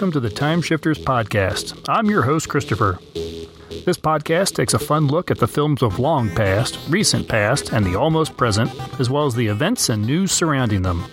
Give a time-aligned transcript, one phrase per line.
[0.00, 1.78] welcome to the Time Shifters Podcast.
[1.86, 2.98] I'm your host, Christopher.
[3.12, 7.84] This podcast takes a fun look at the films of long past, recent past, and
[7.84, 11.04] the almost present, as well as the events and news surrounding them.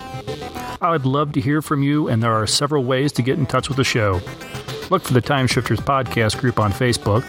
[0.79, 3.45] I would love to hear from you, and there are several ways to get in
[3.45, 4.21] touch with the show.
[4.89, 7.25] Look for the Time Shifters Podcast group on Facebook,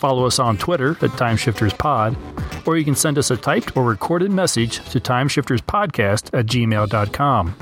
[0.00, 4.32] follow us on Twitter at TimeshiftersPod, or you can send us a typed or recorded
[4.32, 7.54] message to timeshifterspodcast at gmail.com.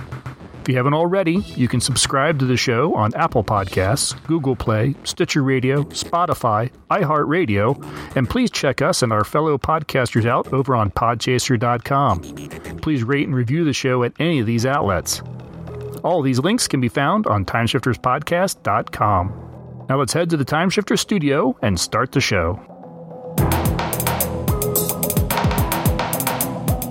[0.65, 4.95] If you haven't already, you can subscribe to the show on Apple Podcasts, Google Play,
[5.05, 10.91] Stitcher Radio, Spotify, iHeartRadio, and please check us and our fellow podcasters out over on
[10.91, 12.79] podchaser.com.
[12.79, 15.21] Please rate and review the show at any of these outlets.
[16.03, 19.87] All these links can be found on timeshifterspodcast.com.
[19.91, 22.74] Now let's head to the Timeshifter studio and start the show.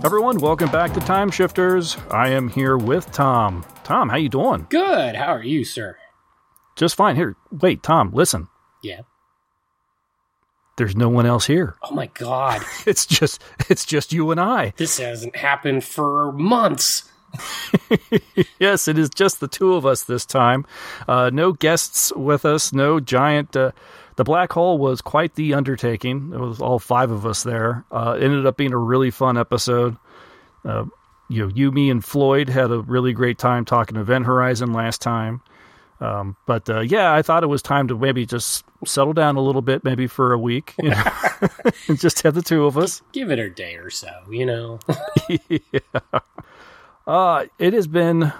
[0.06, 1.96] Everyone, welcome back to Time Shifters.
[2.12, 3.64] I am here with Tom.
[3.86, 4.68] Tom, how you doing?
[4.70, 5.16] Good.
[5.16, 5.98] How are you, sir?
[6.76, 7.16] Just fine.
[7.16, 8.50] Here, wait, Tom, listen.
[8.84, 9.02] Yeah.
[10.76, 11.78] There's no one else here.
[11.84, 12.62] Oh my god.
[12.86, 14.73] It's just it's just you and I.
[14.76, 17.10] this hasn't happened for months.
[18.60, 20.66] yes, it is just the two of us this time.
[21.08, 22.73] Uh, no guests with us.
[22.73, 23.56] No giant.
[23.56, 23.72] Uh,
[24.16, 26.31] the black hole was quite the undertaking.
[26.33, 27.86] It was all five of us there.
[27.92, 29.97] Uh, it ended up being a really fun episode.
[30.66, 30.86] Uh,
[31.30, 35.02] you know, you, me, and Floyd had a really great time talking Event Horizon last
[35.02, 35.42] time.
[36.00, 39.42] Um, but uh, yeah, I thought it was time to maybe just settle down a
[39.42, 41.03] little bit, maybe for a week, you know,
[41.88, 43.02] and just have the two of us.
[43.14, 44.80] Give it a day or so, you know.
[45.30, 46.20] yeah.
[47.08, 48.33] Uh, it has been,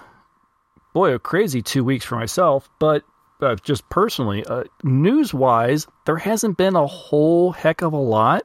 [0.94, 3.03] boy, a crazy two weeks for myself, but
[3.44, 8.44] uh, just personally, uh, news wise, there hasn't been a whole heck of a lot.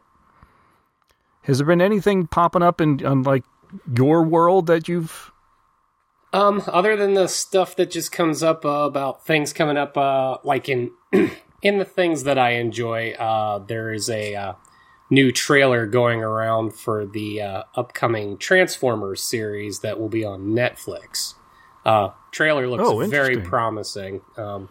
[1.42, 3.44] Has there been anything popping up in, in like
[3.96, 5.32] your world that you've
[6.32, 10.38] um, other than the stuff that just comes up uh, about things coming up, uh,
[10.44, 10.90] like in
[11.62, 14.52] in the things that I enjoy, uh, there is a uh,
[15.10, 21.34] new trailer going around for the uh, upcoming Transformers series that will be on Netflix.
[21.84, 24.68] Uh, trailer looks Oh, very promising, um,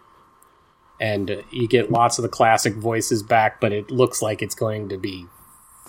[0.99, 4.89] and you get lots of the classic voices back, but it looks like it's going
[4.89, 5.25] to be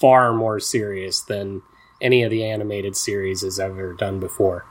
[0.01, 1.63] far more serious than
[2.01, 4.65] any of the animated series has ever done before.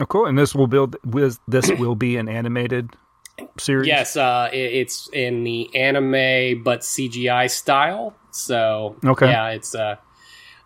[0.00, 0.26] Oh, cool.
[0.26, 0.96] And this will build.
[1.04, 2.94] With this will be an animated
[3.58, 3.86] series.
[3.86, 8.14] Yes, uh, it, it's in the anime but CGI style.
[8.30, 9.28] So Okay.
[9.30, 9.96] yeah, it's uh,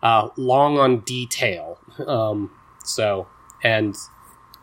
[0.03, 1.79] uh, long on detail.
[2.05, 2.51] Um,
[2.83, 3.27] so
[3.63, 3.95] and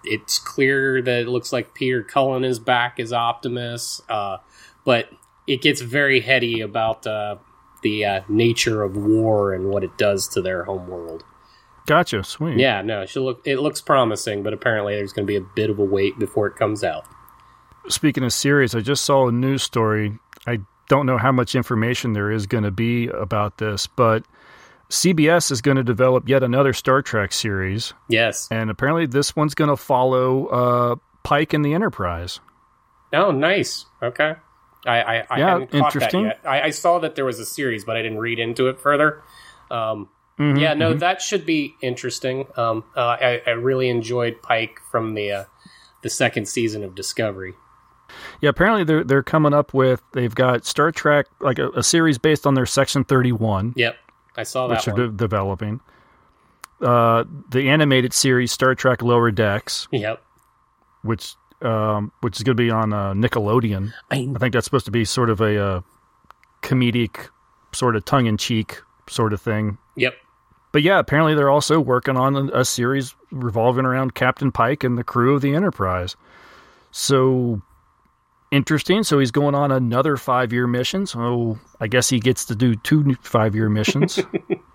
[0.05, 4.39] it's clear that it looks like Peter Cullen is back as Optimus, uh,
[4.85, 5.11] but
[5.47, 7.37] it gets very heady about uh,
[7.83, 11.25] the uh, nature of war and what it does to their home world.
[11.87, 12.23] Gotcha.
[12.23, 12.59] Sweet.
[12.59, 15.41] Yeah, no, it should look it looks promising, but apparently there's going to be a
[15.41, 17.05] bit of a wait before it comes out.
[17.89, 20.19] Speaking of series, I just saw a news story.
[20.47, 24.25] I don't know how much information there is going to be about this, but
[24.91, 28.49] CBS is going to develop yet another Star Trek series, Yes.
[28.51, 32.41] and apparently this one's going to follow uh, Pike and the Enterprise.
[33.13, 33.87] Oh, nice.
[34.03, 34.35] Okay.
[34.87, 36.23] I, I, I Yeah, hadn't caught interesting.
[36.25, 36.51] that yet.
[36.51, 39.23] I, I saw that there was a series, but I didn't read into it further.
[39.71, 40.09] Um,
[40.39, 41.01] Mhm, yeah, no, mhm.
[41.01, 42.47] that should be interesting.
[42.57, 45.45] Um, uh, I, I really enjoyed Pike from the uh,
[46.03, 47.53] the second season of Discovery.
[48.41, 52.17] Yeah, apparently they're they're coming up with they've got Star Trek like a, a series
[52.17, 53.97] based on their Section Thirty One, Yep,
[54.37, 55.81] I saw which that they're de- developing.
[56.81, 60.23] Uh, the animated series Star Trek Lower Decks, Yep.
[61.03, 63.93] which um, which is going to be on uh, Nickelodeon.
[64.11, 65.81] I, I think that's supposed to be sort of a uh,
[66.63, 67.29] comedic,
[67.73, 69.77] sort of tongue in cheek sort of thing.
[69.97, 70.15] yep.
[70.73, 74.97] But yeah, apparently they're also working on a, a series revolving around Captain Pike and
[74.97, 76.15] the crew of the Enterprise.
[76.93, 77.61] So
[78.51, 79.03] interesting.
[79.03, 81.07] So he's going on another five year mission.
[81.07, 84.19] So I guess he gets to do two five year missions,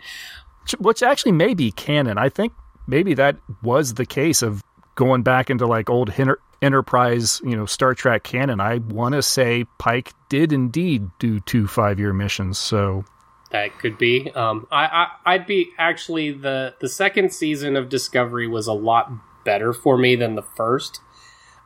[0.79, 2.17] Which- actually may be canon.
[2.17, 2.53] I think
[2.87, 4.63] maybe that was the case of
[4.95, 8.59] going back into like old Enter- Enterprise, you know, Star Trek canon.
[8.59, 12.57] I want to say Pike did indeed do two five year missions.
[12.57, 13.03] So
[13.51, 14.31] That could be.
[14.31, 19.11] Um, I, I I'd be actually the the second season of Discovery was a lot
[19.43, 21.01] better for me than the first.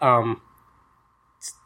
[0.02, 0.42] Um,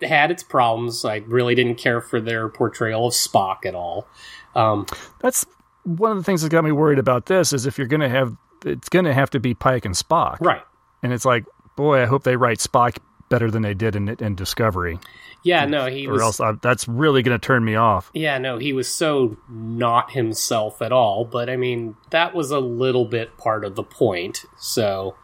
[0.01, 1.03] had its problems.
[1.05, 4.07] I really didn't care for their portrayal of Spock at all.
[4.55, 4.85] Um,
[5.19, 5.45] That's
[5.83, 8.09] one of the things that got me worried about this is if you're going to
[8.09, 8.35] have
[8.65, 10.39] it's going to have to be Pike and Spock.
[10.39, 10.61] right.
[11.01, 11.43] And it's like,
[11.75, 12.97] boy, I hope they write Spock
[13.29, 14.99] better than they did in in Discovery,
[15.43, 15.65] Yeah.
[15.65, 15.87] No.
[15.87, 16.21] He or was.
[16.21, 18.09] else I, that's really going to turn me off.
[18.13, 18.37] Yeah.
[18.37, 18.57] No.
[18.59, 21.25] He was so not himself at all.
[21.25, 24.45] But I mean, that was a little bit part of the point.
[24.59, 25.15] So,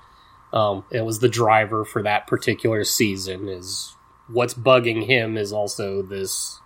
[0.52, 3.48] um, it was the driver for that particular season.
[3.48, 3.96] Is
[4.32, 6.60] what's bugging him is also this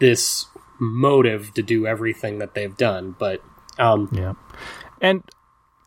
[0.00, 0.46] this
[0.78, 3.14] motive to do everything that they've done.
[3.18, 3.42] But
[3.78, 4.34] um, yeah,
[5.00, 5.22] and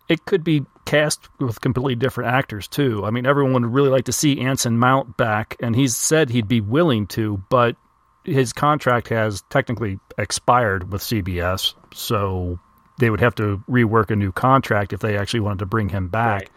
[0.09, 3.05] it could be cast with completely different actors too.
[3.05, 6.47] I mean, everyone would really like to see Anson Mount back, and he's said he'd
[6.47, 7.75] be willing to, but
[8.23, 12.59] his contract has technically expired with CBS, so
[12.99, 16.07] they would have to rework a new contract if they actually wanted to bring him
[16.07, 16.41] back.
[16.41, 16.51] Right.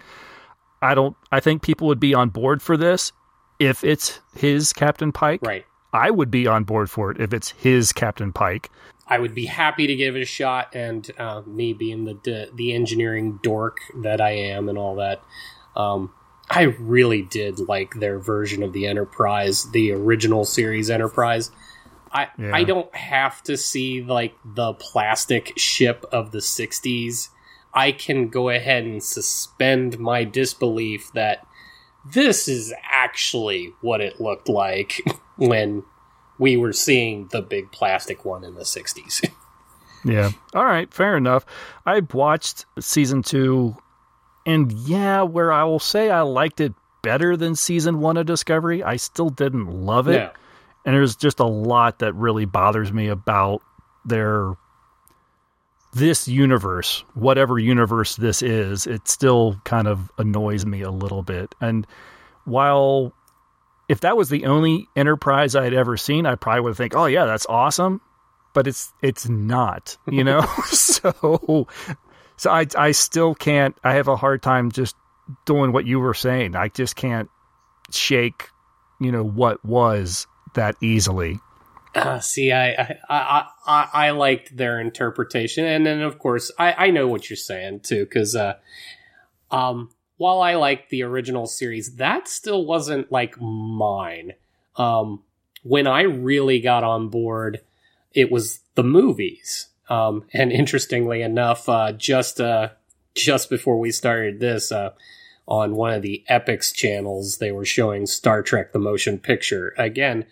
[0.83, 1.17] I don't.
[1.31, 3.13] I think people would be on board for this
[3.61, 5.41] if it's his Captain Pike.
[5.43, 8.71] right, I would be on board for it if it's his Captain Pike.
[9.07, 10.75] I would be happy to give it a shot.
[10.75, 15.23] And uh, me being the the, the engineering dork that I am and all that,
[15.77, 16.13] um,
[16.49, 21.51] I really did like their version of the Enterprise, the original series Enterprise.
[22.13, 22.51] I Yeah.
[22.55, 27.29] I don't have to see like the plastic ship of the '60s.
[27.75, 31.47] I can go ahead and suspend my disbelief that
[32.05, 35.01] this is actually what it looked like
[35.37, 35.85] when
[36.39, 39.29] we were seeing the big plastic one in the 60s.
[40.03, 40.31] Yeah.
[40.55, 40.91] All right.
[40.95, 41.45] Fair enough.
[41.85, 43.77] I watched season two,
[44.47, 48.83] and yeah, where I will say I liked it better than season one of Discovery,
[48.83, 50.15] I still didn't love it.
[50.15, 50.31] Yeah.
[50.85, 53.63] And there's just a lot that really bothers me about
[54.05, 54.55] their
[55.93, 61.55] this universe, whatever universe this is, it still kind of annoys me a little bit.
[61.61, 61.87] And
[62.45, 63.13] while
[63.89, 67.07] if that was the only enterprise I had ever seen, I probably would think, "Oh
[67.07, 68.01] yeah, that's awesome."
[68.53, 70.43] But it's it's not, you know.
[70.67, 71.67] so
[72.37, 73.77] so I I still can't.
[73.83, 74.95] I have a hard time just
[75.45, 76.55] doing what you were saying.
[76.55, 77.29] I just can't
[77.91, 78.49] shake,
[79.01, 81.41] you know, what was that easily.
[81.95, 86.87] Uh, see, I, I, I, I, I liked their interpretation, and then of course, I,
[86.87, 88.55] I know what you're saying too, because, uh,
[89.51, 94.35] um, while I liked the original series, that still wasn't like mine.
[94.77, 95.23] Um,
[95.63, 97.61] when I really got on board,
[98.13, 99.69] it was the movies.
[99.89, 102.69] Um, and interestingly enough, uh, just uh,
[103.15, 104.91] just before we started this, uh,
[105.49, 110.27] on one of the Epix channels, they were showing Star Trek: The Motion Picture again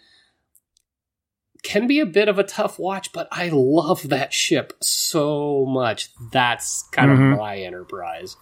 [1.62, 6.10] can be a bit of a tough watch, but I love that ship so much.
[6.32, 7.32] That's kind Mhm.
[7.32, 8.37] of my enterprise.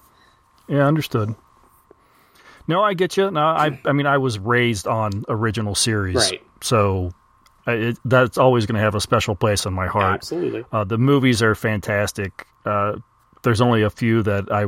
[0.68, 1.34] Yeah, understood.
[2.68, 3.30] No, I get you.
[3.30, 6.42] No, I I mean I was raised on original series, Right.
[6.60, 7.12] so
[7.66, 10.14] it, that's always going to have a special place in my heart.
[10.14, 10.64] Absolutely.
[10.72, 12.46] Uh, the movies are fantastic.
[12.64, 12.96] Uh,
[13.42, 14.66] there's only a few that I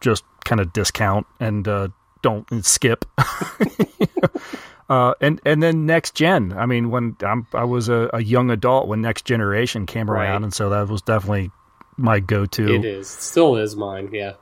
[0.00, 1.88] just kind of discount and uh,
[2.22, 3.04] don't skip.
[4.88, 6.52] uh, and and then next gen.
[6.56, 10.26] I mean, when I'm, I was a, a young adult when Next Generation came Right.
[10.28, 11.50] around, and so that was definitely
[11.96, 12.74] my go-to.
[12.74, 13.08] It is.
[13.08, 14.10] Still is mine.
[14.12, 14.34] Yeah.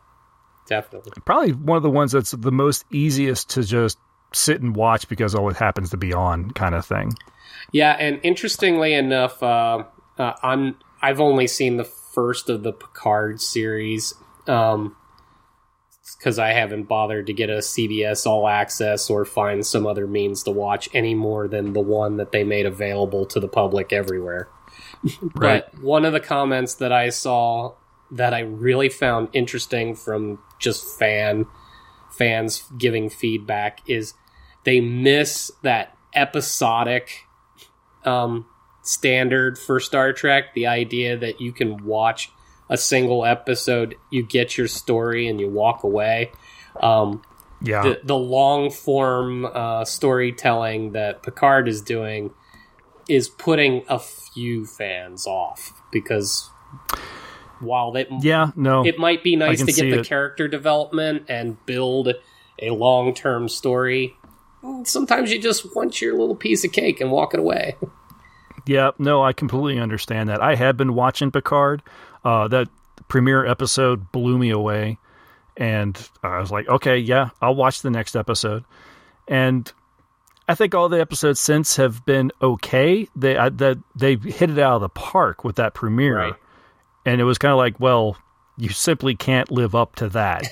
[0.66, 1.12] Definitely.
[1.24, 3.98] Probably one of the ones that's the most easiest to just
[4.32, 7.12] sit and watch because oh, it happens to be on, kind of thing.
[7.72, 9.84] Yeah, and interestingly enough, uh,
[10.18, 14.14] uh, I'm I've only seen the first of the Picard series
[16.18, 20.42] because I haven't bothered to get a CBS All Access or find some other means
[20.42, 24.48] to watch any more than the one that they made available to the public everywhere.
[25.34, 25.64] Right.
[25.70, 27.74] But one of the comments that I saw
[28.10, 31.46] that I really found interesting from just fan
[32.10, 34.14] fans giving feedback is
[34.64, 37.26] they miss that episodic
[38.04, 38.46] um,
[38.82, 40.54] standard for Star Trek.
[40.54, 42.30] The idea that you can watch
[42.68, 46.32] a single episode, you get your story, and you walk away.
[46.80, 47.22] Um,
[47.60, 47.82] Yeah.
[47.82, 52.30] the, the long form uh, storytelling that Picard is doing
[53.08, 56.50] is putting a few fans off because
[57.60, 58.50] while they, yeah.
[58.56, 58.84] No.
[58.84, 60.06] it might be nice to get the it.
[60.06, 62.08] character development and build
[62.60, 64.16] a long term story.
[64.84, 67.76] Sometimes you just want your little piece of cake and walk it away.
[68.66, 70.40] Yeah, no, I completely understand that.
[70.42, 71.82] I have been watching Picard.
[72.24, 72.68] Uh, that
[73.08, 74.98] premiere episode blew me away,
[75.56, 78.64] and I was like, okay, yeah, I'll watch the next episode.
[79.28, 79.70] And
[80.48, 83.08] I think all the episodes since have been okay.
[83.16, 86.34] They I, that they hit it out of the park with that premiere, Right.
[87.06, 88.16] and it was kind of like, well,
[88.56, 90.44] you simply can't live up to that.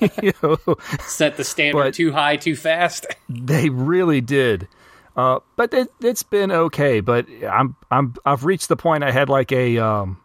[0.22, 0.58] you know?
[1.00, 3.06] Set the standard But- too high too fast.
[3.28, 4.68] They really did.
[5.16, 7.00] Uh, but it, it's been okay.
[7.00, 10.18] But I'm I'm I've reached the point I had like a um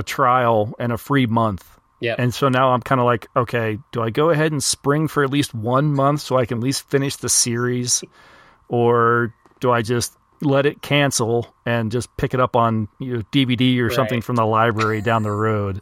[0.00, 1.64] a trial and a free month,
[2.00, 2.16] Yeah.
[2.18, 5.22] and so now I'm kind of like, okay, do I go ahead and spring for
[5.22, 8.02] at least one month so I can at least finish the series,
[8.68, 13.22] or do I just let it cancel and just pick it up on you know,
[13.30, 15.80] DVD or something from the library down the road?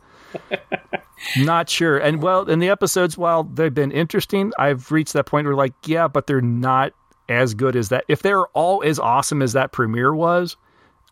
[1.36, 1.98] Not sure.
[1.98, 5.74] And well, in the episodes, while they've been interesting, I've reached that point where like,
[5.84, 6.92] yeah, but they're not
[7.28, 10.56] as good as that, if they're all as awesome as that premiere was,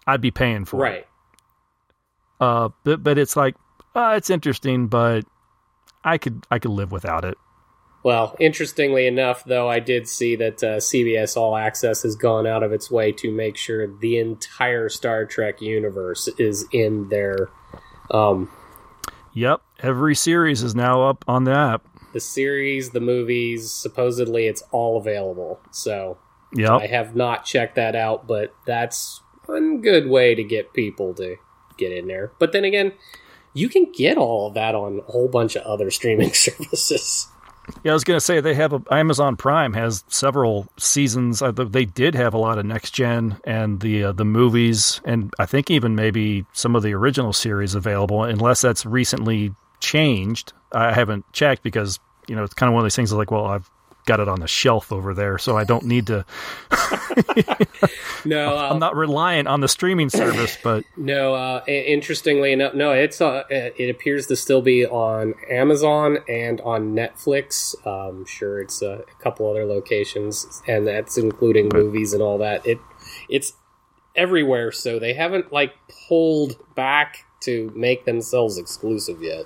[0.07, 0.81] I'd be paying for it.
[0.91, 1.07] Right.
[2.41, 3.57] Uh, but but it's like,
[3.95, 5.25] uh, it's interesting, but
[6.05, 7.39] I could I could live without it.
[8.03, 12.63] Well, interestingly enough, though, I did see that uh, CBS All Access has gone out
[12.63, 17.49] of its way to make sure the entire Star Trek universe is in their
[18.13, 18.49] um,
[19.33, 21.85] Yep, every series is now up on the app.
[22.13, 23.73] the series, the movies.
[23.73, 25.59] Supposedly, it's all available.
[25.73, 26.17] So
[26.79, 31.37] I have not checked that out, but that's one good way to get people to
[31.77, 32.33] get in there.
[32.39, 32.93] But then again,
[33.53, 37.29] you can get all of that on a whole bunch of other streaming services.
[37.83, 37.93] yeah.
[37.93, 41.43] I was gonna say they have a, Amazon Prime has several seasons.
[41.55, 45.47] They did have a lot of next gen and the uh, the movies, and I
[45.47, 50.53] think even maybe some of the original series available, unless that's recently changed.
[50.73, 53.13] I haven't checked because you know it's kind of one of these things.
[53.13, 53.71] Like, well, I've
[54.07, 56.25] got it on the shelf over there, so I don't need to.
[58.25, 62.93] No, uh, I'm not reliant on the streaming service, but No, uh, interestingly enough, no,
[62.93, 67.75] it's uh, it appears to still be on Amazon and on Netflix.
[67.87, 72.67] Um, sure, it's uh, a couple other locations, and that's including movies and all that.
[72.67, 72.79] It
[73.29, 73.53] it's
[74.15, 75.75] everywhere, so they haven't like
[76.09, 79.45] pulled back to make themselves exclusive yet.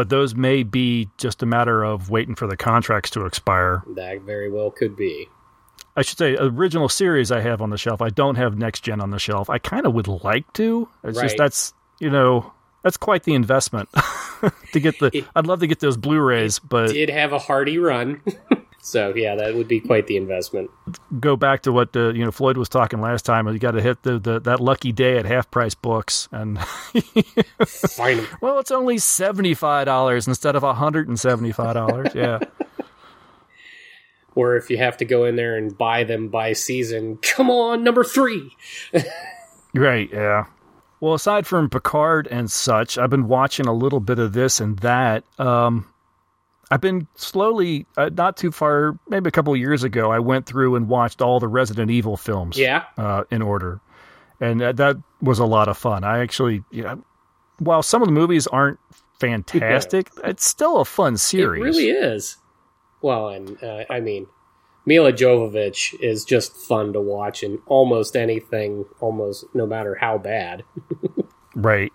[0.00, 3.82] But those may be just a matter of waiting for the contracts to expire.
[3.96, 5.28] That very well could be.
[5.94, 8.00] I should say original series I have on the shelf.
[8.00, 9.50] I don't have next gen on the shelf.
[9.50, 10.88] I kind of would like to.
[11.04, 11.24] It's Right.
[11.24, 12.50] just that's you know
[12.82, 13.90] that's quite the investment
[14.72, 15.10] to get the.
[15.18, 18.22] It- I'd love to get those Blu-rays, but Did have a hearty run,
[18.80, 20.70] so yeah, that would be quite the investment.
[21.20, 23.46] go back to what uh, you know Floyd was talking last time.
[23.48, 26.58] You got to hit the, the that lucky day at half price books, and
[27.66, 28.26] Fine.
[28.40, 32.14] well, it's only seventy five dollars instead of hundred and seventy five dollars.
[32.14, 32.38] Yeah.
[34.36, 37.82] Or if you have to go in there and buy them by season, come on,
[37.82, 38.56] number three.
[39.74, 40.46] Right, yeah.
[41.00, 44.78] Well, aside from Picard and such, I've been watching a little bit of this and
[44.80, 45.24] that.
[45.38, 45.86] Um,
[46.70, 50.46] I've been slowly, uh, not too far, maybe a couple of years ago, I went
[50.46, 52.84] through and watched all the Resident Evil films Yeah.
[52.96, 53.80] uh, in order.
[54.40, 56.04] And that, that was a lot of fun.
[56.04, 57.02] I actually, you know,
[57.58, 58.78] while some of the movies aren't
[59.18, 61.60] fantastic, it's still a fun series.
[61.60, 62.36] It really is.
[63.02, 64.26] Well, and uh, I mean,
[64.86, 70.62] Milla Jovovich is just fun to watch in almost anything, almost no matter how bad.
[71.56, 71.92] Right.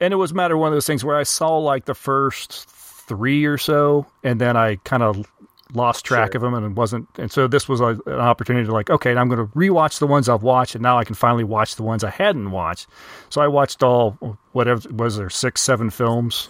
[0.00, 1.94] And it was a matter of one of those things where I saw like the
[1.94, 2.68] first
[3.06, 5.30] three or so, and then I kind of
[5.74, 6.36] lost track Sure.
[6.38, 7.08] of them and it wasn't.
[7.18, 10.06] And so this was a, an opportunity to like, okay, I'm going to rewatch the
[10.06, 12.86] ones I've watched, and now I can finally watch the ones I hadn't watched.
[13.30, 14.12] So I watched all
[14.52, 16.48] whatever was there six, seven films,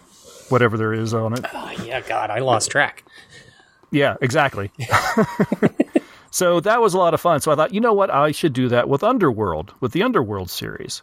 [0.51, 1.45] whatever there is on it.
[1.53, 3.05] Oh, yeah, God, I lost track.
[3.91, 4.71] Yeah, exactly.
[6.31, 7.41] so that was a lot of fun.
[7.41, 10.51] So I thought, you know what, I should do that with Underworld, with the Underworld
[10.51, 11.03] series.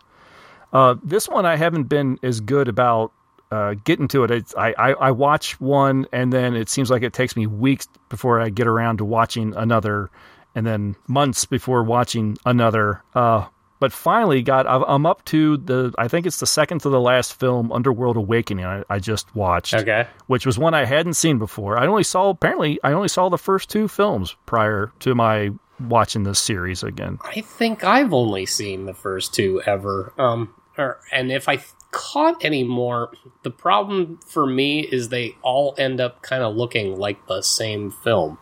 [0.71, 3.11] Uh, this one I haven't been as good about
[3.53, 4.31] uh, getting to it.
[4.31, 7.87] It's, I, I I watch one and then it seems like it takes me weeks
[8.09, 10.09] before I get around to watching another,
[10.55, 13.03] and then months before watching another.
[13.13, 13.45] Uh,
[13.79, 17.37] but finally got I'm up to the I think it's the second to the last
[17.39, 18.63] film, Underworld Awakening.
[18.65, 20.07] I, I just watched Okay.
[20.27, 21.77] which was one I hadn't seen before.
[21.77, 26.23] I only saw apparently I only saw the first two films prior to my watching
[26.23, 27.17] this series again.
[27.25, 30.13] I think I've only seen the first two ever.
[30.17, 31.57] Um, or, and if I
[31.93, 33.13] caught anymore.
[33.43, 37.91] the problem for me is they all end up kind of looking like the same
[37.91, 38.37] film.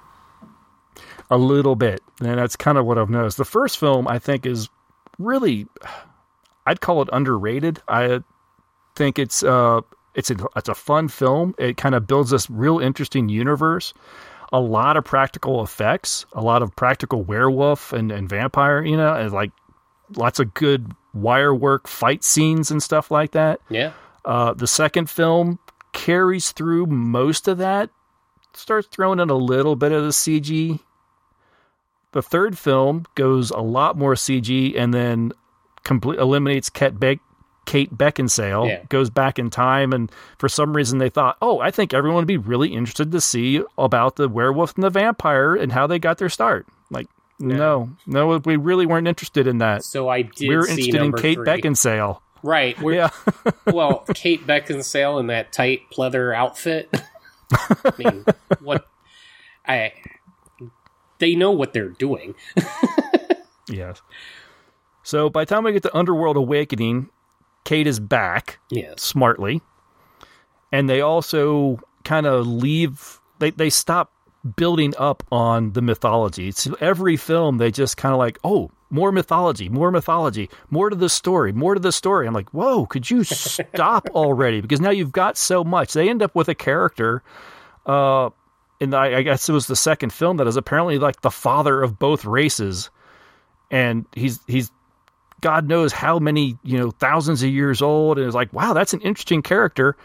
[1.30, 2.02] A little bit.
[2.20, 3.38] And that's kind of what I've noticed.
[3.38, 4.70] The first film I think is
[5.20, 5.68] really
[6.66, 7.82] I'd call it underrated.
[7.88, 8.22] I
[8.96, 9.82] think it's uh
[10.16, 11.54] it's a it's a fun film.
[11.58, 13.94] It kind of builds this real interesting universe.
[14.54, 19.14] A lot of practical effects, a lot of practical werewolf and, and vampire, you know,
[19.14, 19.52] and like
[20.16, 23.60] lots of good wire work fight scenes and stuff like that.
[23.70, 23.92] Yeah.
[24.26, 25.60] Uh, the second film
[25.94, 27.90] carries through most of that,
[28.54, 30.80] starts throwing in a little bit of the CG.
[32.14, 35.32] The third film goes a lot more CG and then
[35.84, 37.20] complete, eliminates Kate, Beck,
[37.66, 38.84] Kate Beckinsale, Yeah.
[38.90, 42.28] goes back in time, and for some reason they thought, oh, I think everyone would
[42.28, 46.18] be really interested to see about the werewolf and the vampire and how they got
[46.18, 46.68] their start.
[46.90, 47.08] Like,
[47.42, 49.84] no, no, we really weren't interested in that.
[49.84, 51.46] So I did We were interested in Kate three.
[51.48, 52.20] Beckinsale.
[52.44, 52.80] Right.
[52.82, 53.10] We're, Yeah.
[53.68, 56.90] well, Kate Beckinsale in that tight pleather outfit.
[57.52, 58.26] I mean,
[58.62, 58.88] what?
[59.68, 59.94] I.
[61.20, 62.36] They know what they're doing.
[63.70, 64.02] Yes.
[65.04, 67.10] So by the time we get to Underworld Awakening,
[67.64, 69.02] Kate is back Yes.
[69.02, 69.62] smartly.
[70.74, 74.12] And they also kind of leave they, they stop
[74.56, 76.48] building up on the mythology.
[76.48, 80.96] It's every film they just kind of like, oh, more mythology, more mythology, more to
[80.96, 82.28] the story, more to the story.
[82.28, 84.62] I'm like, whoa, could you stop already?
[84.62, 85.94] Because now you've got so much.
[85.94, 87.24] They end up with a character,
[87.86, 88.30] uh,
[88.82, 91.82] and I, I guess it was the second film that is apparently like the father
[91.82, 92.90] of both races,
[93.70, 94.72] and he's he's
[95.40, 98.94] God knows how many you know thousands of years old, and it's like, wow, that's
[98.94, 99.96] an interesting character.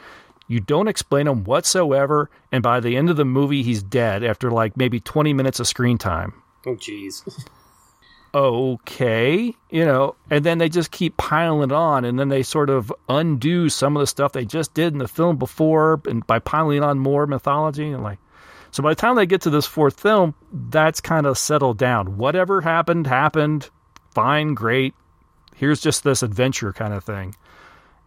[0.49, 4.51] You don't explain him whatsoever, and by the end of the movie, he's dead after
[4.51, 6.35] like maybe 20 minutes of screen time.
[6.65, 7.23] Oh, jeez.
[8.35, 12.71] okay, you know, and then they just keep piling it on, and then they sort
[12.71, 16.39] of undo some of the stuff they just did in the film before, and by
[16.39, 18.19] piling on more mythology, and like,
[18.71, 22.19] so by the time they get to this fourth film, that's kind of settled down.
[22.19, 23.71] Whatever happened, happened.
[24.15, 24.95] Fine, great.
[25.55, 27.35] Here's just this adventure kind of thing.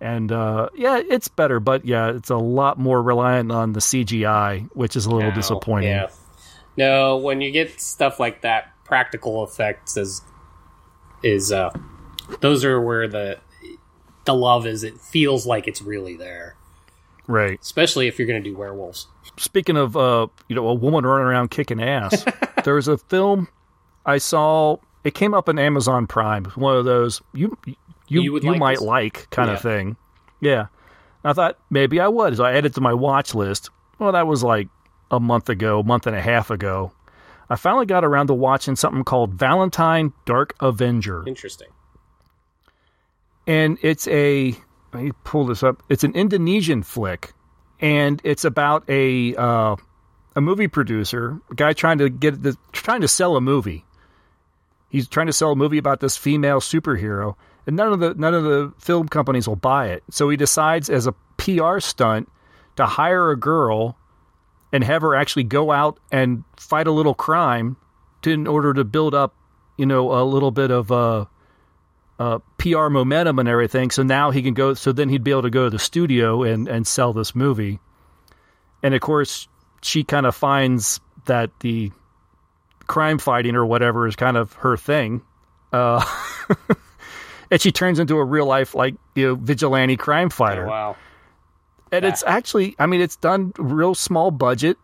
[0.02, 4.70] And uh, yeah, it's better, but yeah, it's a lot more reliant on the CGI,
[4.74, 5.90] which is a little No, disappointing.
[5.90, 6.08] Yeah.
[6.78, 10.22] No, when you get stuff like that, practical effects is
[11.22, 11.70] is uh
[12.40, 13.40] those are where the
[14.26, 14.84] the love is.
[14.84, 16.56] It feels like it's really there,
[17.28, 17.60] Right.
[17.62, 19.08] especially if you're going to do werewolves.
[19.38, 22.24] Speaking of, uh, you know, a woman running around kicking ass,
[22.64, 23.48] there was a film
[24.06, 24.78] I saw.
[25.04, 26.46] It came up on Amazon Prime.
[26.56, 27.58] One of those you
[28.10, 28.82] you You you, like might this?
[28.82, 29.56] like kind Yeah.
[29.56, 29.98] of thing.
[30.42, 30.66] Yeah.
[31.24, 32.38] I thought maybe I would.
[32.38, 33.70] So I added to my watch list.
[34.00, 34.68] Well, that was like
[35.12, 36.92] a month ago, month and a half ago.
[37.50, 41.24] I finally got around to watching something called Valentine Dark Avenger.
[41.28, 41.68] Interesting.
[43.48, 44.54] and it's a
[44.94, 45.84] let me pull this up.
[45.90, 47.34] It's an Indonesian flick,
[47.80, 49.76] and it's about a uh,
[50.36, 53.86] a movie producer, a guy trying to get the trying to sell a movie.
[54.90, 57.36] He's trying to sell a movie about this female superhero,
[57.68, 60.04] and none of the none of the film companies will buy it.
[60.10, 62.30] So he decides, as a PR stunt,
[62.76, 63.98] to hire a girl
[64.72, 67.78] and have her actually go out and fight a little crime
[68.22, 69.34] to, in order to build up,
[69.78, 71.26] you know, a little bit of uh,
[72.20, 73.92] uh, PR momentum and everything.
[73.92, 74.74] So now he can go.
[74.74, 77.80] So then he'd be able to go to the studio and and sell this movie.
[78.84, 79.48] And of course,
[79.82, 81.92] she kind of finds that the
[82.88, 85.22] crime fighting or whatever is kind of her thing.
[85.72, 86.04] Uh,
[87.52, 90.66] and she turns into a real life like you know vigilante crime fighter.
[90.66, 90.96] Oh, wow.
[91.92, 94.78] And it's actually, I mean, it's done real small budget.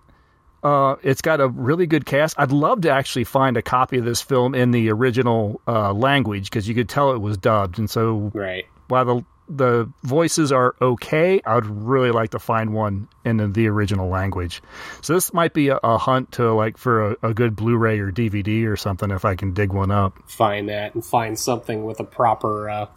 [0.63, 2.34] Uh, it's got a really good cast.
[2.39, 6.45] I'd love to actually find a copy of this film in the original uh, language
[6.49, 7.78] because you could tell it was dubbed.
[7.78, 8.65] And so Right.
[8.88, 13.68] while the the voices are okay, I'd really like to find one in the, the
[13.68, 14.62] original language.
[15.02, 18.12] So this might be a, a hunt to like for a, a good Blu-ray or
[18.12, 20.18] DVD or something if I can dig one up.
[20.28, 22.88] Find that and find something with a proper uh,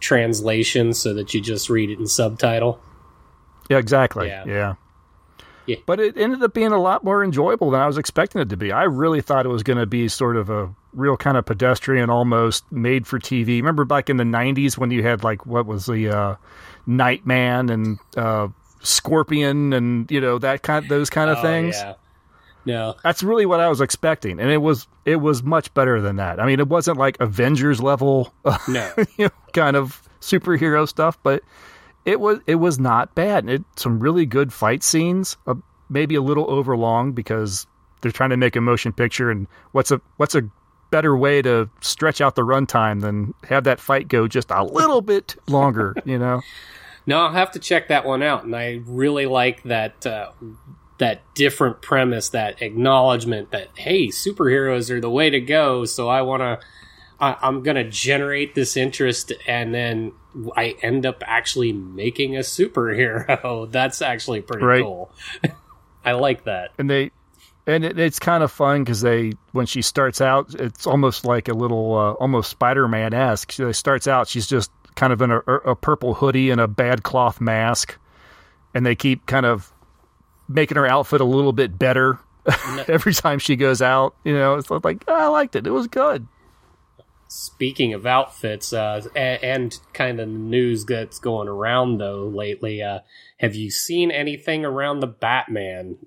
[0.00, 2.80] translation so that you just read it in subtitle.
[3.68, 4.28] Yeah, exactly.
[4.28, 4.44] Yeah.
[4.46, 4.74] yeah.
[5.66, 5.76] Yeah.
[5.84, 8.56] But it ended up being a lot more enjoyable than I was expecting it to
[8.56, 8.70] be.
[8.70, 12.10] I really thought it was going to be sort of a real kind of pedestrian,
[12.10, 13.58] almost made for TV.
[13.58, 16.34] Remember back in the 90s when you had like, what was the uh,
[16.86, 18.48] Nightman and uh,
[18.82, 21.76] Scorpion and, you know, that kind those kind of Oh, things?
[21.76, 21.94] yeah.
[22.64, 22.94] No.
[23.04, 24.40] That's really what I was expecting.
[24.40, 26.40] And it was, it was much better than that.
[26.40, 28.32] I mean, it wasn't like Avengers level,
[28.68, 28.90] No.
[29.16, 31.42] you know, kind of superhero stuff, but
[32.04, 33.48] it was it was not bad.
[33.48, 35.54] It some really good fight scenes, uh,
[35.88, 37.66] maybe a little overlong because
[38.00, 39.30] they're trying to make a motion picture.
[39.30, 40.42] And what's a what's a
[40.90, 45.00] better way to stretch out the runtime than have that fight go just a little
[45.02, 45.94] bit longer?
[46.04, 46.42] You know,
[47.06, 48.44] No, I'll have to check that one out.
[48.44, 50.30] And I really like that uh,
[50.98, 55.84] that different premise, that acknowledgement that hey, superheroes are the way to go.
[55.84, 56.58] So I want to,
[57.20, 60.12] I'm going to generate this interest, and then
[60.56, 63.70] I end up actually making a superhero.
[63.72, 64.82] That's actually pretty Right.
[64.82, 65.10] cool.
[66.04, 66.70] I like that.
[66.78, 67.10] and they.
[67.66, 71.48] And it, it's kind of fun because they, when she starts out, it's almost like
[71.48, 73.50] a little, uh, almost Spider-Man esque.
[73.50, 77.02] She starts out, she's just kind of in a, a purple hoodie and a bad
[77.02, 77.98] cloth mask,
[78.74, 79.72] and they keep kind of
[80.48, 82.18] making her outfit a little bit better
[82.88, 84.16] every time she goes out.
[84.24, 86.26] You know, it's like "Oh, I liked it; it was good.
[87.28, 93.00] Speaking of outfits, uh, and, and kind of news that's going around though lately, uh,
[93.38, 95.98] have you seen anything around the Batman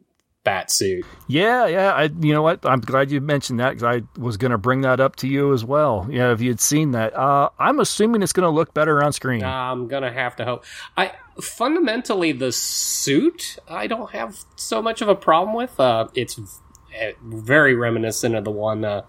[0.43, 1.06] bat suit?
[1.28, 1.93] Yeah, yeah.
[1.93, 2.65] I, you know what?
[2.65, 5.54] I'm glad you mentioned that because I was going to bring that up to you
[5.54, 6.08] as well.
[6.10, 9.13] Yeah, if you had seen that, uh, I'm assuming it's going to look better on
[9.13, 9.43] screen.
[9.43, 10.65] I'm gonna have to hope.
[10.97, 15.80] I fundamentally the suit I don't have so much of a problem with.
[15.80, 19.04] Uh, it's uh, very reminiscent of the one uh,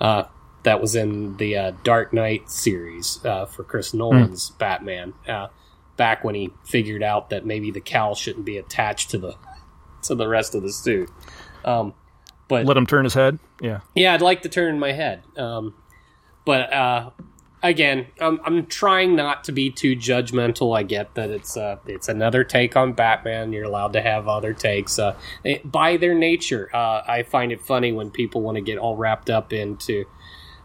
[0.00, 0.24] uh,
[0.64, 5.14] that was in the uh, Dark Knight series uh, for Chris Nolan's Batman.
[5.26, 5.48] Uh,
[5.96, 9.36] back when he figured out that maybe the cowl shouldn't be attached to the
[10.04, 11.10] to the rest of the suit.
[11.64, 11.94] Um,
[12.48, 13.38] but let him turn his head.
[13.60, 15.22] Yeah, yeah, I'd like to turn my head.
[15.36, 15.74] Um,
[16.44, 17.10] but uh,
[17.62, 20.76] again, I'm, I'm trying not to be too judgmental.
[20.76, 23.52] I get that it's uh, it's another take on Batman.
[23.52, 24.98] You're allowed to have other takes.
[24.98, 28.78] Uh, it, by their nature, uh, I find it funny when people want to get
[28.78, 30.04] all wrapped up into,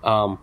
[0.04, 0.40] um,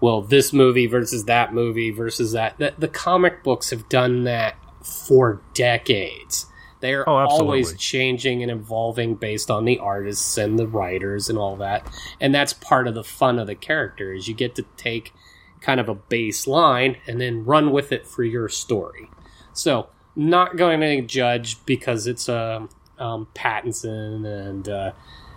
[0.00, 2.58] well, this movie versus that movie versus that.
[2.58, 6.46] The, the comic books have done that for decades.
[6.80, 11.56] They're Oh, always changing and evolving based on the artists and the writers and all
[11.56, 11.86] that.
[12.20, 15.12] And that's part of the fun of the character is you get to take
[15.60, 19.10] kind of a baseline and then run with it for your story.
[19.52, 22.66] So, not going to judge because it's uh,
[22.98, 24.92] um, Pattinson and uh,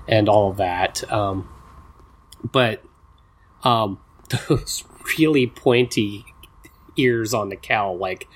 [0.07, 1.09] and all of that.
[1.11, 1.49] Um,
[2.43, 2.83] but
[3.63, 3.99] um,
[4.47, 4.83] those
[5.17, 6.25] really pointy
[6.97, 8.27] ears on the cow, like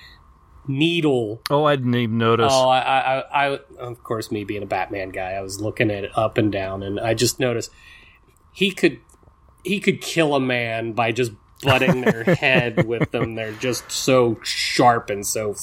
[0.68, 2.52] needle Oh, I didn't even notice.
[2.54, 5.90] Oh, I, I, I, I, of course, me being a Batman guy, I was looking
[5.90, 7.70] at it up and down, and I just noticed
[8.52, 9.00] he could,
[9.64, 13.34] he could kill a man by just butting their head with them.
[13.34, 15.54] They're just so sharp and so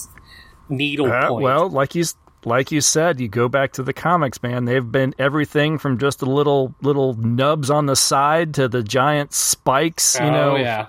[0.70, 1.44] needle Uh, point.
[1.44, 2.04] well, like you
[2.44, 4.66] like you said, you go back to the comics, man.
[4.66, 9.34] They've been everything from just the little little nubs on the side to the giant
[9.34, 10.88] spikes, you oh know, yeah,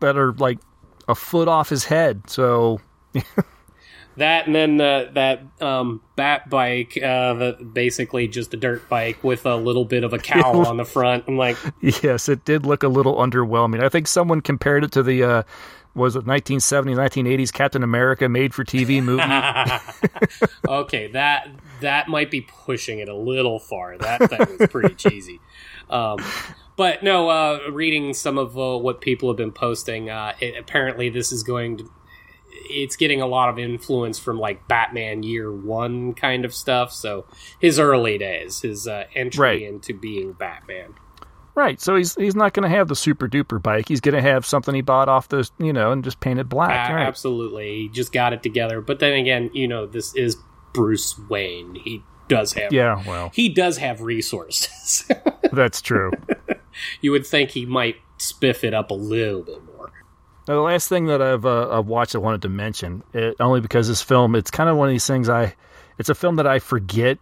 [0.00, 0.58] that are like
[1.08, 2.22] a foot off his head.
[2.30, 2.80] So
[4.16, 9.22] that and then uh, that um, bat bike, uh, that basically just a dirt bike
[9.24, 11.24] with a little bit of a cowl on the front.
[11.26, 13.82] I'm like, yes, it did look a little underwhelming.
[13.82, 15.42] I think someone compared it to the uh,
[15.94, 19.22] was it 1970s, 1980s Captain America made for TV movie.
[20.68, 21.48] okay, that
[21.80, 23.98] that might be pushing it a little far.
[23.98, 25.40] That thing was pretty cheesy.
[25.88, 26.18] Um,
[26.76, 31.10] but no, uh, reading some of uh, what people have been posting, uh, it, apparently
[31.10, 31.90] this is going to.
[32.70, 36.92] It's getting a lot of influence from like Batman Year One kind of stuff.
[36.92, 37.26] So
[37.60, 39.62] his early days, his uh, entry Right.
[39.62, 40.94] into being Batman.
[41.54, 41.80] right.
[41.80, 43.88] So he's he's not going to have the super duper bike.
[43.88, 46.90] He's going to have something he bought off the you know and just painted black.
[46.90, 47.06] A- right.
[47.06, 48.80] Absolutely, he just got it together.
[48.80, 50.36] But then again, you know, this is
[50.72, 51.74] Bruce Wayne.
[51.74, 53.02] He does have Yeah.
[53.06, 55.10] Well, he does have resources.
[55.52, 56.12] that's true.
[57.00, 59.69] you would think he might spiff it up a little bit more.
[60.50, 63.60] Now, the last thing that I've, uh, I've watched, I wanted to mention, it, only
[63.60, 65.54] because this film, it's kind of one of these things I,
[65.96, 67.18] it's a film that I forget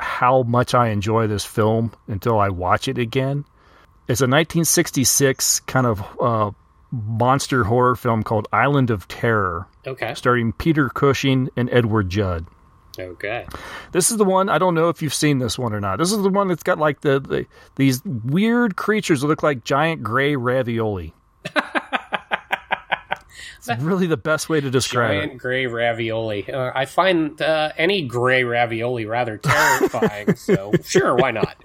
[0.00, 3.44] how much I enjoy this film until I watch it again.
[4.08, 6.52] It's a 1966 kind of uh,
[6.90, 10.14] monster horror film called Island of Terror, Okay.
[10.14, 12.46] starring Peter Cushing and Edward Judd.
[12.98, 13.46] Okay.
[13.92, 14.48] This is the one.
[14.48, 15.98] I don't know if you've seen this one or not.
[15.98, 17.44] This is the one that's got like the, the
[17.76, 21.12] these weird creatures that look like giant gray ravioli.
[23.56, 25.26] it's really the best way to describe it.
[25.26, 26.50] Giant gray ravioli.
[26.52, 30.34] Uh, I find uh, any gray ravioli rather terrifying.
[30.36, 31.56] so sure, why not?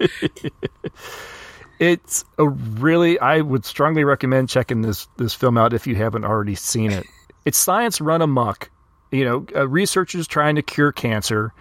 [1.78, 3.18] It's a really.
[3.18, 7.06] I would strongly recommend checking this this film out if you haven't already seen it.
[7.44, 8.70] It's science run amok.
[9.10, 11.52] You know, uh, researchers trying to cure cancer.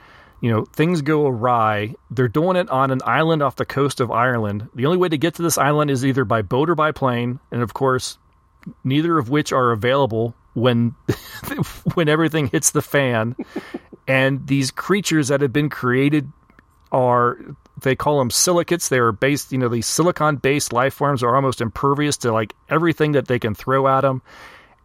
[0.42, 1.96] You know, things go awry.
[2.12, 4.70] They're doing it on an island off the coast of Ireland.
[4.76, 7.40] The only way to get to this island is either by boat or by plane,
[7.52, 8.18] and of course,
[8.84, 10.96] neither of which are available when
[11.94, 13.36] when everything hits the fan.
[14.08, 16.30] and these creatures that have been created
[16.92, 17.38] are
[17.82, 18.90] they call them silicates.
[18.90, 22.54] They are based, you know, these silicon based life forms are almost impervious to like
[22.70, 24.22] everything that they can throw at them.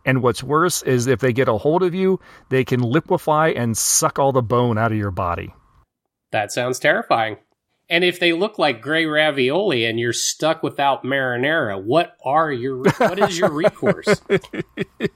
[0.04, 3.76] And what's worse is if they get a hold of you, they can liquefy and
[3.76, 5.52] suck all the bone out of your body.
[6.30, 7.36] That sounds terrifying.
[7.90, 12.84] And if they look like gray ravioli and you're stuck without marinara, what are your
[12.98, 14.20] what is your recourse?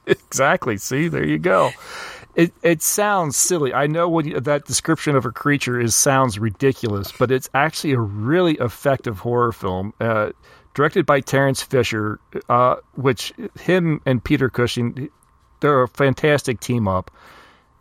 [0.05, 0.77] Exactly.
[0.77, 1.71] See, there you go.
[2.35, 3.71] It it sounds silly.
[3.71, 7.93] I know what you, that description of a creature is sounds ridiculous, but it's actually
[7.93, 9.93] a really effective horror film.
[9.99, 10.31] Uh,
[10.73, 15.09] directed by Terence Fisher, uh, which him and Peter Cushing,
[15.59, 17.11] they're a fantastic team up.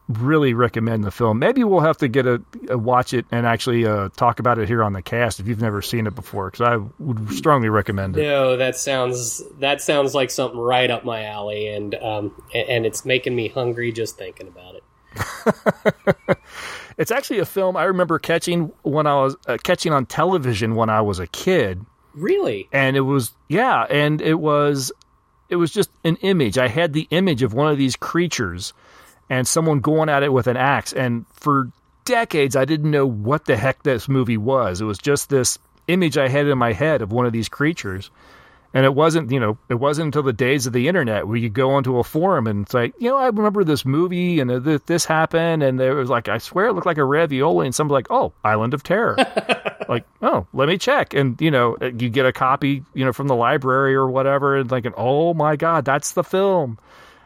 [0.09, 1.39] Really recommend the film.
[1.39, 4.69] Maybe we'll have to get a, a watch it and actually uh, talk about it
[4.69, 8.17] here on the cast if you've never seen it before, because I would strongly recommend
[8.17, 8.23] it.
[8.23, 13.05] No, that sounds that sounds like something right up my alley, and um, and it's
[13.05, 16.37] making me hungry just thinking about it.
[16.99, 20.91] It's actually a film I remember catching when I was uh, catching on television when
[20.91, 21.85] I was a kid,
[22.15, 22.69] Really?
[22.71, 24.93] and it was yeah, and it was
[25.49, 26.59] it was just an image.
[26.59, 28.73] I had the image of one of these creatures
[29.33, 31.71] and someone going at it with an axe, and for
[32.05, 34.83] decades I didn't know what the heck this movie was.
[34.83, 38.11] It was just this image I had in my head of one of these creatures.
[38.75, 41.49] And it wasn't, you know, it wasn't until the days of the internet where you
[41.49, 45.07] go onto a forum and it's like, you know, I remember this movie and this
[45.07, 48.11] happened, and there was like, I swear it looked like a ravioli, and somebody's like,
[48.11, 49.17] oh, Island of Terror,
[49.89, 53.13] like, oh, let me check, and you know, uh, you get a copy, you know,
[53.13, 56.79] from the library or whatever, and like, oh my god, that's the film.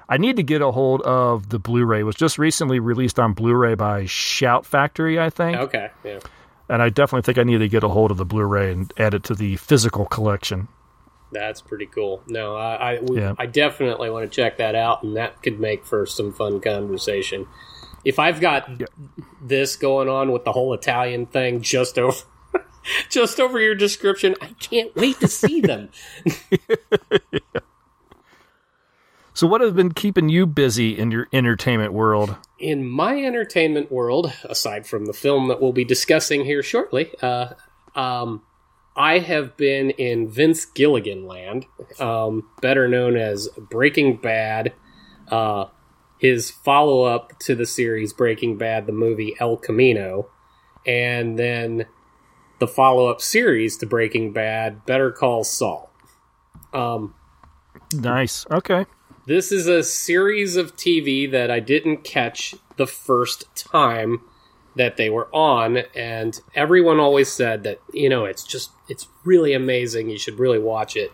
[0.09, 2.01] I need to get a hold of the Blu-ray.
[2.01, 5.57] It was just recently released on Blu-ray by Shout Factory, I think.
[5.57, 6.21] Okay, yeah.
[6.69, 9.15] And I definitely think I need to get a hold of the Blu-ray and add
[9.15, 10.69] it to the physical collection.
[11.33, 12.23] That's pretty cool.
[12.29, 13.35] No, I I, we, yeah.
[13.39, 17.47] I definitely want to check that out, and that could make for some fun conversation.
[18.05, 18.87] If I've got yeah.
[19.43, 22.17] this going on with the whole Italian thing just over
[23.09, 25.91] just over your description, I can't wait to see them.
[26.25, 27.41] yeah.
[29.37, 32.37] So, what has been keeping you busy in your entertainment world?
[32.59, 37.49] In my entertainment world, aside from the film that we'll be discussing here shortly, uh,
[37.95, 38.41] um,
[38.97, 41.67] I have been in Vince Gilligan land,
[42.01, 44.73] um, better known as Breaking Bad.
[45.29, 45.67] Uh,
[46.17, 50.31] his follow up to the series Breaking Bad, the movie El Camino,
[50.87, 51.85] and then
[52.59, 55.91] the follow up series to Breaking Bad, Better Call Saul.
[56.73, 57.15] Um,
[57.93, 58.47] nice.
[58.51, 58.87] Okay.
[59.27, 64.21] This is a series of TV that I didn't catch the first time
[64.77, 69.53] that they were on, and everyone always said that you know it's just it's really
[69.53, 70.11] amazing.
[70.11, 71.11] You should really watch it.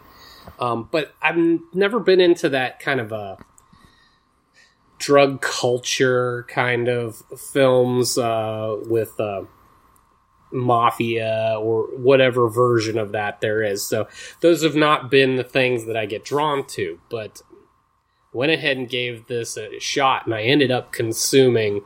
[0.61, 1.38] Um, but I've
[1.72, 3.38] never been into that kind of a
[4.98, 7.22] drug culture kind of
[7.53, 9.44] films uh, with uh,
[10.53, 13.83] mafia or whatever version of that there is.
[13.87, 14.07] So
[14.40, 17.01] those have not been the things that I get drawn to.
[17.09, 17.42] But
[18.33, 21.83] went ahead and gave this a shot, and I ended up consuming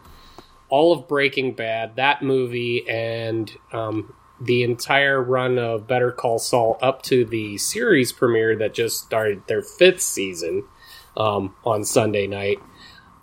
[0.68, 6.78] all of Breaking Bad, that movie, and um, the entire run of Better Call Saul
[6.82, 10.64] up to the series premiere that just started their fifth season
[11.16, 12.58] um, on Sunday night.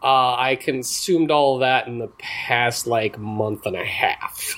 [0.02, 4.58] Uh, I consumed all of that in the past like month and a half.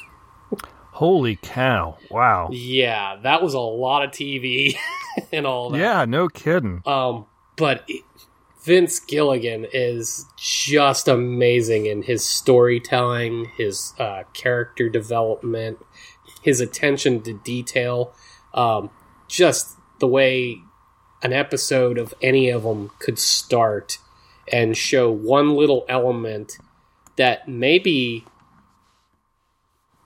[0.92, 1.98] Holy cow!
[2.10, 2.50] Wow.
[2.52, 4.76] Yeah, that was a lot of TV
[5.34, 5.78] and all that.
[5.78, 6.82] Yeah, no kidding.
[6.86, 7.26] Um,
[7.58, 8.04] but it,
[8.66, 15.78] Vince Gilligan is just amazing in his storytelling, his uh, character development,
[16.42, 18.12] his attention to detail.
[18.56, 18.90] Um,
[19.28, 20.58] just the way
[21.22, 24.00] an episode of any of them could start
[24.52, 26.58] and show one little element
[27.18, 28.26] that maybe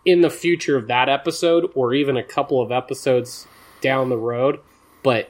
[0.04, 3.48] in the future of that episode or even a couple of episodes
[3.80, 4.60] down the road,
[5.02, 5.30] but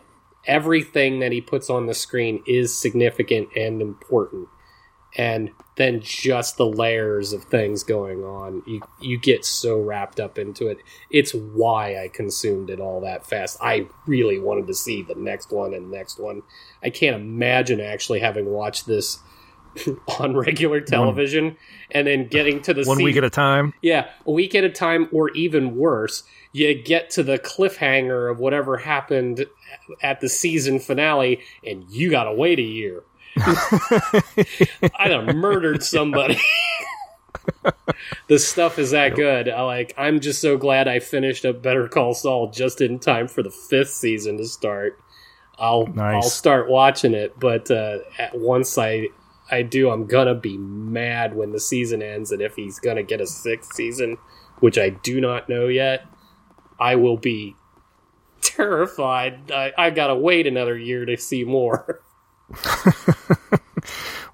[0.50, 4.50] everything that he puts on the screen is significant and important.
[5.16, 10.38] And then just the layers of things going on, you you get so wrapped up
[10.38, 10.80] into it.
[11.10, 13.58] It's why I consumed it all that fast.
[13.62, 16.44] I really wanted to see the next one and next one.
[16.84, 19.20] I can't imagine actually having watched this
[20.20, 21.58] on regular television one,
[21.92, 23.74] and then getting to the one week at a time.
[23.82, 28.40] Yeah, a week at a time, or even worse, you get to the cliffhanger of
[28.40, 29.46] whatever happened
[30.02, 33.04] at the season finale, and you gotta wait a year.
[33.38, 36.40] I done murdered somebody.
[38.28, 39.50] the stuff is that good.
[39.50, 39.94] I like.
[39.98, 43.52] I'm just so glad I finished up Better Call Saul just in time for the
[43.52, 45.00] fifth season to start.
[45.58, 46.16] I'll nice.
[46.16, 49.10] I'll start watching it, but uh, at once I
[49.52, 53.22] I do, I'm gonna be mad when the season ends, and if he's gonna get
[53.22, 54.18] a sixth season,
[54.60, 56.06] which I do not know yet.
[56.80, 57.56] I will be
[58.42, 59.52] terrified.
[59.52, 62.02] I, I gotta wait another year to see more.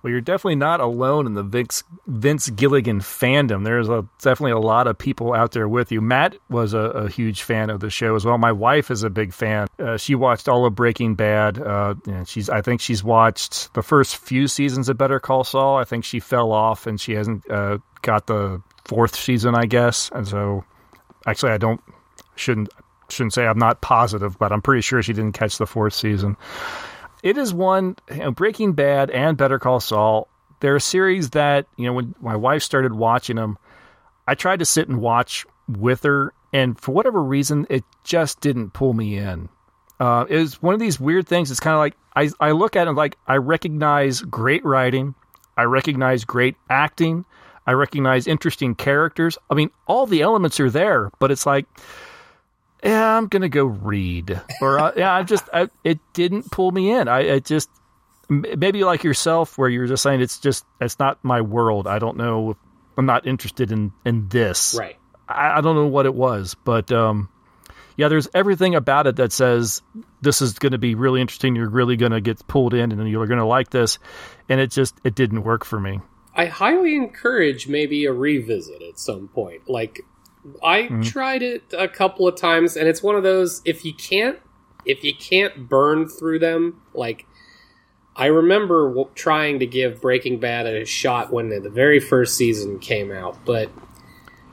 [0.06, 3.64] well, you're definitely not alone in the Vince, Vince Gilligan fandom.
[3.64, 6.00] There's a, definitely a lot of people out there with you.
[6.00, 8.38] Matt was a, a huge fan of the show as well.
[8.38, 9.68] My wife is a big fan.
[9.80, 11.58] Uh, she watched all of Breaking Bad.
[11.58, 15.78] Uh, she's I think she's watched the first few seasons of Better Call Saul.
[15.78, 20.12] I think she fell off and she hasn't uh, got the fourth season, I guess.
[20.14, 20.64] And so,
[21.26, 21.82] actually, I don't
[22.36, 22.70] shouldn't
[23.10, 26.38] shouldn't say I'm not positive, but I'm pretty sure she didn't catch the fourth season.
[27.26, 30.28] It is one you know, Breaking Bad and Better Call Saul.
[30.60, 33.58] They're a series that you know when my wife started watching them,
[34.28, 38.74] I tried to sit and watch with her, and for whatever reason, it just didn't
[38.74, 39.50] pull me in.
[40.00, 41.50] Uh, it was one of these weird things.
[41.50, 45.16] It's kind of like I, I look at it like I recognize great writing,
[45.58, 47.26] I recognize great acting,
[47.66, 49.36] I recognize interesting characters.
[49.50, 51.66] I mean, all the elements are there, but it's like
[52.86, 56.92] yeah, I'm gonna go read, or uh, yeah, I just I, it didn't pull me
[56.92, 57.08] in.
[57.08, 57.70] I it just
[58.30, 61.88] maybe like yourself, where you're just saying it's just it's not my world.
[61.88, 62.52] I don't know.
[62.52, 62.58] If,
[62.98, 64.76] I'm not interested in in this.
[64.78, 64.98] Right.
[65.28, 67.30] I, I don't know what it was, but um,
[67.98, 69.82] yeah, there's everything about it that says
[70.22, 71.56] this is going to be really interesting.
[71.56, 73.98] You're really going to get pulled in, and you're going to like this.
[74.48, 76.02] And it just it didn't work for me.
[76.36, 79.70] I highly encourage maybe a revisit at some point.
[79.70, 80.02] Like
[80.64, 81.02] I mm-hmm.
[81.02, 84.40] tried it a couple of times, and it's one of those if you can't
[84.86, 87.26] if you can't burn through them, like
[88.16, 92.36] I remember w- trying to give Breaking Bad a shot when the, the very first
[92.36, 93.70] season came out, but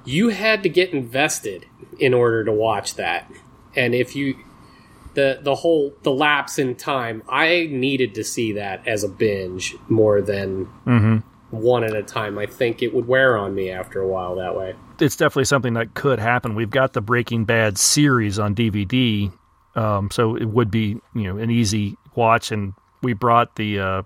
[0.04, 1.66] you had to get invested
[1.98, 3.30] in order to watch that.
[3.76, 4.36] And if you
[5.14, 9.76] the the whole the lapse in time, I needed to see that as a binge
[9.88, 11.16] more than mm-hmm.
[11.50, 12.38] one at a time.
[12.38, 14.74] I think it would wear on me after a while that way.
[15.02, 16.54] It's definitely something that could happen.
[16.54, 19.32] We've got the Breaking Bad series on DVD,
[19.74, 22.52] um, so it would be you know an easy watch.
[22.52, 24.02] And we brought the uh,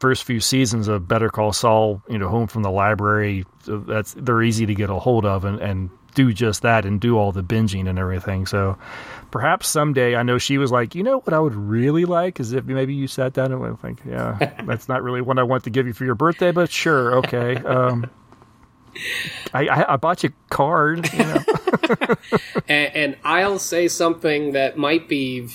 [0.00, 3.44] first few seasons of Better Call Saul, you know, home from the library.
[3.64, 7.00] So that's they're easy to get a hold of and, and do just that and
[7.00, 8.46] do all the binging and everything.
[8.46, 8.76] So
[9.30, 12.52] perhaps someday, I know she was like, you know what I would really like is
[12.52, 15.64] if maybe you sat down and went, think, yeah, that's not really what I want
[15.64, 17.56] to give you for your birthday, but sure, okay.
[17.56, 18.10] Um,
[19.54, 21.44] I, I, I, bought you a card, you know.
[22.68, 25.48] and, and I'll say something that might be,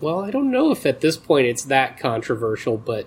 [0.00, 3.06] well, I don't know if at this point it's that controversial, but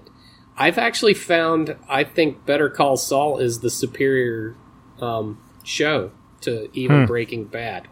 [0.58, 4.56] I've actually found I think Better Call Saul is the superior
[5.00, 6.12] um, show
[6.42, 7.06] to even hmm.
[7.06, 7.88] Breaking Bad.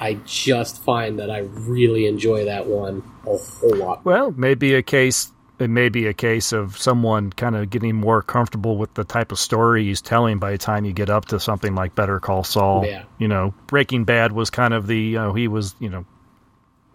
[0.00, 4.04] I just find that I really enjoy that one a whole lot.
[4.04, 8.22] Well, maybe a case it may be a case of someone kind of getting more
[8.22, 11.38] comfortable with the type of story he's telling by the time you get up to
[11.38, 12.84] something like Better Call Saul.
[12.84, 13.04] Yeah.
[13.18, 16.04] You know, Breaking Bad was kind of the, you know, he was, you know,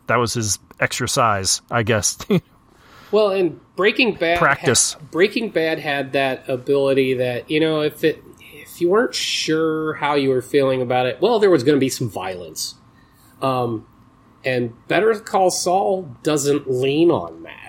[0.07, 2.17] that was his exercise, I guess.
[3.11, 4.93] Well, and Breaking Bad practice.
[4.93, 9.95] Had, Breaking Bad had that ability that you know if it if you weren't sure
[9.95, 12.75] how you were feeling about it, well, there was going to be some violence.
[13.41, 13.87] Um,
[14.43, 17.68] and Better Call Saul doesn't lean on that.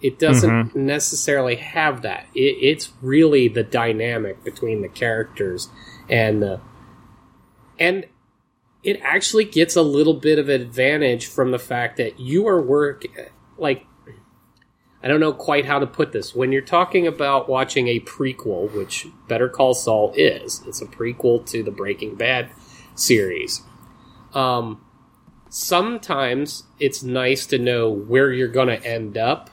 [0.00, 0.86] It doesn't mm-hmm.
[0.86, 2.26] necessarily have that.
[2.34, 5.68] It, it's really the dynamic between the characters
[6.08, 6.60] and the
[7.78, 8.06] and
[8.82, 13.04] it actually gets a little bit of advantage from the fact that you are work
[13.58, 13.86] like
[15.02, 16.34] I don't know quite how to put this.
[16.34, 21.46] When you're talking about watching a prequel, which Better Call Saul is, it's a prequel
[21.50, 22.50] to the Breaking Bad
[22.96, 23.62] series.
[24.34, 24.84] Um,
[25.48, 29.50] sometimes it's nice to know where you're going to end up.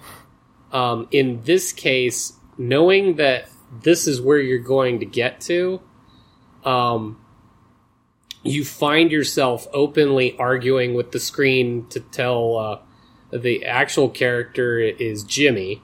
[0.74, 3.50] Um, in this case, knowing that
[3.82, 5.82] this is where you're going to get to,
[6.66, 7.24] um,
[8.44, 12.80] you find yourself openly arguing with the screen to tell uh,
[13.32, 15.82] the actual character is Jimmy.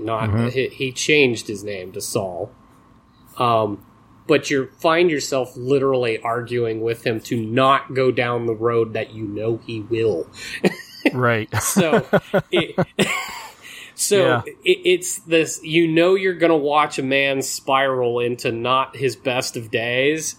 [0.00, 0.48] Not mm-hmm.
[0.48, 2.52] he, he, changed his name to Saul.
[3.38, 3.86] Um,
[4.26, 9.14] but you find yourself literally arguing with him to not go down the road that
[9.14, 10.28] you know he will.
[11.12, 11.54] right.
[11.62, 12.04] so,
[12.50, 12.76] it,
[14.06, 14.42] so yeah.
[14.64, 15.60] it, it's this.
[15.62, 20.36] You know, you're going to watch a man spiral into not his best of days,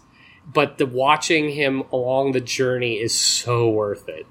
[0.51, 4.25] but the watching him along the journey is so worth it.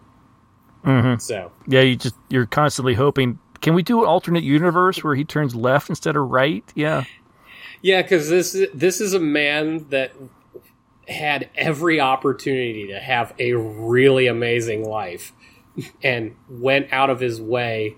[0.85, 1.19] Mm-hmm.
[1.19, 3.39] So yeah, you just you're constantly hoping.
[3.61, 6.65] Can we do an alternate universe where he turns left instead of right?
[6.75, 7.05] Yeah,
[7.83, 10.13] yeah, because this this is a man that
[11.09, 15.33] had every opportunity to have a really amazing life
[16.03, 17.97] and went out of his way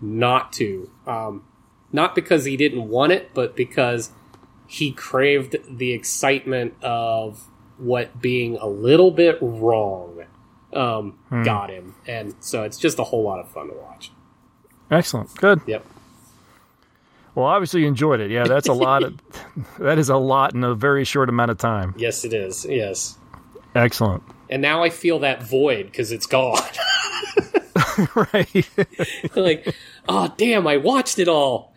[0.00, 0.90] not to.
[1.06, 1.44] Um,
[1.92, 4.10] not because he didn't want it, but because
[4.66, 10.24] he craved the excitement of what being a little bit wrong
[10.72, 11.42] um, hmm.
[11.42, 14.12] got him, and so it's just a whole lot of fun to watch.
[14.90, 15.60] Excellent, good.
[15.66, 15.84] Yep.
[17.34, 18.30] Well, obviously you enjoyed it.
[18.30, 19.02] Yeah, that's a lot.
[19.02, 19.18] Of,
[19.78, 21.94] that is a lot in a very short amount of time.
[21.96, 22.64] Yes, it is.
[22.64, 23.16] Yes.
[23.74, 24.22] Excellent.
[24.48, 26.58] And now I feel that void because it's gone.
[28.14, 28.70] right.
[29.36, 29.74] like,
[30.08, 30.66] oh damn!
[30.66, 31.72] I watched it all.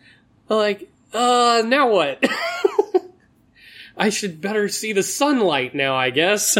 [0.48, 2.24] like, uh, now what?
[3.96, 5.94] I should better see the sunlight now.
[5.94, 6.58] I guess.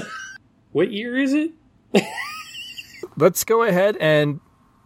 [0.73, 1.53] what year is it?
[3.17, 4.41] Let's go ahead and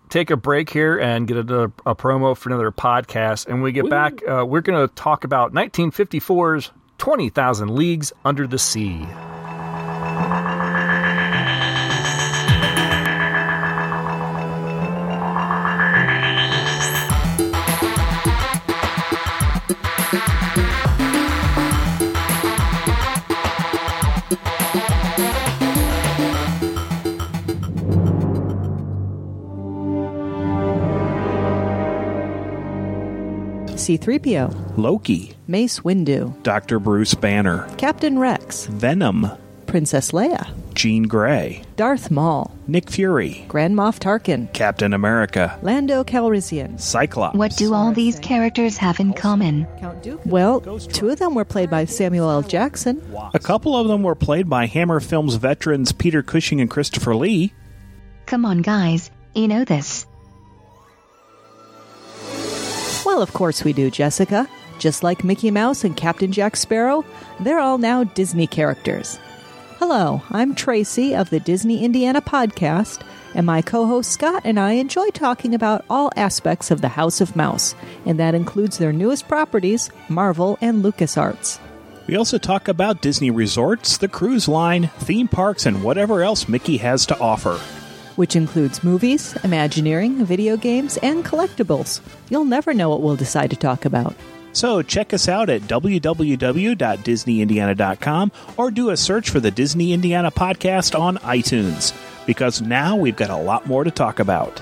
[0.09, 3.47] take a break here and get a, a promo for another podcast.
[3.47, 3.91] And when we get Woo.
[3.91, 9.07] back, uh, we're going to talk about 1954's 20,000 Leagues Under the Sea.
[33.89, 36.79] C3PO, Loki, Mace Windu, Dr.
[36.79, 39.27] Bruce Banner, Captain Rex, Venom,
[39.65, 46.79] Princess Leia, Jean Grey, Darth Maul, Nick Fury, Grand Moff Tarkin, Captain America, Lando Calrissian.
[46.79, 47.35] Cyclops.
[47.35, 49.67] What do all these characters have in common?
[50.27, 52.43] Well, two of them were played by Samuel L.
[52.43, 53.01] Jackson.
[53.33, 57.55] A couple of them were played by Hammer Films veterans Peter Cushing and Christopher Lee.
[58.27, 60.05] Come on, guys, you know this.
[63.09, 64.47] Well, of course we do, Jessica.
[64.79, 67.07] Just like Mickey Mouse and Captain Jack Sparrow,
[67.41, 69.19] they're all now Disney characters.
[69.79, 73.01] Hello, I'm Tracy of the Disney Indiana podcast,
[73.35, 77.23] and my co host Scott and I enjoy talking about all aspects of the House
[77.23, 81.61] of Mouse, and that includes their newest properties, Marvel and LucasArts.
[82.07, 86.77] We also talk about Disney resorts, the cruise line, theme parks, and whatever else Mickey
[86.77, 87.59] has to offer.
[88.19, 92.01] Which includes movies, Imagineering, video games, and collectibles.
[92.29, 94.17] You'll never know what we'll decide to talk about.
[94.53, 100.99] So check us out at www.disneyindiana.com or do a search for the Disney Indiana podcast
[100.99, 101.95] on iTunes
[102.27, 104.61] because now we've got a lot more to talk about.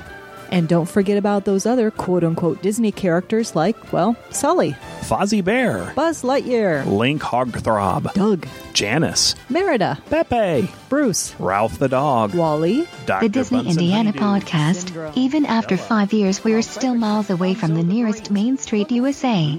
[0.50, 5.92] And don't forget about those other quote unquote Disney characters like, well, Sully, Fozzie Bear,
[5.94, 13.26] Buzz Lightyear, Link Hogthrob, Doug, Janice, Merida, Pepe, Bruce, Ralph the dog, Wally, Dr.
[13.26, 14.46] The Disney Bunsen Indiana Honeydew.
[14.46, 19.58] podcast, even after five years, we're still miles away from the nearest Main Street, USA.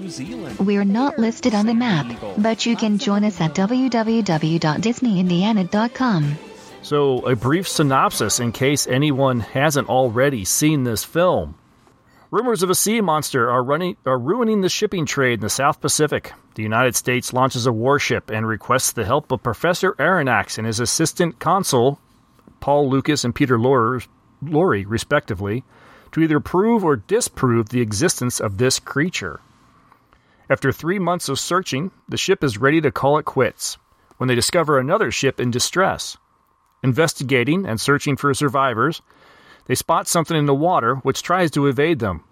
[0.58, 2.06] We're not listed on the map,
[2.38, 6.38] but you can join us at www.disneyindiana.com.
[6.88, 11.54] So, a brief synopsis in case anyone hasn't already seen this film.
[12.30, 15.82] Rumors of a sea monster are, running, are ruining the shipping trade in the South
[15.82, 16.32] Pacific.
[16.54, 20.80] The United States launches a warship and requests the help of Professor Aronnax and his
[20.80, 22.00] assistant consul,
[22.60, 24.00] Paul Lukas and Peter Lor-
[24.42, 25.64] Lorre, respectively,
[26.12, 29.40] to either prove or disprove the existence of this creature.
[30.48, 33.76] After three months of searching, the ship is ready to call it quits
[34.16, 36.16] when they discover another ship in distress.
[36.82, 39.02] Investigating and searching for survivors,
[39.66, 42.24] they spot something in the water which tries to evade them.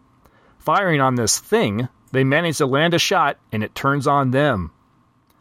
[0.59, 4.71] Firing on this thing, they manage to land a shot and it turns on them.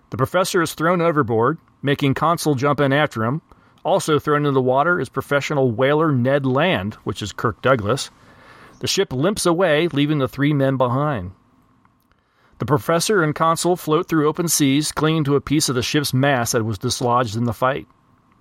[0.09, 3.41] The professor is thrown overboard, making Consul jump in after him.
[3.83, 8.09] Also thrown into the water is professional whaler Ned Land, which is Kirk Douglas.
[8.79, 11.31] The ship limps away, leaving the three men behind.
[12.57, 16.13] The professor and consul float through open seas, clinging to a piece of the ship's
[16.13, 17.87] mast that was dislodged in the fight.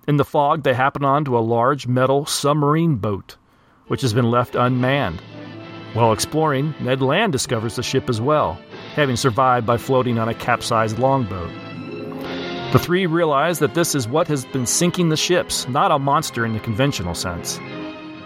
[0.07, 3.37] In the fog, they happen onto a large metal submarine boat,
[3.87, 5.19] which has been left unmanned.
[5.93, 8.59] While exploring, Ned Land discovers the ship as well,
[8.93, 11.49] having survived by floating on a capsized longboat.
[12.71, 16.45] The three realize that this is what has been sinking the ships, not a monster
[16.45, 17.59] in the conventional sense.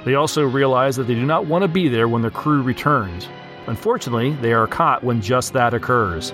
[0.04, 3.30] They also realize that they do not want to be there when the crew returns.
[3.68, 6.32] Unfortunately, they are caught when just that occurs.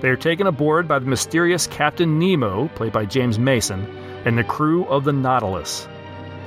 [0.00, 3.86] They are taken aboard by the mysterious Captain Nemo, played by James Mason,
[4.24, 5.88] and the crew of the Nautilus.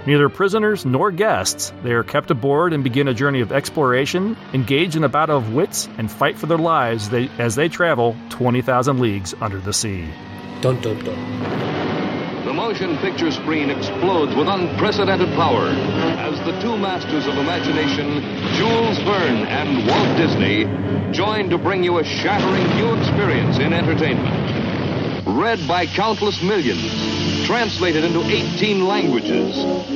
[0.05, 4.95] Neither prisoners nor guests, they are kept aboard and begin a journey of exploration, engage
[4.95, 8.99] in a battle of wits, and fight for their lives they, as they travel 20,000
[8.99, 10.07] leagues under the sea.
[10.61, 11.75] Dun dun dun.
[12.45, 18.21] The motion picture screen explodes with unprecedented power as the two masters of imagination,
[18.53, 20.65] Jules Verne and Walt Disney,
[21.11, 24.64] join to bring you a shattering new experience in entertainment.
[25.25, 29.55] Read by countless millions, translated into 18 languages,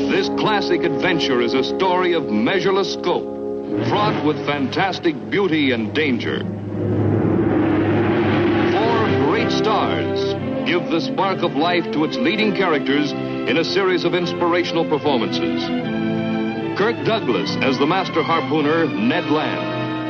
[0.10, 3.26] this classic adventure is a story of measureless scope,
[3.90, 6.40] fraught with fantastic beauty and danger.
[8.74, 10.34] Four great stars
[10.66, 15.64] give the spark of life to its leading characters in a series of inspirational performances.
[16.76, 19.69] Kirk Douglas as the master harpooner Ned Land.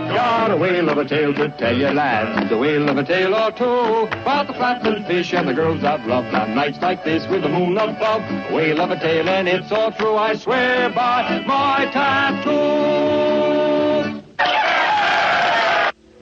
[0.10, 2.52] Got a whale of a tale to tell you, lads.
[2.52, 6.04] A whale of a tale or two about the flatland fish and the girls of
[6.08, 6.26] love.
[6.34, 9.72] On nights like this with the moon above, a whale of a tale and it's
[9.72, 10.16] all true.
[10.16, 12.90] I swear by my tattoo.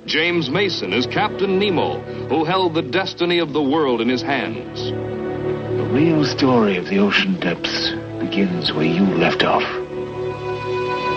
[0.05, 4.91] James Mason as Captain Nemo, who held the destiny of the world in his hands.
[4.91, 9.63] The real story of the ocean depths begins where you left off.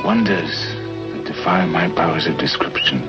[0.05, 0.70] Wonders that
[1.41, 3.01] defy my powers of description.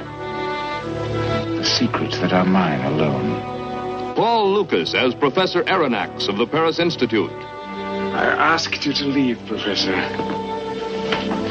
[1.57, 4.15] The secrets that are mine alone.
[4.15, 7.29] Paul Lukas as Professor Aronnax of the Paris Institute.
[7.29, 9.91] I asked you to leave, Professor.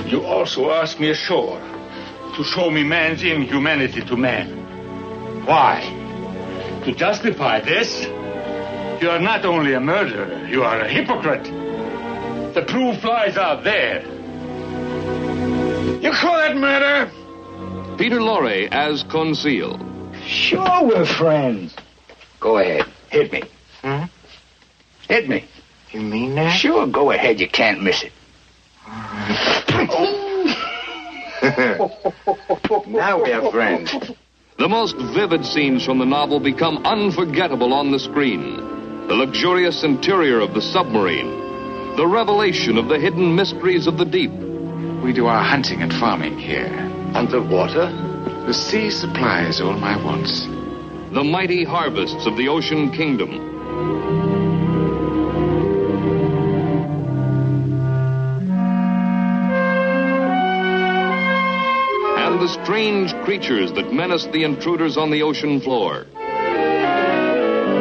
[0.09, 1.61] You also asked me ashore
[2.37, 5.45] to show me man's inhumanity to man.
[5.45, 5.83] Why?
[6.87, 8.05] To justify this,
[9.03, 11.45] you are not only a murderer, you are a hypocrite.
[12.55, 14.19] The proof lies out there.
[16.01, 17.11] You call that murder?
[17.98, 19.78] Peter Lorre as Conseil.
[20.24, 21.74] Sure, we're friends.
[22.40, 22.86] Go ahead.
[23.11, 23.42] Hit me.
[23.82, 24.07] Huh?
[25.09, 25.44] Hit me.
[25.90, 26.57] You mean that?
[26.57, 27.38] Sure, go ahead.
[27.38, 28.12] You can't miss it.
[32.86, 33.94] now we are friends.
[34.59, 38.57] The most vivid scenes from the novel become unforgettable on the screen.
[39.09, 44.49] The luxurious interior of the submarine, the revelation of the hidden mysteries of the deep.
[45.03, 46.68] We do our hunting and farming here.
[47.14, 47.91] Underwater?
[48.47, 50.47] The sea supplies all my wants.
[51.12, 53.31] The mighty harvests of the ocean kingdom.
[62.18, 66.07] And the strange creatures that menace the intruders on the ocean floor.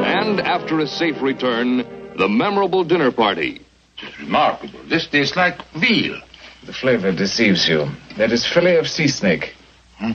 [0.05, 1.85] And after a safe return,
[2.17, 3.61] the memorable dinner party.
[3.99, 4.79] It's remarkable.
[4.89, 6.19] This tastes like veal.
[6.69, 7.89] The flavor deceives you.
[8.17, 9.55] That is fillet of sea snake.
[9.97, 10.11] Hmm?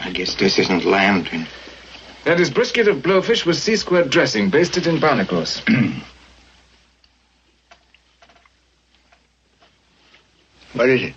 [0.00, 1.24] I guess this isn't lamb.
[1.24, 1.48] Then.
[2.26, 5.62] That is brisket of blowfish with sea squirt dressing, basted in barnacles.
[10.74, 11.14] What is it?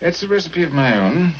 [0.00, 1.34] It's a recipe of my own.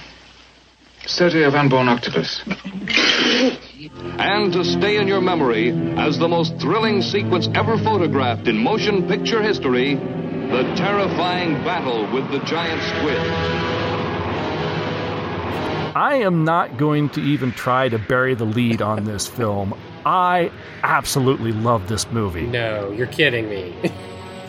[1.04, 2.42] Sauté of unborn octopus.
[3.88, 9.08] And to stay in your memory as the most thrilling sequence ever photographed in motion
[9.08, 13.16] picture history, the terrifying battle with the giant squid.
[15.96, 19.74] I am not going to even try to bury the lead on this film.
[20.04, 20.50] I
[20.82, 22.46] absolutely love this movie.
[22.46, 23.74] No, you're kidding me.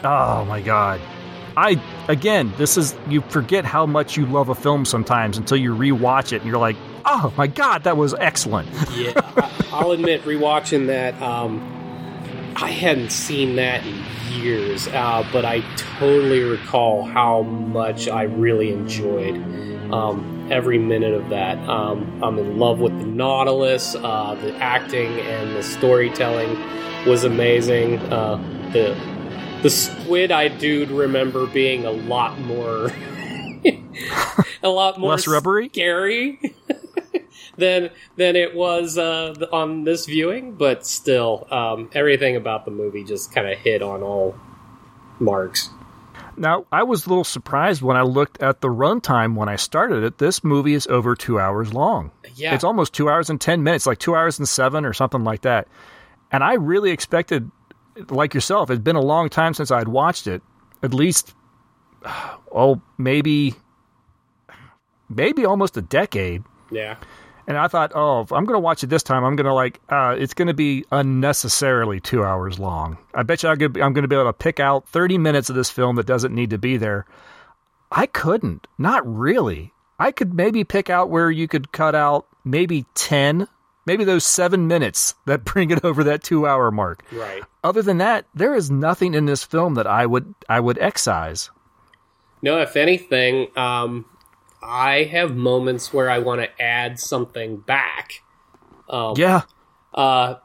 [0.03, 0.99] Oh my god.
[1.55, 5.75] I again, this is you forget how much you love a film sometimes until you
[5.75, 6.75] rewatch it and you're like,
[7.05, 11.61] "Oh my god, that was excellent." yeah, I, I'll admit, rewatching that, um,
[12.55, 13.95] I hadn't seen that in
[14.41, 15.61] years, uh, but I
[15.99, 19.35] totally recall how much I really enjoyed
[19.93, 21.57] um, every minute of that.
[21.69, 23.95] Um, I'm in love with the Nautilus.
[23.95, 26.57] Uh, the acting and the storytelling
[27.07, 27.99] was amazing.
[27.99, 28.35] Uh,
[28.73, 28.95] the
[29.63, 32.91] the squid, I do remember being a lot more,
[34.63, 35.69] a lot more Less rubbery?
[35.69, 36.39] scary
[37.57, 40.53] than than it was uh, on this viewing.
[40.53, 44.35] But still, um, everything about the movie just kind of hit on all
[45.19, 45.69] marks.
[46.37, 50.03] Now, I was a little surprised when I looked at the runtime when I started
[50.03, 50.17] it.
[50.17, 52.11] This movie is over two hours long.
[52.35, 52.55] Yeah.
[52.55, 55.41] It's almost two hours and 10 minutes, like two hours and seven or something like
[55.41, 55.67] that.
[56.31, 57.51] And I really expected,
[58.09, 60.41] like yourself, it's been a long time since I'd watched it.
[60.81, 61.35] At least,
[62.05, 63.53] oh, maybe,
[65.09, 66.43] maybe almost a decade.
[66.71, 66.95] Yeah.
[67.51, 69.53] And I thought, oh, if I'm going to watch it this time, I'm going to
[69.53, 72.97] like, uh, it's going to be unnecessarily two hours long.
[73.13, 75.69] I bet you I'm going to be able to pick out 30 minutes of this
[75.69, 77.05] film that doesn't need to be there.
[77.91, 78.67] I couldn't.
[78.77, 79.73] Not really.
[79.99, 83.49] I could maybe pick out where you could cut out maybe 10,
[83.85, 87.03] maybe those seven minutes that bring it over that two hour mark.
[87.11, 87.43] Right.
[87.65, 91.49] Other than that, there is nothing in this film that I would I would excise.
[92.41, 94.05] No, if anything, um,
[94.61, 98.21] I have moments where I want to add something back.
[98.89, 99.41] Um, Yeah.
[99.93, 100.35] Uh,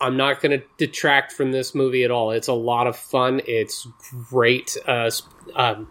[0.00, 2.30] I'm not going to detract from this movie at all.
[2.30, 3.42] It's a lot of fun.
[3.46, 3.86] It's
[4.30, 5.10] great uh,
[5.54, 5.88] um,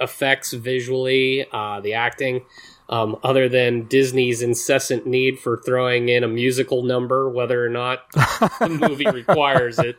[0.00, 2.42] effects visually, uh, the acting.
[2.88, 8.10] Um, other than Disney's incessant need for throwing in a musical number, whether or not
[8.12, 9.96] the movie requires it.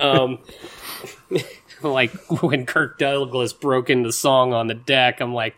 [0.00, 0.38] Um,
[1.82, 2.12] like
[2.42, 5.56] when Kirk Douglas broke into song on the deck, I'm like,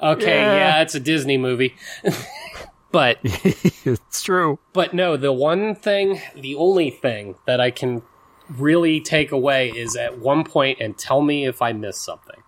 [0.00, 0.56] okay, Yeah.
[0.56, 1.76] yeah, it's a Disney movie.
[2.92, 4.58] but it's true.
[4.72, 8.02] but no, the one thing, the only thing that I can
[8.48, 12.42] really take away is at one point, and tell me if I missed something.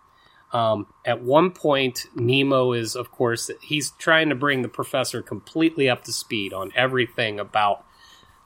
[0.52, 5.90] Um, at one point, Nemo is, of course, he's trying to bring the professor completely
[5.90, 7.84] up to speed on everything about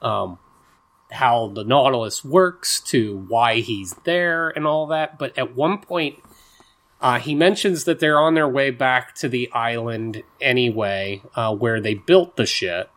[0.00, 0.38] um,
[1.12, 5.16] how the Nautilus works, to why he's there, and all that.
[5.18, 6.18] But at one point,
[7.02, 11.80] uh, he mentions that they're on their way back to the island anyway, uh, where
[11.80, 12.90] they built the ship.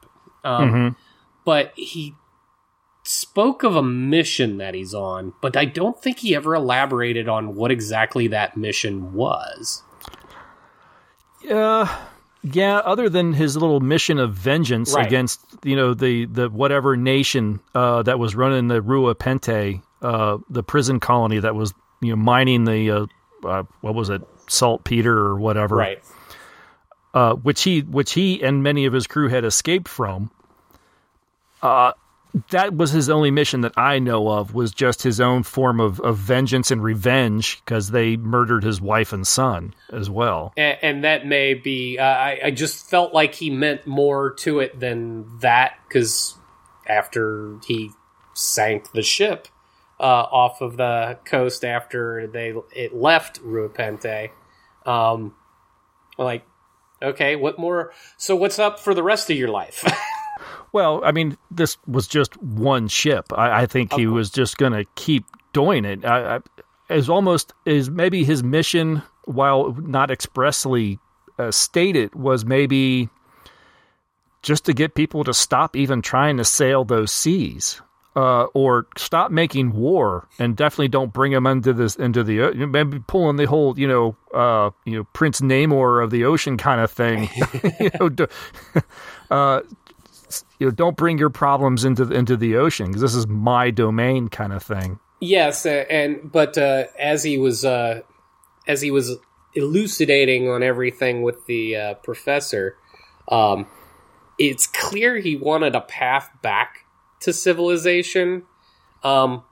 [0.43, 0.95] Um,
[1.43, 2.15] But he
[3.03, 7.55] spoke of a mission that he's on, but I don't think he ever elaborated on
[7.55, 9.83] what exactly that mission was.
[11.49, 11.87] Uh,
[12.43, 12.77] yeah.
[12.77, 15.05] Other than his little mission of vengeance Right.
[15.05, 20.37] against you know the the whatever nation uh, that was running the Rura Penthe, uh,
[20.49, 23.05] the prison colony that was you know mining the uh,
[23.45, 26.03] uh, what was it saltpeter or whatever, Right.
[27.13, 30.31] uh, which he which he and many of his crew had escaped from.
[31.61, 31.93] Uh,
[32.49, 36.01] that was his only mission that I know of was just his own form of,
[36.01, 40.51] of vengeance and revenge because they murdered his wife and son as well.
[40.57, 44.59] And, and that may be, uh, I, I just felt like he meant more to
[44.59, 46.35] it than that, because
[46.85, 47.91] after he
[48.33, 49.47] sank the ship
[49.99, 54.29] uh, off of the coast after they it left Rura Penthe.
[54.89, 55.33] Um,
[56.17, 56.45] like,
[57.01, 57.91] okay, what more?
[58.17, 59.83] So what's up for the rest of your life?
[60.75, 63.31] Well, I mean, this was just one ship.
[63.31, 65.23] I, I think he was just going to keep
[65.53, 66.03] doing it.
[66.03, 66.39] I, I,
[66.89, 70.99] as almost as maybe his mission, while not expressly
[71.39, 73.07] uh, stated, was maybe
[74.41, 77.81] just to get people to stop even trying to sail those seas.
[78.15, 82.97] Uh, or stop making war, and definitely don't bring them into this into the maybe
[82.99, 86.89] pulling the whole you know uh, you know Prince Namor of the ocean kind of
[86.89, 87.27] thing.
[87.79, 88.27] you know, d-
[89.29, 89.61] uh,
[90.59, 93.71] you know, don't bring your problems into the, into the ocean because this is my
[93.71, 94.99] domain kind of thing.
[95.19, 98.01] Yes, and but uh, as he was uh,
[98.67, 99.17] as he was
[99.53, 102.77] elucidating on everything with the uh, professor,
[103.29, 103.67] um,
[104.37, 106.84] it's clear he wanted a path back
[107.25, 108.43] to civilization,
[109.03, 109.43] um,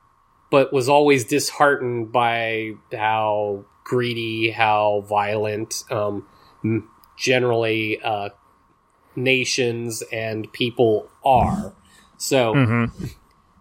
[0.49, 6.25] but was always disheartened by how greedy, how violent, um,
[7.17, 8.29] generally uh,
[9.15, 11.73] nations and people are.
[12.17, 12.87] So,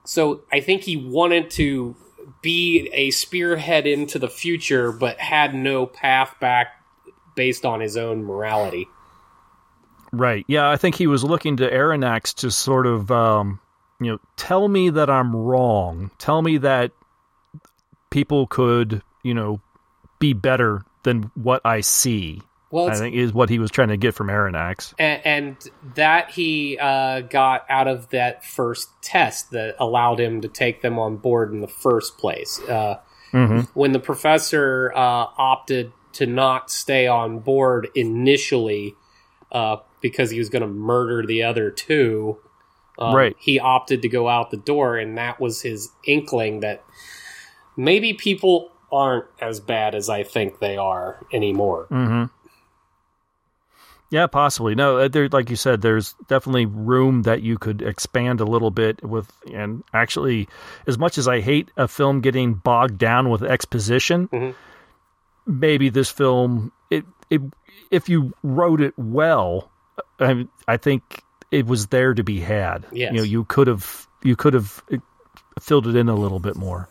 [0.05, 1.97] so I think he wanted to
[2.43, 6.69] be a spearhead into the future, but had no path back
[7.35, 8.89] based on his own morality.
[10.13, 10.45] Right.
[10.47, 13.59] Yeah, I think he was looking to Aronnax to sort of, um,
[14.05, 16.11] you know, tell me that I'm wrong.
[16.19, 16.93] Tell me that
[18.11, 19.61] people could, you know,
[20.19, 22.43] be better than what I see.
[22.71, 24.95] Well, I think is what he was trying to get from Aronnax.
[24.99, 25.57] and, and
[25.95, 30.99] that he uh, got out of that first test that allowed him to take them
[30.99, 32.59] on board in the first place.
[32.61, 32.99] Uh,
[33.75, 38.95] When the professor uh, opted to not stay on board initially
[39.51, 42.39] uh, because he was going to murder the other two,
[42.99, 43.37] um, Right.
[43.39, 46.85] he opted to go out the door, and that was his inkling that
[47.77, 51.87] maybe people aren't as bad as I think they are anymore.
[54.11, 54.75] Yeah, possibly.
[54.75, 58.71] No, uh, there, like you said, there's definitely room that you could expand a little
[58.71, 60.49] bit with, and actually,
[60.87, 64.55] as much as I hate a film getting bogged down with exposition, Mhm.
[65.47, 67.41] maybe this film, it, it,
[67.91, 69.71] if you wrote it well,
[70.21, 71.23] I, I think
[71.53, 72.87] it was there to be had.
[72.91, 73.13] Yes.
[73.13, 74.97] You know, you could have, you could have uh,
[75.61, 76.89] filled it in a little bit more.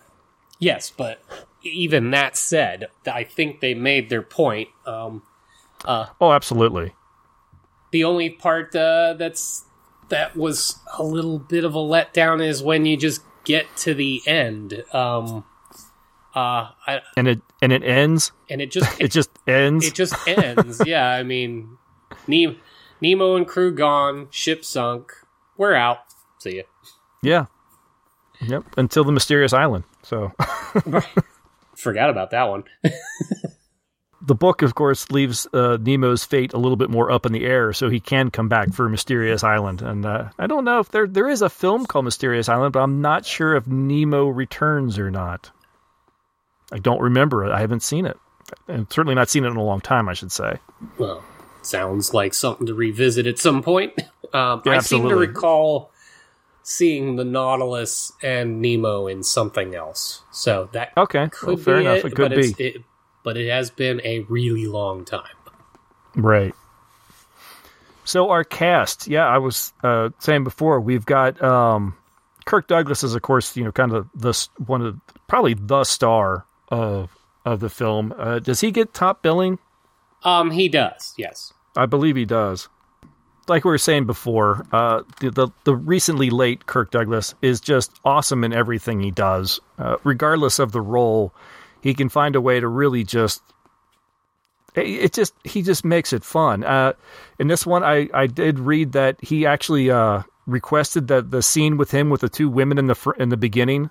[0.59, 1.21] Yes, but
[1.63, 4.69] even that said, I think they made their point.
[4.85, 5.23] Um,
[5.83, 6.93] Oh, absolutely.
[7.91, 9.65] the only part uh, that's
[10.09, 14.21] that was a little bit of a letdown is when you just get to the
[14.27, 14.83] end.
[14.93, 15.43] Um,
[16.35, 18.31] uh, I, And it, and it ends.
[18.49, 19.87] and it just It just ends.
[19.87, 20.81] it just ends.
[20.85, 21.77] yeah, I mean,
[22.27, 22.59] ne-
[23.01, 25.11] Nemo and crew gone, ship sunk.
[25.57, 25.99] We're out.
[26.39, 26.63] See ya.
[27.21, 27.45] yeah.
[28.41, 28.63] Yep.
[28.77, 29.83] Until the mysterious island.
[30.03, 30.31] So.
[31.75, 32.63] Forgot about that one.
[34.21, 37.45] the book, of course, leaves uh, Nemo's fate a little bit more up in the
[37.45, 39.81] air, so he can come back for Mysterious Island.
[39.81, 42.81] And uh, I don't know if there there is a film called Mysterious Island, but
[42.81, 45.51] I'm not sure if Nemo returns or not.
[46.71, 47.51] I don't remember it.
[47.51, 48.17] I haven't seen it,
[48.67, 50.07] and certainly not seen it in a long time.
[50.07, 50.57] I should say.
[50.97, 51.23] Well,
[51.65, 53.93] sounds like something to revisit at some point.
[54.33, 55.91] Um, Yeah, I seem to recall
[56.63, 61.81] seeing the Nautilus and Nemo in something else, so that Okay, could well, fair be
[61.81, 61.97] enough.
[61.97, 62.05] it.
[62.05, 62.81] It could but be It,
[63.23, 65.35] but it has been a really long time.
[66.15, 66.55] right.
[68.05, 71.95] So our cast, yeah, I was uh, saying before, we've got um,
[72.45, 74.33] Kirk Douglas is, of course, you know, kind of the
[74.65, 77.09] one of probably the star of
[77.45, 78.13] of the film.
[78.17, 79.59] Uh, does he get top billing?
[80.23, 81.53] Um, he does, yes.
[81.75, 82.69] I believe he does.
[83.47, 87.91] Like we were saying before, uh, the, the the recently late Kirk Douglas is just
[88.05, 91.33] awesome in everything he does, uh, regardless of the role.
[91.81, 93.41] He can find a way to really just.
[94.75, 96.63] It just he just makes it fun.
[96.63, 96.93] Uh,
[97.39, 101.75] in this one, I I did read that he actually uh, requested that the scene
[101.75, 103.89] with him with the two women in the fr- in the beginning,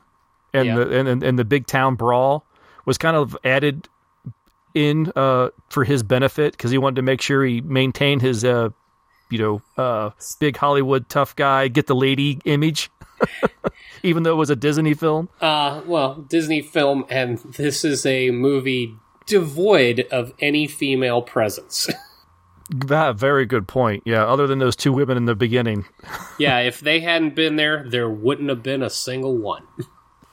[0.54, 0.76] and Yeah.
[0.76, 2.46] the and, and the big town brawl
[2.86, 3.88] was kind of added
[4.74, 8.70] in uh, for his benefit because he wanted to make sure he maintained his uh,
[9.30, 12.90] you know uh, big Hollywood tough guy, get the lady image,
[14.02, 15.28] even though it was a Disney film.
[15.40, 18.96] Uh, well, Disney film, and this is a movie
[19.26, 21.88] devoid of any female presence.
[22.72, 24.04] That very good point.
[24.06, 25.86] Yeah, other than those two women in the beginning,
[26.38, 29.64] yeah, if they hadn't been there, there wouldn't have been a single one.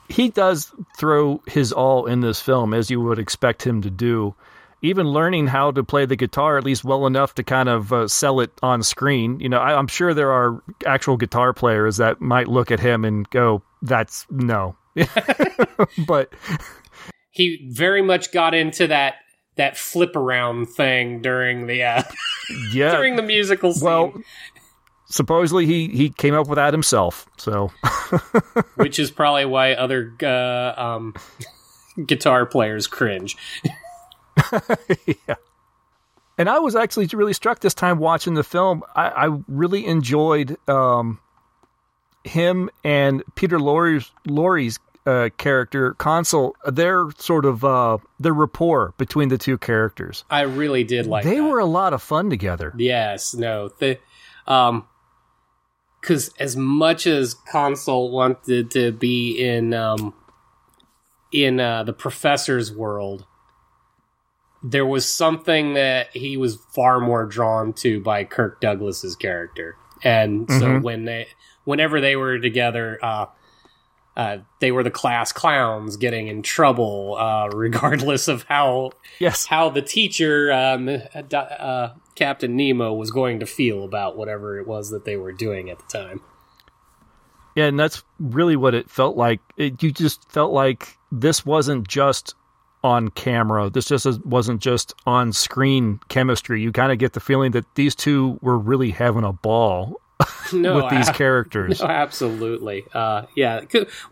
[0.08, 4.34] He does throw his all in this film as you would expect him to do.
[4.80, 8.06] Even learning how to play the guitar at least well enough to kind of uh,
[8.06, 9.40] sell it on screen.
[9.40, 13.04] You know, I, I'm sure there are actual guitar players that might look at him
[13.04, 14.76] and go, that's no.
[16.06, 16.32] but
[17.30, 19.16] he very much got into that
[19.56, 22.02] that flip around thing during the uh,
[22.72, 23.84] yeah, during the musical scene.
[23.84, 24.14] well,
[25.08, 27.26] supposedly he he came up with that himself.
[27.36, 27.70] So
[28.76, 31.14] which is probably why other uh, um,
[32.06, 33.36] guitar players cringe.
[35.06, 35.34] yeah.
[36.36, 38.84] And I was actually really struck this time watching the film.
[38.94, 41.18] I, I really enjoyed um,
[42.22, 49.30] him and Peter Lorre's, Lorre's uh, character, Consul, their sort of uh, their rapport between
[49.30, 50.24] the two characters.
[50.30, 51.24] I really did like.
[51.24, 51.42] They that.
[51.42, 52.72] were a lot of fun together.
[52.76, 53.98] Yes, no, the
[54.46, 54.86] um,
[56.00, 60.14] because as much as Consul wanted to be in um
[61.32, 63.26] in uh, the professor's world,
[64.62, 70.50] there was something that he was far more drawn to by Kirk Douglas's character, and
[70.50, 70.82] so Mhm.
[70.82, 71.28] when they,
[71.64, 73.26] whenever they were together, uh,
[74.18, 78.90] uh, they were the class clowns getting in trouble, uh, regardless of how
[79.20, 79.46] Yes.
[79.46, 80.90] how the teacher, um,
[81.32, 85.70] uh, Captain Nemo, was going to feel about whatever it was that they were doing
[85.70, 86.20] at the time.
[87.54, 89.40] Yeah, and that's really what it felt like.
[89.56, 92.34] It, you just felt like this wasn't just
[92.84, 93.70] on camera.
[93.70, 96.62] This just wasn't just on screen chemistry.
[96.62, 100.00] You kind of get the feeling that these two were really having a ball
[100.52, 101.80] No, with these characters.
[101.82, 102.84] No, absolutely.
[102.94, 103.60] Uh, yeah.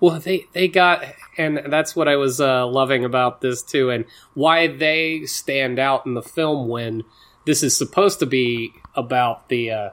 [0.00, 1.02] Well, they they got,
[1.38, 4.04] and that's what I was uh, loving about this too, and
[4.34, 7.04] why they stand out in the film when
[7.46, 9.90] this is supposed to be about the uh,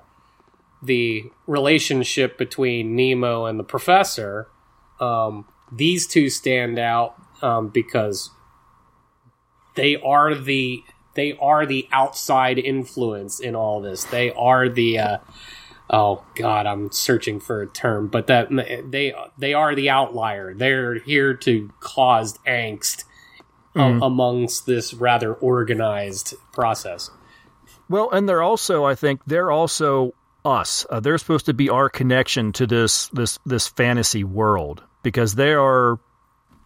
[0.81, 4.47] the relationship between Nemo and the professor.
[4.99, 8.31] Um, these two stand out um, because
[9.75, 10.83] they are the
[11.15, 14.03] they are the outside influence in all this.
[14.05, 15.17] They are the uh,
[15.93, 18.49] oh god, I'm searching for a term, but that
[18.89, 20.53] they they are the outlier.
[20.53, 23.05] They're here to cause angst
[23.75, 24.05] a- Mhm.
[24.05, 27.09] amongst this rather organized process.
[27.89, 30.13] Well, and they're also, I think, they're also
[30.45, 30.85] us.
[30.89, 35.53] Uh, they're supposed to be our connection to this this this fantasy world because they
[35.53, 35.99] are,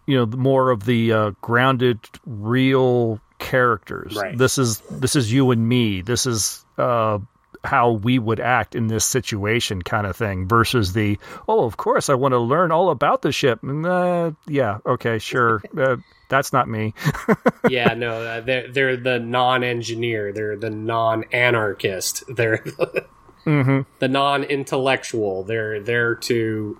[0.06, 4.16] you know, more of the uh, grounded, real characters.
[4.16, 4.36] Right.
[4.36, 6.00] This is this is you and me.
[6.02, 7.18] This is uh,
[7.64, 10.48] how we would act in this situation, kind of thing.
[10.48, 13.60] Versus the oh, of course, I want to learn all about the ship.
[13.62, 15.62] Uh, yeah, okay, sure.
[15.78, 15.96] uh,
[16.28, 16.94] that's not me.
[17.68, 20.32] yeah, no, uh, they're they're the non-engineer.
[20.32, 22.24] They're the non-anarchist.
[22.28, 22.58] They're
[23.44, 25.44] hmm the non-intellectual.
[25.44, 26.78] They're there to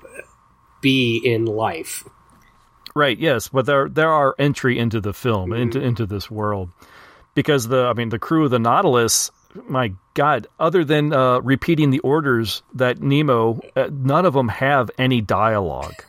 [0.80, 2.04] be in life.
[2.94, 3.18] Right.
[3.18, 6.70] Yes, but they're they're entry into the film, into into this world,
[7.34, 9.30] because the I mean the crew of the Nautilus.
[9.66, 14.90] My God, other than uh, repeating the orders that Nemo, uh, none of them have
[14.98, 16.04] any dialogue.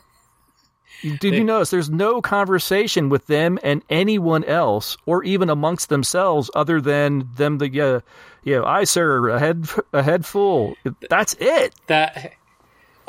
[1.02, 6.50] Did you notice there's no conversation with them and anyone else, or even amongst themselves,
[6.54, 7.56] other than them?
[7.56, 8.00] The uh,
[8.44, 10.76] you know, I sir, a head a head full.
[11.08, 11.74] That's it.
[11.86, 12.34] that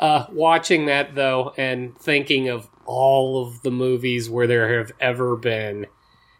[0.00, 5.36] uh watching that though and thinking of all of the movies where there have ever
[5.36, 5.86] been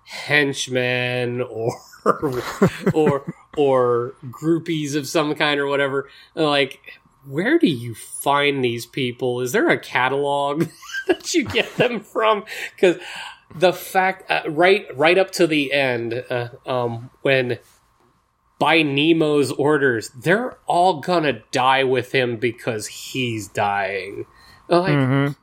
[0.04, 1.72] henchmen or
[2.94, 6.80] or or groupies of some kind or whatever like
[7.26, 10.66] where do you find these people is there a catalog
[11.06, 12.44] that you get them from
[12.74, 12.96] because
[13.54, 17.58] the fact uh, right right up to the end uh, um when
[18.58, 24.24] by Nemo's orders, they're all gonna die with him because he's dying.
[24.68, 25.36] Like, Mhm.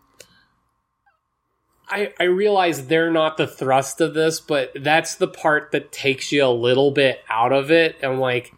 [1.89, 6.31] I, I realize they're not the thrust of this, but that's the part that takes
[6.31, 7.97] you a little bit out of it.
[8.01, 8.53] And like,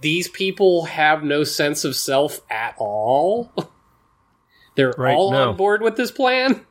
[0.00, 3.52] these people have no sense of self at all.
[4.74, 5.50] They're Right, all no.
[5.50, 6.64] on board with this plan.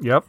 [0.00, 0.24] Yep.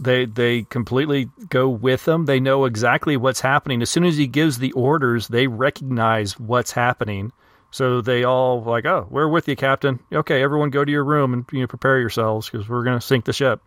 [0.00, 2.24] They they completely go with them.
[2.24, 3.82] They know exactly what's happening.
[3.82, 7.32] As soon as he gives the orders, they recognize what's happening.
[7.72, 9.98] So they all like, "Oh, we're with you, Captain.
[10.12, 13.04] Okay, everyone go to your room and you know, prepare yourselves because we're going to
[13.04, 13.60] sink the ship."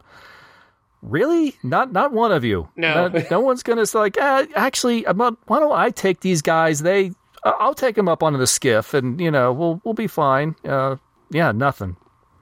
[1.01, 1.55] Really?
[1.63, 2.67] Not not one of you.
[2.75, 3.07] No.
[3.09, 4.17] no, no one's going to like.
[4.17, 6.81] Eh, actually, I'm not, why don't I take these guys?
[6.81, 7.11] They,
[7.43, 10.55] I- I'll take them up onto the skiff, and you know, we'll we'll be fine.
[10.65, 10.95] Uh,
[11.29, 11.95] yeah, nothing.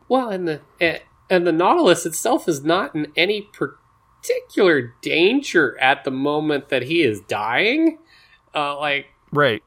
[0.07, 0.99] Well, and the eh,
[1.29, 7.01] and the Nautilus itself is not in any particular danger at the moment that he
[7.03, 7.97] is dying.
[8.55, 9.63] Uh, like Right.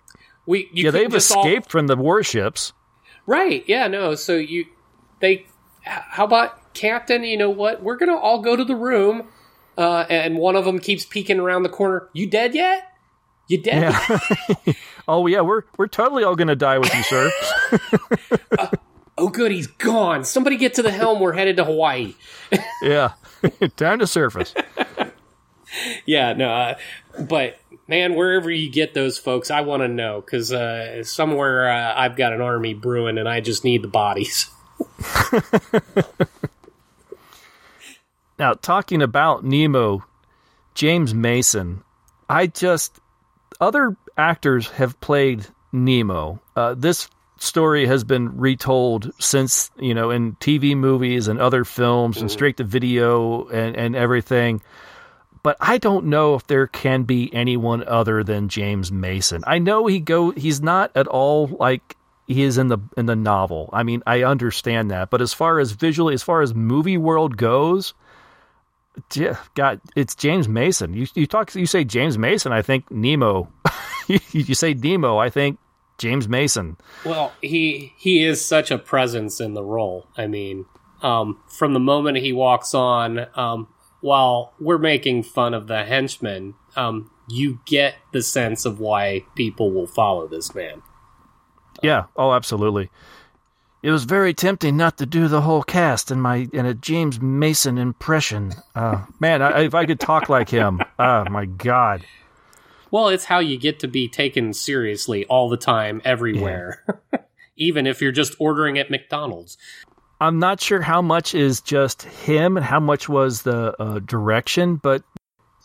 [0.46, 2.72] We, you yeah, they've just all- escaped from the warships.
[3.26, 3.64] right?
[3.66, 4.14] Yeah, no.
[4.14, 4.66] So you
[5.20, 5.46] they,
[5.82, 7.24] how about Captain?
[7.24, 7.82] You know what?
[7.82, 9.28] We're gonna all go to the room,
[9.78, 12.08] uh, and one of them keeps peeking around the corner.
[12.12, 12.92] You dead yet?
[13.48, 13.82] You dead?
[13.82, 14.72] Yeah.
[15.08, 17.30] oh yeah, we're we're totally all gonna die with you, sir.
[19.18, 20.24] Oh, good, he's gone.
[20.24, 21.20] Somebody get to the helm.
[21.20, 22.14] We're headed to Hawaii.
[22.82, 23.12] Yeah.
[23.76, 24.52] Time to surface.
[26.04, 26.74] yeah, no, uh,
[27.20, 27.58] but
[27.88, 32.16] man, wherever you get those folks, I want to know because uh, somewhere uh, I've
[32.16, 34.50] got an army brewing, and I just need the bodies.
[38.38, 40.04] Now, talking about Nemo,
[40.74, 41.82] James Mason,
[42.28, 42.98] I just
[43.60, 46.40] other actors have played Nemo.
[46.54, 47.08] Uh, this
[47.38, 52.58] story has been retold since you know in TV movies and other films and straight
[52.58, 54.60] to video and and everything.
[55.46, 59.44] But I don't know if there can be anyone other than James Mason.
[59.46, 63.14] I know he go he's not at all like he is in the in the
[63.14, 63.70] novel.
[63.72, 67.36] I mean, I understand that, but as far as visually, as far as movie world
[67.36, 67.94] goes,
[69.54, 70.94] God, it's James Mason.
[70.94, 73.48] You you talk you say James Mason, I think Nemo.
[74.08, 75.60] you, you say Nemo, I think
[75.96, 76.76] James Mason.
[77.04, 80.08] Well, he he is such a presence in the role.
[80.16, 80.66] I mean,
[81.02, 83.68] um, from the moment he walks on, um,
[84.06, 89.72] while we're making fun of the henchmen, um, you get the sense of why people
[89.72, 90.80] will follow this man.
[91.82, 92.04] Yeah.
[92.14, 92.88] Oh, absolutely.
[93.82, 97.20] It was very tempting not to do the whole cast in my in a James
[97.20, 98.52] Mason impression.
[98.76, 102.04] Uh, man, I, if I could talk like him, oh my God.
[102.92, 106.84] Well, it's how you get to be taken seriously all the time, everywhere,
[107.56, 109.58] even if you're just ordering at McDonald's.
[110.20, 114.76] I'm not sure how much is just him and how much was the uh, direction,
[114.76, 115.02] but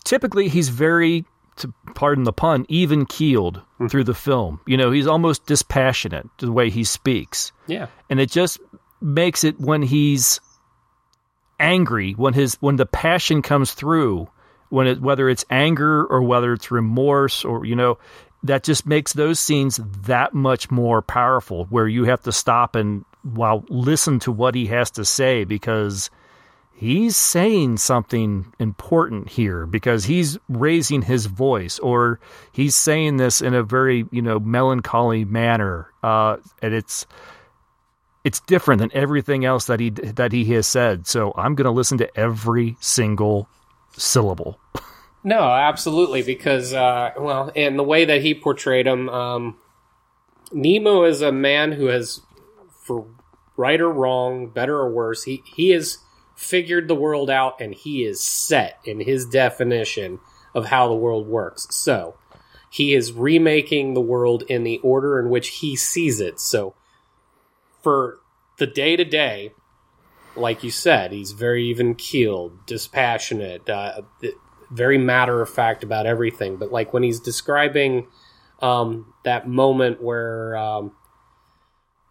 [0.04, 1.26] typically he's very,
[1.58, 4.60] to pardon the pun, even keeled through the film.
[4.68, 7.52] You know, he's almost dispassionate to the way he speaks.
[7.68, 7.88] Yeah.
[8.10, 8.60] and it just
[9.00, 10.40] makes it when he's
[11.60, 14.28] angry when his when the passion comes through
[14.70, 17.98] when it whether it's anger or whether it's remorse or you know
[18.44, 23.06] that just makes those scenes that much more powerful where you have to stop and
[23.24, 26.10] while listen to what he has to say because
[26.74, 32.20] he's saying something important here because he's raising his voice or
[32.52, 37.06] he's saying this in a very you know melancholy manner uh and it's
[38.24, 41.08] it's different than everything else that he that he has said.
[41.08, 43.48] So I'm going to listen to every single
[43.94, 44.60] syllable.
[45.24, 49.58] No, absolutely, because uh, well, and the way that he portrayed him, um,
[50.52, 52.22] Nemo is a man who has,
[52.82, 53.08] for
[53.58, 56.00] right or wrong, better or worse, he he has
[56.36, 60.20] figured the world out, and he is set in his definition
[60.54, 61.68] of how the world works.
[61.72, 62.16] So
[62.70, 66.40] he is remaking the world in the order in which he sees it.
[66.40, 66.74] So
[67.82, 68.20] for
[68.58, 69.52] the day to day,
[70.36, 74.02] like you said, he's very even keeled, dispassionate, uh,
[74.72, 76.56] very matter of fact about everything.
[76.58, 78.08] But like when he's describing
[78.62, 80.94] um, that moment where um,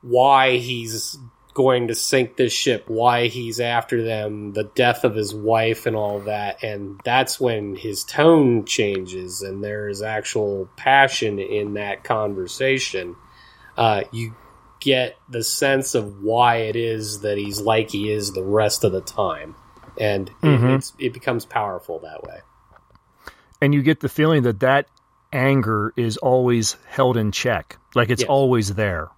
[0.02, 1.18] why he's
[1.52, 5.96] going to sink this ship, why he's after them, the death of his wife, and
[5.96, 12.04] all that, and that's when his tone changes and there is actual passion in that
[12.04, 13.16] conversation.
[13.76, 14.34] Uh, you
[14.80, 18.92] get the sense of why it is that he's like he is the rest of
[18.92, 19.54] the time,
[19.98, 20.70] and Mhm.
[20.70, 22.38] it, it's, it becomes powerful that way.
[23.60, 24.86] And you get the feeling that that
[25.32, 27.76] anger is always held in check.
[27.94, 29.10] Like it's always there.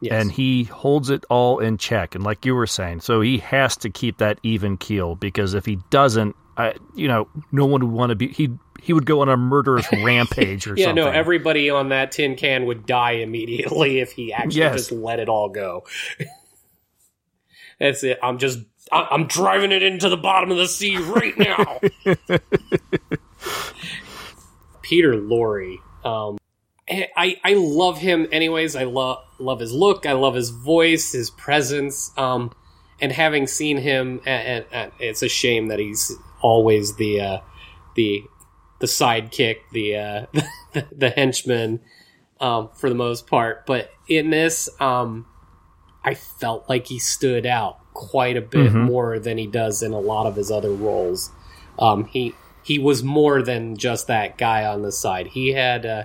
[0.00, 0.12] Yes.
[0.22, 2.14] And he holds it all in check.
[2.14, 5.66] And like you were saying, so he has to keep that even keel because if
[5.66, 8.28] he doesn't, I, you know, no one would want to be.
[8.28, 11.04] He he would go on a murderous rampage or yeah, something.
[11.04, 14.76] no, everybody on that tin can would die immediately if he actually Yes.
[14.76, 15.84] just let it all go.
[17.80, 18.18] That's it.
[18.22, 18.60] I'm just,
[18.92, 21.80] I- I'm driving it into the bottom of the sea right now.
[24.82, 26.38] Peter Lorre, um,
[27.16, 28.76] I I love him anyways.
[28.76, 30.06] I love love his look.
[30.06, 32.12] I love his voice, his presence.
[32.16, 32.52] Um,
[33.00, 34.64] and having seen him, and,
[34.98, 36.12] it's a shame that he's
[36.42, 37.38] always the uh,
[37.94, 38.22] the
[38.80, 40.26] the sidekick, the uh,
[40.72, 41.80] the, the henchman,
[42.40, 43.66] um, for the most part.
[43.66, 45.26] But in this, um,
[46.04, 48.84] I felt like he stood out quite a bit Mhm.
[48.86, 51.30] more than he does in a lot of his other roles.
[51.78, 55.28] Um, he he was more than just that guy on the side.
[55.28, 56.04] He had uh,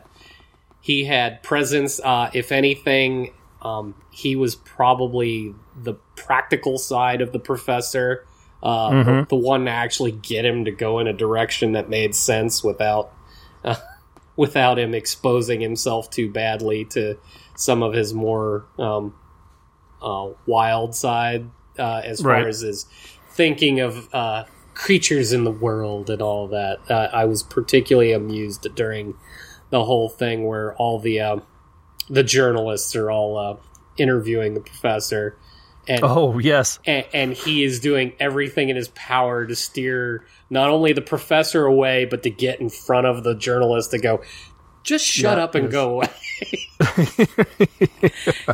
[0.84, 2.02] he had presence.
[2.04, 8.26] Uh, if anything, um, he was probably the practical side of the professor.
[8.62, 9.30] Uh, the, Mhm.
[9.30, 13.12] the one to actually get him to go in a direction that made sense without
[13.64, 13.76] uh,
[14.36, 17.18] without him exposing himself too badly to
[17.56, 19.14] some of his more um,
[20.02, 22.86] uh, wild side uh, as far as his
[23.30, 26.80] thinking of uh, creatures in the world and all that.
[26.90, 29.14] Uh, I was particularly amused during
[29.74, 31.42] the whole thing where all the um
[32.08, 33.56] the journalists are all uh,
[33.98, 35.36] interviewing the professor,
[35.88, 40.70] and Oh yes, and, and he is doing everything in his power to steer not
[40.70, 44.22] only the professor away, but to get in front of the journalist to go,
[44.84, 46.10] just shut up and go away.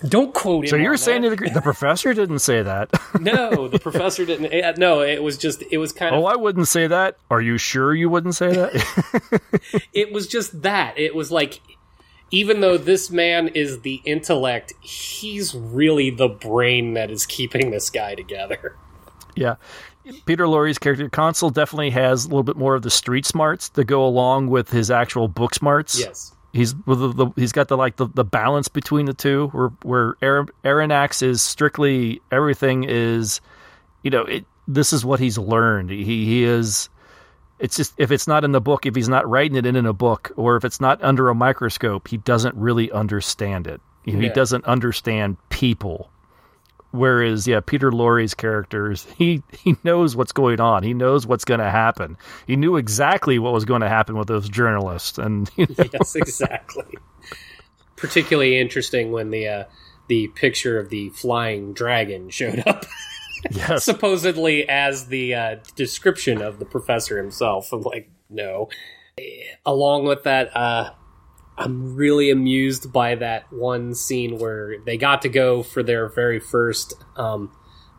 [0.00, 0.68] Don't quote him.
[0.68, 1.54] So you're saying that.
[1.54, 2.90] the, professor didn't say that?
[3.20, 3.68] no?
[3.68, 4.78] The professor didn't.
[4.78, 5.62] No, it was just.
[5.70, 6.22] It was kind of.
[6.22, 7.16] oh, I wouldn't say that.
[7.30, 9.82] Are you sure you wouldn't say that?
[9.94, 10.98] it was just that.
[10.98, 11.60] It was like,
[12.30, 17.88] even though this man is the intellect, he's really the brain that is keeping this
[17.88, 18.76] guy together.
[19.34, 19.56] yeah.
[20.24, 23.86] Peter Lorre's character Conseil definitely has a little bit more of the street smarts that
[23.86, 25.98] go along with his actual book smarts.
[25.98, 26.35] Yes.
[26.56, 29.68] He's with the, the, he's got the like the, the balance between the two where
[29.82, 33.40] where Aaron, Aronnax is strictly everything is
[34.02, 35.90] you know it this is what he's learned.
[35.90, 36.88] He he is
[37.58, 39.86] it's just if it's not in the book if he's not writing it in, in
[39.86, 43.80] a book or if it's not under a microscope he doesn't really understand it.
[44.04, 46.10] You know, he doesn't understand people
[46.92, 51.60] whereas yeah Peter Lorre's characters he he knows what's going on he knows what's going
[51.60, 52.16] to happen
[52.46, 56.14] he knew exactly what was going to happen with those journalists and you know, yes,
[56.14, 56.96] exactly.
[57.96, 59.64] Particularly interesting when the uh,
[60.08, 62.84] the picture of the flying dragon showed up,
[63.50, 67.72] yes supposedly as the uh, description of the professor himself.
[67.72, 68.68] I'm like, no.
[69.64, 70.90] Along with that, uh,
[71.58, 76.38] I'm really amused by that one scene where they got to go for their very
[76.38, 77.50] first um,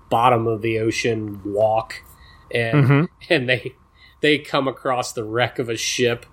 [0.09, 2.03] bottom of the ocean walk,
[2.51, 3.75] and and they
[4.21, 6.25] they come across the wreck of a ship,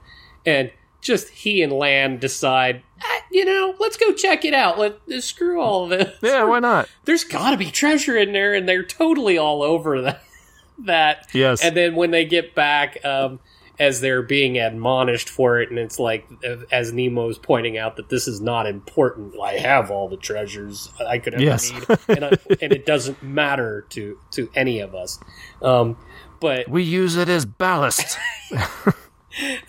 [0.45, 0.70] and
[1.01, 4.79] just he and Land decide, "Ah, you know, let's go check it out.
[4.79, 6.18] Let screw all of this.
[6.22, 10.03] yeah why not There's got to be treasure in there, and they're totally all over
[10.03, 10.22] that.
[10.81, 11.29] that.
[11.33, 11.62] Yes.
[11.62, 13.41] And then when they get back, um,
[13.79, 16.27] as they're being admonished for it, and it's like,
[16.70, 19.35] as Nemo's pointing out that this is not important.
[19.43, 21.72] I have all the treasures I could ever Yes.
[21.72, 25.18] need, and, I, and it doesn't matter to to any of us.
[25.62, 25.97] Um,
[26.41, 28.18] but we use it as ballast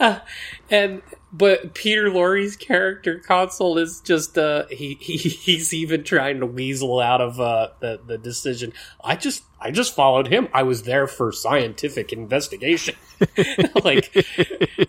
[0.70, 1.02] and
[1.38, 7.00] but Peter Lorre's character Conseil is just uh he, he he's even trying to weasel
[7.00, 8.74] out of uh the, the decision.
[9.04, 10.48] I just I just followed him.
[10.54, 12.96] I was there for scientific investigation.
[13.84, 14.12] like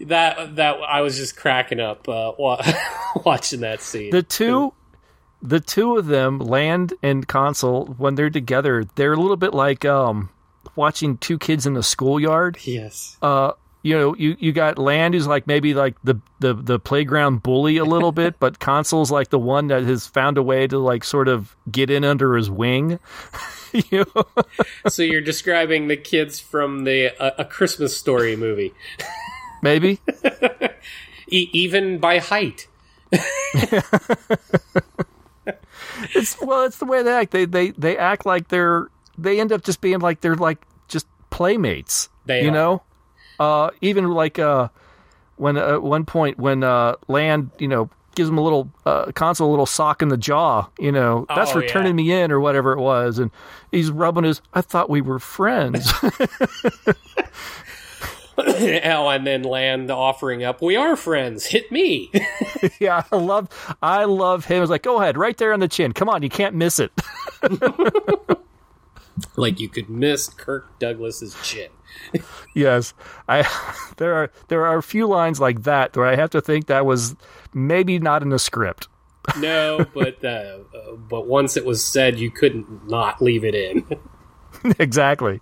[0.00, 2.62] that that I was just cracking up uh wa-
[3.24, 4.10] watching that scene.
[4.10, 4.72] the two
[5.42, 9.84] the two of them land and Conseil when they're together they're a little bit like
[9.84, 10.30] um
[10.74, 13.16] watching two kids in the schoolyard yes.
[13.22, 13.52] uh
[13.86, 17.76] you know you you got land who's like maybe like the the the playground bully
[17.76, 21.04] a little bit but Conseil's like the one that has found a way to like
[21.04, 22.98] sort of get in under his wing
[23.72, 24.24] you know?
[24.88, 28.72] so you're describing the kids from the uh, a Christmas story movie.
[29.62, 30.00] maybe
[31.28, 32.66] E- even by height.
[36.14, 39.52] it's well it's the way they act they they they act like they're they end
[39.52, 40.58] up just being like they're like
[40.88, 42.52] just playmates They you are.
[42.52, 42.82] know
[43.38, 44.68] uh even like uh
[45.36, 49.10] when uh, at one point when uh land you know gives him a little uh
[49.12, 52.32] Conseil a little sock in the jaw you know that's Oh, for turning me in
[52.32, 53.30] or whatever it was and
[53.70, 55.92] he's rubbing his i thought we were friends
[58.38, 61.46] oh, and then Land offering up, "We are friends.
[61.46, 62.10] Hit me."
[62.80, 63.48] yeah i love
[63.82, 66.28] i love him it's like go ahead right there on the chin come on you
[66.28, 66.92] can't miss it
[69.36, 71.68] like you could miss Kirk Douglas's chin.
[72.54, 72.94] Yes,
[73.28, 73.46] I
[73.98, 76.86] there are there are a few lines like that where I have to think that
[76.86, 77.14] was
[77.52, 78.88] maybe not in the script.
[79.40, 80.28] No, but uh,
[80.74, 83.84] uh, but once it was said, you couldn't not leave it in.
[84.78, 85.40] exactly.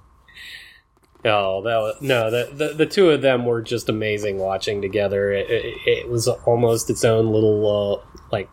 [1.26, 5.32] Oh, that was, no, the, the the two of them were just amazing watching together.
[5.32, 8.48] It, it, it was almost its own little uh, like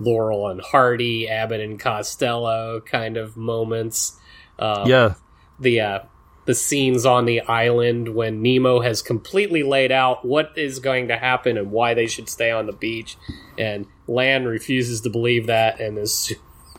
[0.00, 4.18] Laurel and Hardy, Abbott and Costello kind of moments.
[4.58, 5.14] Um, Yeah.
[5.60, 5.98] the uh,
[6.46, 11.16] the scenes on the island when Nemo has completely laid out what is going to
[11.16, 13.16] happen and why they should stay on the beach,
[13.58, 15.80] and Land refuses to believe that.
[15.80, 16.32] And as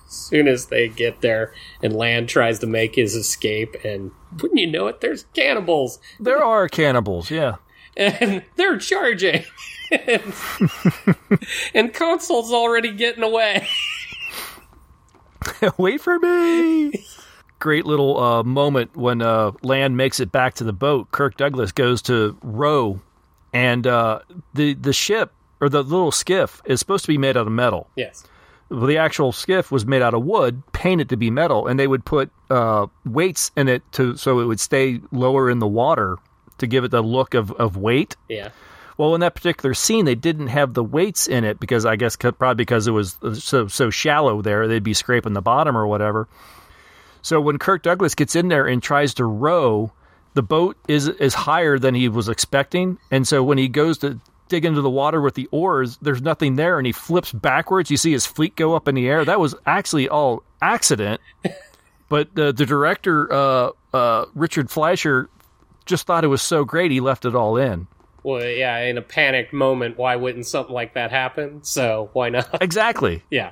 [0.08, 1.54] soon as they get there,
[1.84, 4.12] and Land tries to make his escape, and
[4.42, 7.56] wouldn't you know it, there's cannibals, There are cannibals, yeah.
[7.96, 9.44] and they're charging.
[9.92, 10.34] and,
[11.74, 13.68] and Conseil's already getting away.
[15.78, 17.06] Wait for me.
[17.60, 21.12] Great little uh, moment when uh, Land makes it back to the boat.
[21.12, 23.00] Kirk Douglas goes to row,
[23.54, 24.20] and uh,
[24.54, 27.88] the the ship or the little skiff is supposed to be made out of metal.
[27.96, 28.24] Yes.
[28.70, 31.88] Well, the actual skiff was made out of wood, painted to be metal, and they
[31.88, 36.18] would put uh, weights in it to so it would stay lower in the water
[36.58, 38.16] to give it the look of, of weight.
[38.30, 38.50] Yeah.
[38.98, 42.16] Well, in that particular scene, they didn't have the weights in it because I guess
[42.16, 46.28] probably because it was so so shallow there, they'd be scraping the bottom or whatever.
[47.28, 49.92] So when Kirk Douglas gets in there and tries to row,
[50.34, 54.22] the boat is is higher than he was expecting, and so when he goes to
[54.48, 57.92] dig into the water with the oars, there's nothing there, and he flips backwards.
[57.92, 59.26] You see his fleet go up in the air.
[59.26, 61.20] That was actually all accident,
[62.08, 65.30] but the the director uh, uh, Richard Fleischer
[65.86, 67.88] just thought it was so great he left it all in.
[68.24, 71.62] Well, yeah, in a panicked moment, why wouldn't something like that happen?
[71.66, 72.62] So why not?
[72.62, 73.22] Exactly.
[73.30, 73.52] yeah.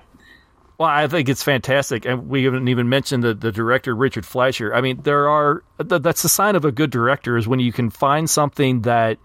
[0.77, 4.73] Well, I think it's fantastic, and we haven't even mentioned the, the director Richard Fleischer.
[4.73, 7.89] I mean, there are that's the sign of a good director is when you can
[7.89, 9.17] find something that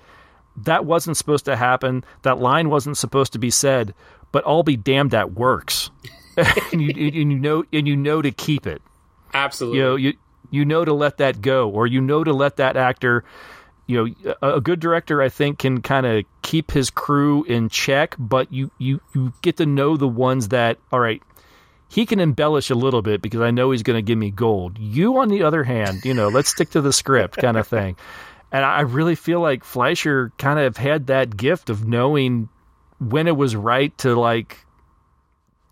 [0.59, 3.95] that wasn't supposed to happen, that line wasn't supposed to be said,
[4.31, 5.91] but I'll be damned that works,
[6.37, 8.81] and, you, and you know and you know to keep it.
[9.35, 9.79] Absolutely.
[9.79, 10.13] You know you
[10.51, 13.25] you know to let that go, or you know to let that actor.
[13.89, 17.69] You know, a, a good director, I think, can kind of keep his crew in
[17.69, 21.21] check, but you, you you get to know the ones that, all right,
[21.91, 24.79] he can embellish a little bit because I know he's going to give me gold.
[24.79, 27.97] You, on the other hand, you know, let's stick to the script kind of thing.
[28.53, 32.49] And I really feel like Fleischer kind of had that gift of knowing
[33.01, 34.59] when it was right to like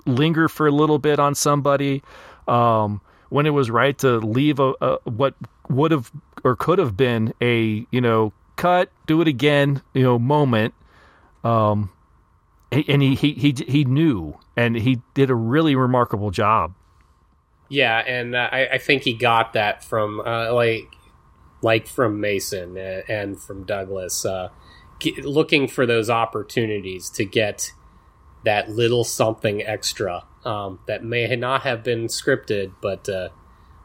[0.06, 2.02] linger for a little bit on somebody,
[2.48, 5.34] um, when it was right to leave a, a what
[5.68, 6.10] would have
[6.42, 10.74] or could have been a you know cut, do it again, you know moment.
[11.44, 11.90] Um,
[12.70, 16.74] and he he he he knew, and he did a really remarkable job.
[17.68, 20.88] Yeah, and uh, I, I think he got that from uh, like
[21.62, 24.48] like from Mason and from Douglas, uh,
[25.22, 27.72] looking for those opportunities to get
[28.44, 33.28] that little something extra um, that may not have been scripted, but uh,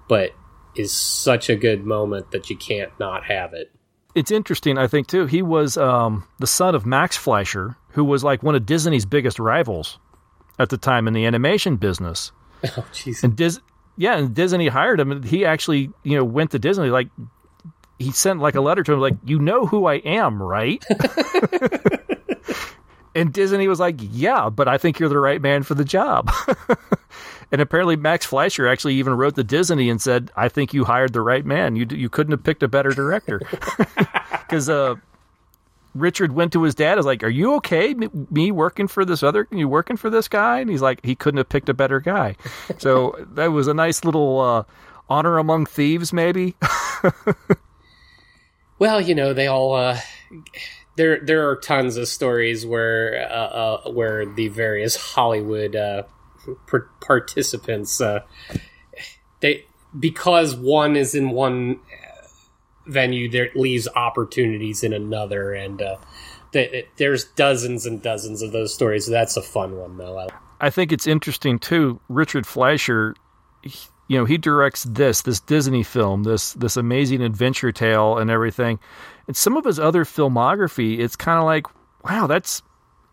[0.08, 0.32] but
[0.76, 3.72] is such a good moment that you can't not have it.
[4.16, 5.26] It's interesting, I think, too.
[5.26, 9.40] He was um, the son of Max Fleischer, who was like one of Disney's biggest
[9.40, 9.98] rivals
[10.60, 12.32] at the time in the animation business.
[12.78, 13.22] Oh, jeez.
[13.24, 13.60] And Dis-
[13.98, 16.90] yeah, and Disney hired him, and he actually, you know, went to Disney.
[16.90, 17.10] Like,
[18.00, 20.82] he sent like a letter to him, like, "You know who I am, right?"
[23.16, 26.32] and Disney was like, "Yeah, but I think you're the right man for the job."
[27.52, 31.14] and apparently, Max Fleischer actually even wrote the Disney and said, "I think you hired
[31.14, 31.76] the right man.
[31.76, 33.42] You you couldn't have picked a better director."
[34.44, 34.96] Because uh,
[35.96, 36.98] Richard went to his dad.
[36.98, 37.96] Was like, "Are you okay?
[38.30, 39.48] Me working for this other?
[39.52, 42.36] You working for this guy?" And he's like, "He couldn't have picked a better guy."
[42.78, 44.64] So that was a nice little uh,
[45.10, 46.56] honor among thieves, maybe.
[48.80, 49.74] well, you know, they all.
[49.74, 50.00] Uh,
[50.96, 56.04] there, there are tons of stories where, uh, uh where the various Hollywood uh,
[57.00, 58.22] participants, uh,
[59.40, 59.66] they
[59.98, 61.80] because one is in one
[62.86, 65.98] venue, there leaves opportunities in another, and uh,
[66.52, 69.08] th- there's dozens and dozens of those stories.
[69.08, 70.28] That's a fun one, though.
[70.60, 72.00] I think it's interesting too.
[72.10, 73.16] Richard Fleischer,
[73.64, 78.80] you know, he directs this this Disney film, this this amazing adventure tale, and everything.
[79.28, 81.68] And some of his other filmography, it's kind of like,
[82.04, 82.62] wow, that's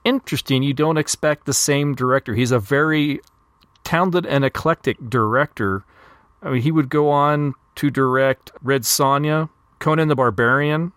[0.05, 0.63] interesting.
[0.63, 2.35] You don't expect the same director.
[2.35, 3.21] He's a very
[3.85, 5.85] talented and eclectic director.
[6.43, 9.49] I mean, he would go on to direct Red Sonja,
[9.79, 10.93] Conan the Barbarian,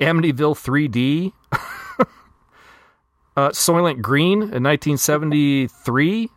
[0.00, 1.32] Amityville 3D,
[3.36, 6.30] uh, Soylent Green in 1973.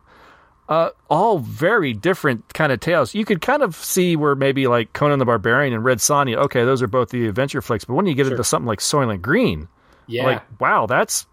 [0.68, 3.14] Uh, all very different kind of tales.
[3.14, 6.64] You could kind of see where maybe like Conan the Barbarian and Red Sonja, okay,
[6.64, 7.84] those are both the adventure flicks.
[7.84, 8.32] But when you get sure.
[8.32, 9.68] into something like Soylent Green,
[10.08, 10.24] yeah.
[10.24, 11.26] like, wow, that's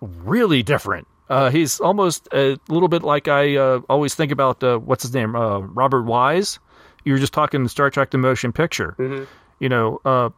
[0.00, 1.06] really different.
[1.28, 5.14] Uh, he's almost a little bit like I uh, always think about uh, what's his
[5.14, 6.58] name, uh, Robert Wise.
[7.04, 8.96] You were just talking Star Trek: The Motion Picture.
[8.98, 9.24] Mm-hmm.
[9.60, 10.30] You know, uh,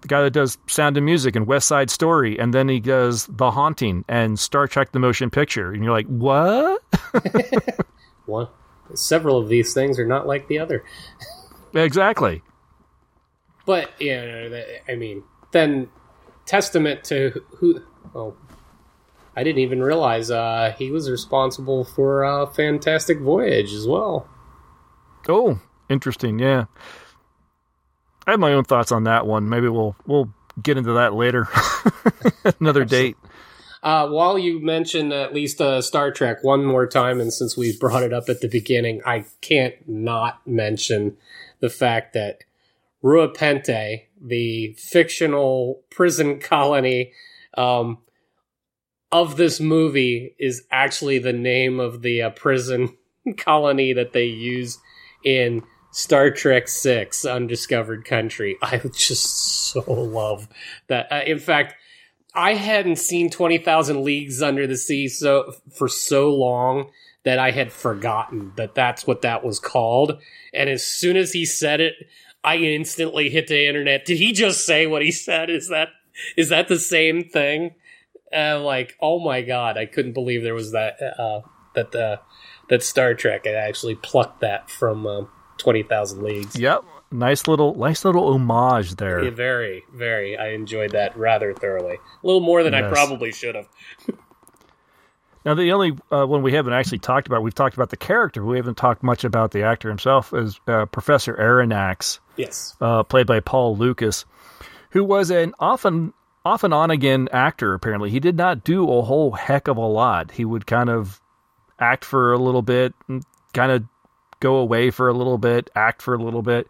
[0.00, 3.26] the guy that does Sound of Music and West Side Story, and then he does
[3.26, 6.82] The Haunting and Star Trek: The Motion Picture, and you're like, what?
[8.26, 8.48] One,
[8.94, 10.84] several of these things are not like the other.
[11.74, 12.42] exactly.
[13.66, 15.22] But yeah, I mean,
[15.52, 15.88] then
[16.46, 17.82] testament to who.
[18.14, 18.36] Oh,
[19.36, 24.28] I didn't even realize uh, he was responsible for uh, Fantastic Voyage as well.
[25.28, 26.38] Oh, interesting.
[26.38, 26.66] Yeah,
[28.26, 29.48] I have my own thoughts on that one.
[29.48, 30.32] Maybe we'll we'll
[30.62, 31.48] get into that later,
[32.60, 33.16] another date.
[33.82, 37.76] Uh, while you mention at least uh, Star Trek one more time, and since we
[37.76, 41.18] brought it up at the beginning, I can't not mention
[41.60, 42.44] the fact that
[43.02, 47.12] Rura Penthe, the fictional prison colony
[47.58, 47.98] um,
[49.14, 52.96] of this movie, is actually the name of the uh, prison
[53.36, 54.78] colony that they use
[55.24, 55.62] in
[55.92, 58.58] Star Trek Six: Undiscovered Country.
[58.62, 60.48] I just so love
[60.88, 61.10] that.
[61.12, 61.76] Uh, in fact,
[62.34, 66.90] I hadn't seen Twenty Thousand Leagues Under the Sea so for so long
[67.22, 70.18] that I had forgotten that that's what that was called.
[70.52, 71.94] And as soon as he said it,
[72.42, 74.04] I instantly hit the internet.
[74.04, 75.50] Did he just say what he said?
[75.50, 75.90] Is that
[76.36, 77.76] is that the same thing?
[78.34, 81.40] Uh, like, oh my god, I couldn't believe there was that uh,
[81.74, 82.16] that uh,
[82.68, 85.28] that Star Trek had actually plucked that from um,
[85.58, 86.58] Twenty Thousand Leagues.
[86.58, 86.84] Yep.
[87.12, 89.22] Nice little, nice little homage there.
[89.22, 90.36] Yeah, very, very.
[90.36, 91.94] I enjoyed that rather thoroughly.
[91.94, 93.68] A little more than I probably should have.
[95.44, 98.44] Now, the only uh, one we haven't actually talked about, we've talked about the character.
[98.44, 102.74] We haven't talked much about the actor himself, is uh, Professor Aronnax, Yes.
[102.80, 104.24] uh, played by Paul Lukas,
[104.90, 107.74] who was an often, off and on again actor.
[107.74, 110.32] Apparently, he did not do a whole heck of a lot.
[110.32, 111.20] He would kind of
[111.78, 113.84] act for a little bit, and kind of
[114.40, 116.68] go away for a little bit, act for a little bit.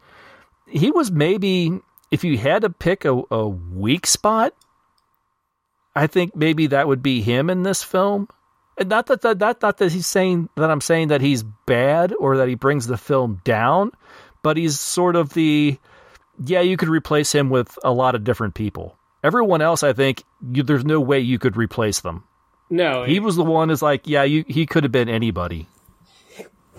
[0.66, 1.80] He was maybe,
[2.10, 4.54] if you had to pick a, a weak spot,
[5.94, 8.28] I think maybe that would be him in this film.
[8.76, 12.12] And not that, that, that not that he's saying that I'm saying that he's bad
[12.18, 13.92] or that he brings the film down,
[14.42, 15.78] but he's sort of the
[16.44, 18.96] yeah, you could replace him with a lot of different people.
[19.24, 20.22] Everyone else, I think,
[20.52, 22.24] you, there's no way you could replace them.
[22.68, 25.66] No, He was the one is like, yeah, you, he could have been anybody.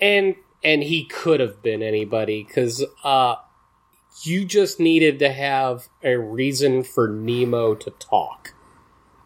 [0.00, 3.36] and and he could have been anybody because uh,
[4.22, 8.54] you just needed to have a reason for Nemo to talk.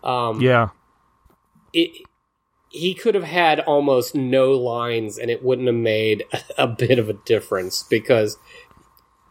[0.02, 0.70] Um, Yeah,
[1.72, 2.06] it,
[2.68, 6.24] he could have had almost no lines and it wouldn't have made
[6.58, 8.38] a bit of a difference because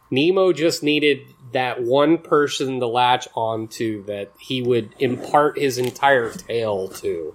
[0.10, 1.20] Nemo just needed
[1.52, 7.34] that one person to latch onto that he would impart his entire tale to.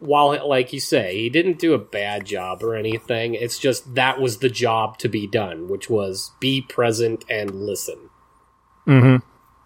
[0.00, 4.20] While, like you say, he didn't do a bad job or anything, it's just that
[4.20, 8.10] was the job to be done, which was be present and listen.
[8.86, 9.16] mm-hmm.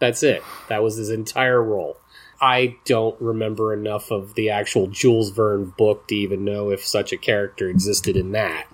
[0.01, 0.43] That's it.
[0.69, 1.97] That was his entire role.
[2.41, 7.13] I don't remember enough of the actual Jules Verne book to even know if such
[7.13, 8.67] a character existed in that.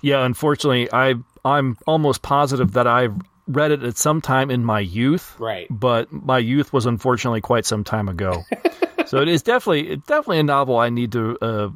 [0.00, 0.24] yeah.
[0.24, 1.14] Unfortunately, I
[1.44, 3.14] I'm almost positive that I've
[3.46, 5.66] read it at some time in my youth, Right.
[5.70, 8.42] but my youth was unfortunately quite some time ago.
[9.06, 11.68] so it is definitely it's definitely a novel I need to uh,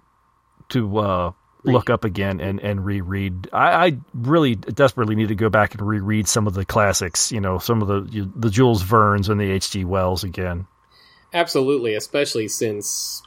[0.70, 1.32] to uh,
[1.64, 3.48] look up again and, and reread.
[3.52, 7.30] I, I really desperately need to go back and reread some of the classics.
[7.30, 9.70] You know, some of the the Jules Verne's and the H.
[9.70, 9.84] G.
[9.84, 10.66] Wells again.
[11.32, 13.22] Absolutely, especially since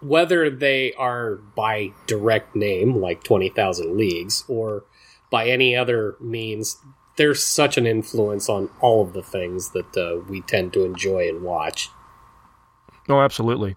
[0.00, 4.84] whether they are by direct name, like 20,000 Leagues, or
[5.30, 6.76] by any other means,
[7.16, 11.28] there's such an influence on all of the things that uh, we tend to enjoy
[11.28, 11.88] and watch.
[13.08, 13.76] Oh, absolutely.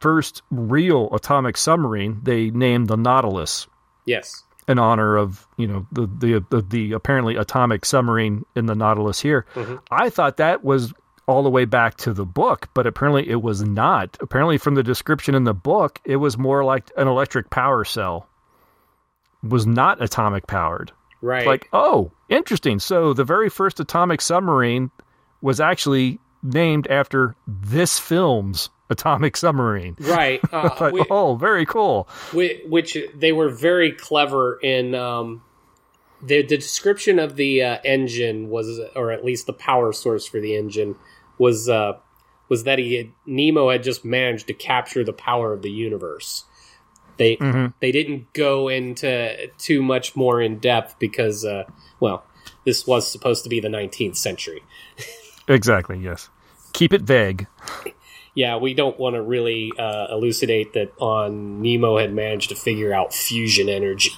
[0.00, 3.66] First real atomic submarine they named the Nautilus.
[4.06, 4.44] Yes.
[4.66, 9.20] in honor of you know the the the, the apparently atomic submarine in the Nautilus
[9.20, 9.44] here.
[9.90, 10.92] I thought that was
[11.26, 14.16] all the way back to the book, but apparently it was not.
[14.20, 18.26] Apparently, from the description in the book, it was more like an electric power cell.
[19.44, 20.92] It was not atomic powered.
[21.20, 21.46] Right.
[21.46, 22.78] Like, oh, interesting.
[22.78, 24.90] So the very first atomic submarine
[25.40, 29.96] was actually named after this film's atomic submarine.
[30.00, 30.40] right.
[30.52, 32.08] Uh, Like, we- oh, very cool.
[32.32, 35.42] Whi- which they were very clever in um,
[36.22, 40.40] the the description of the uh, engine was, or at least the power source for
[40.40, 40.94] the engine
[41.36, 41.92] was uh,
[42.48, 46.44] was that he had, Nemo had just managed to capture the power of the universe.
[47.18, 47.36] They
[47.80, 51.64] they didn't go into too much more in depth because, uh,
[52.00, 52.24] well,
[52.64, 54.62] this was supposed to be the 19th century.
[55.50, 55.98] Exactly.
[55.98, 56.28] Yes.
[56.74, 57.46] Keep it vague.
[58.34, 62.92] Yeah, we don't want to really uh, elucidate that on Nemo had managed to figure
[62.92, 64.10] out fusion energy.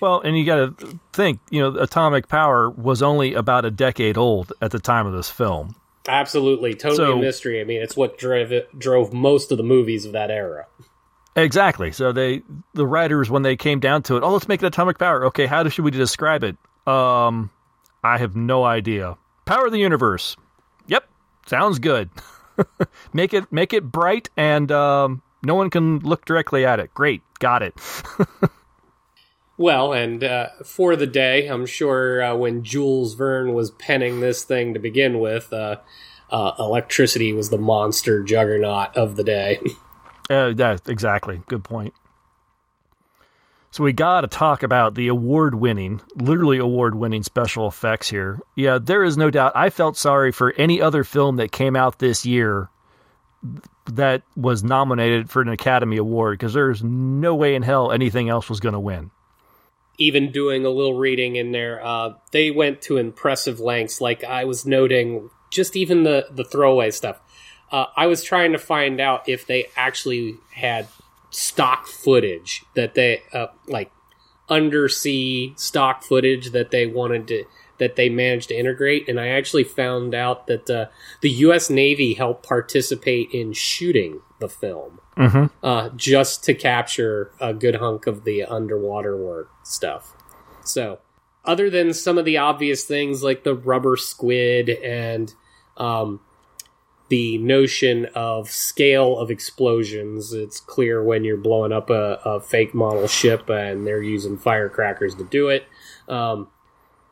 [0.00, 4.18] Well, and you got to think, you know, atomic power was only about a decade
[4.18, 5.76] old at the time of this film.
[6.08, 7.60] Absolutely, totally So- a mystery.
[7.60, 10.66] I mean, it's what drove it, drove most of the movies of that era.
[11.36, 11.92] Exactly.
[11.92, 12.42] So they,
[12.72, 15.26] the writers, when they came down to it, oh, let's make it atomic power.
[15.26, 16.56] Okay, how should we describe it?
[16.86, 17.50] Um,
[18.02, 19.16] I have no idea.
[19.44, 20.36] Power of the universe.
[20.86, 21.08] Yep,
[21.46, 22.10] sounds good.
[23.12, 26.94] make it, make it bright, and um, no one can look directly at it.
[26.94, 27.74] Great, got it.
[29.58, 34.44] Well, and uh, for the day, I'm sure uh, when Jules Verne was penning this
[34.44, 35.76] thing to begin with, uh,
[36.30, 39.60] uh, electricity was the monster juggernaut of the day.
[40.28, 41.40] Uh, yeah, exactly.
[41.46, 41.94] Good point.
[43.70, 48.40] So we got to talk about the award-winning, literally award-winning special effects here.
[48.54, 49.52] Yeah, there is no doubt.
[49.54, 52.70] I felt sorry for any other film that came out this year
[53.92, 58.48] that was nominated for an Academy Award because there's no way in hell anything else
[58.48, 59.10] was going to win.
[59.98, 64.00] Even doing a little reading in there, uh, they went to impressive lengths.
[64.00, 67.20] Like I was noting, just even the the throwaway stuff.
[67.70, 70.88] Uh, I was trying to find out if they actually had
[71.30, 73.90] stock footage that they uh, like
[74.48, 77.44] undersea stock footage that they wanted to
[77.78, 80.86] that they managed to integrate, and I actually found out that uh,
[81.20, 81.68] the U.S.
[81.68, 85.50] Navy helped participate in shooting the film Mhm.
[85.62, 90.14] uh, just to capture a good hunk of the underwater work stuff.
[90.64, 91.00] So,
[91.44, 95.32] other than some of the obvious things like the rubber squid and
[95.76, 96.20] um,
[97.08, 102.74] the notion of scale of explosions, it's clear when you're blowing up a, a fake
[102.74, 105.64] model ship and they're using firecrackers to do it.
[106.08, 106.48] Um,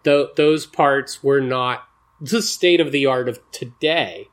[0.02, 1.84] th- those parts were not
[2.20, 4.28] the state of the art of today.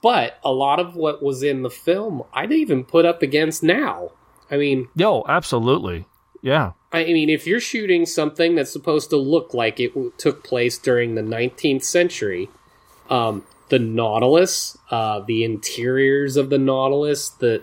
[0.00, 4.12] But a lot of what was in the film, I'd even put up against now.
[4.48, 6.06] I mean, no, absolutely.
[6.40, 6.72] Yeah.
[6.92, 10.78] I mean, if you're shooting something that's supposed to look like it w- took place
[10.78, 12.48] during the 19th century,
[13.10, 17.62] um, the Nautilus, uh, the interiors of the Nautilus, the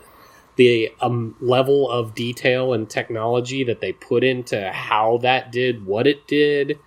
[0.55, 6.07] the um, level of detail and technology that they put into how that did what
[6.07, 6.79] it did,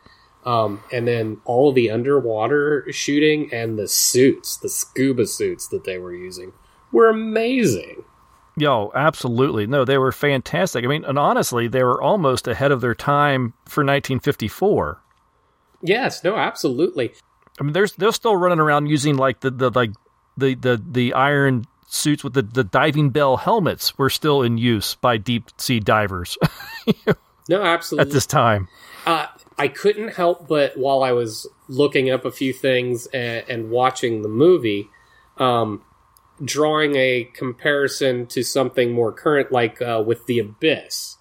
[0.47, 5.99] um, and then all the underwater shooting and the suits, the scuba suits that they
[5.99, 6.53] were using,
[6.93, 8.05] were amazing.
[8.57, 9.67] Yo, absolutely.
[9.67, 10.85] No, they were fantastic.
[10.85, 15.01] I mean, and honestly, they were almost ahead of their time for 1954.
[15.81, 17.13] Yes, no, absolutely.
[17.61, 19.91] I mean, there's they're still running around using like the the like
[20.37, 24.95] the the the iron suits with the the diving bell helmets were still in use
[24.97, 26.37] by deep sea divers
[27.49, 28.11] No, absolutely.
[28.11, 28.69] at this time.
[29.07, 29.27] Uh,
[29.59, 34.21] I couldn't help but while I was looking up a few things and, and watching
[34.23, 34.89] the movie,
[35.39, 35.83] um,
[36.45, 41.17] drawing a comparison to something more current, like uh, with the Abyss,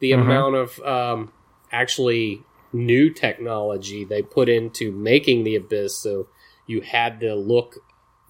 [0.00, 0.20] the Mhm.
[0.20, 1.32] amount of um,
[1.72, 2.42] actually
[2.72, 6.28] new technology they put into making the Abyss, so
[6.66, 7.76] you had to look,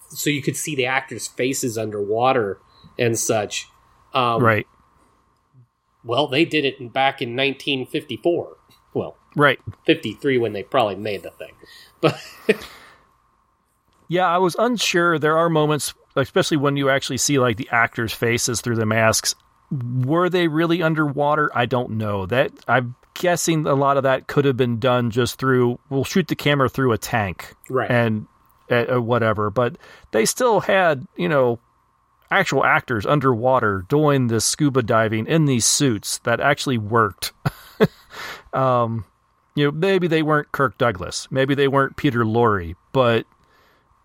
[0.08, 2.58] so you could see the actors' faces underwater
[2.98, 3.68] and such.
[4.14, 4.66] Um, right.
[6.04, 8.56] Well, they did it in- back in 1954.
[8.94, 9.60] Well, Right.
[9.86, 11.52] 53 when they probably made the thing.
[12.00, 12.18] But
[14.08, 15.18] Yeah, I was unsure.
[15.20, 19.36] There are moments, especially when you actually see like the actors' faces through the masks.
[19.70, 21.50] Were they really underwater?
[21.54, 22.26] I don't know.
[22.26, 25.78] That I'm guessing a lot of that could have been done just through.
[25.88, 27.90] We'll shoot the camera through a tank, Right.
[27.90, 28.26] and
[28.70, 29.50] uh, uh, whatever.
[29.50, 29.76] But
[30.10, 31.60] they still had, you know,
[32.32, 37.32] actual actors underwater doing this scuba diving in these suits that actually worked.
[38.52, 39.04] um,
[39.54, 43.26] you know, maybe they weren't Kirk Douglas, maybe they weren't Peter Lorre, but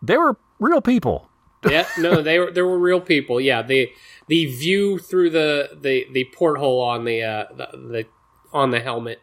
[0.02, 1.30] they were real people.
[1.70, 3.40] Yeah, no, they were there were real people.
[3.40, 3.92] Yeah, the
[4.28, 8.06] the view through the the, the porthole on the, uh, the the
[8.54, 9.22] on the helmet,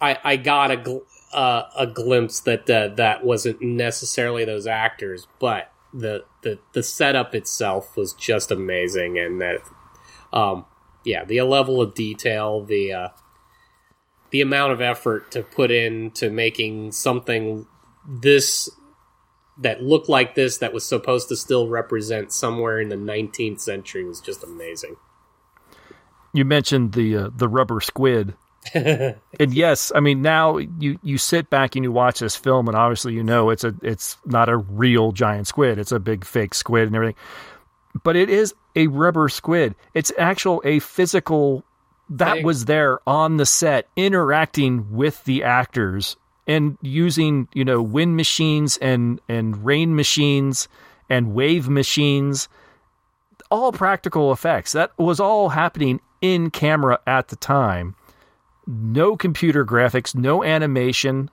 [0.00, 5.26] I I got a gl- uh, a glimpse that uh, that wasn't necessarily those actors,
[5.38, 9.60] but the the the setup itself was just amazing, and that
[10.32, 10.64] um
[11.04, 13.08] yeah, the level of detail, the uh,
[14.30, 17.66] the amount of effort to put into making something
[18.06, 18.68] this
[19.58, 24.04] that looked like this that was supposed to still represent somewhere in the 19th century
[24.04, 24.96] was just amazing.
[26.32, 28.34] You mentioned the uh, the rubber squid,
[28.74, 32.76] and yes, I mean now you you sit back and you watch this film, and
[32.76, 36.54] obviously you know it's a it's not a real giant squid; it's a big fake
[36.54, 37.16] squid and everything.
[38.04, 39.74] But it is a rubber squid.
[39.94, 41.64] It's actual a physical
[42.10, 42.44] that Thing.
[42.44, 46.16] was there on the set, interacting with the actors
[46.48, 50.66] and using you know wind machines and and rain machines
[51.08, 52.48] and wave machines
[53.50, 54.72] all practical effects.
[54.72, 57.94] That was all happening in camera at the time.
[58.66, 61.30] No computer graphics, no animation.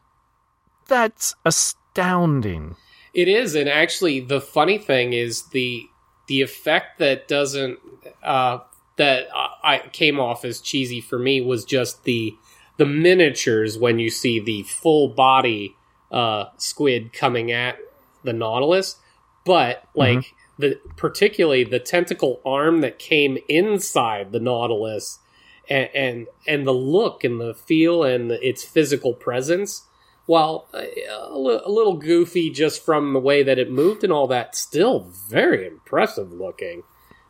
[0.88, 2.76] That's astounding.
[3.14, 5.88] It is, and actually, the funny thing is the
[6.28, 7.80] the effect that doesn't
[8.24, 8.60] uh,
[8.98, 12.36] that I, came off as cheesy for me was just the
[12.78, 15.76] the miniatures when you see the full body
[16.12, 17.78] uh, squid coming at
[18.24, 18.98] the Nautilus,
[19.46, 25.20] but like the particularly the tentacle arm that came inside the Nautilus.
[25.68, 29.88] And, and and the look and the feel and its physical presence
[30.26, 34.28] while uh, a, a little goofy just from the way that it moved and all
[34.28, 36.84] that, still very impressive looking.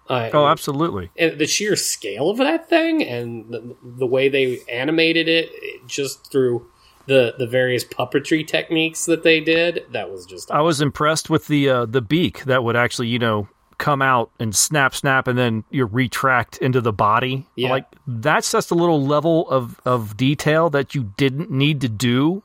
[0.09, 1.09] Uh, Oh, absolutely.
[1.17, 5.87] and the sheer scale of that thing and the, the way they animated it, it
[5.87, 6.67] just through
[7.07, 11.47] the the various puppetry techniques that they did, that was just I was impressed with
[11.47, 15.37] the uh, the beak that would actually, you know, come out and snap, snap, and
[15.37, 17.45] then you retract into the body.
[17.55, 17.69] Yeah.
[17.71, 22.41] Like that's just a little level of of detail that you didn't need to do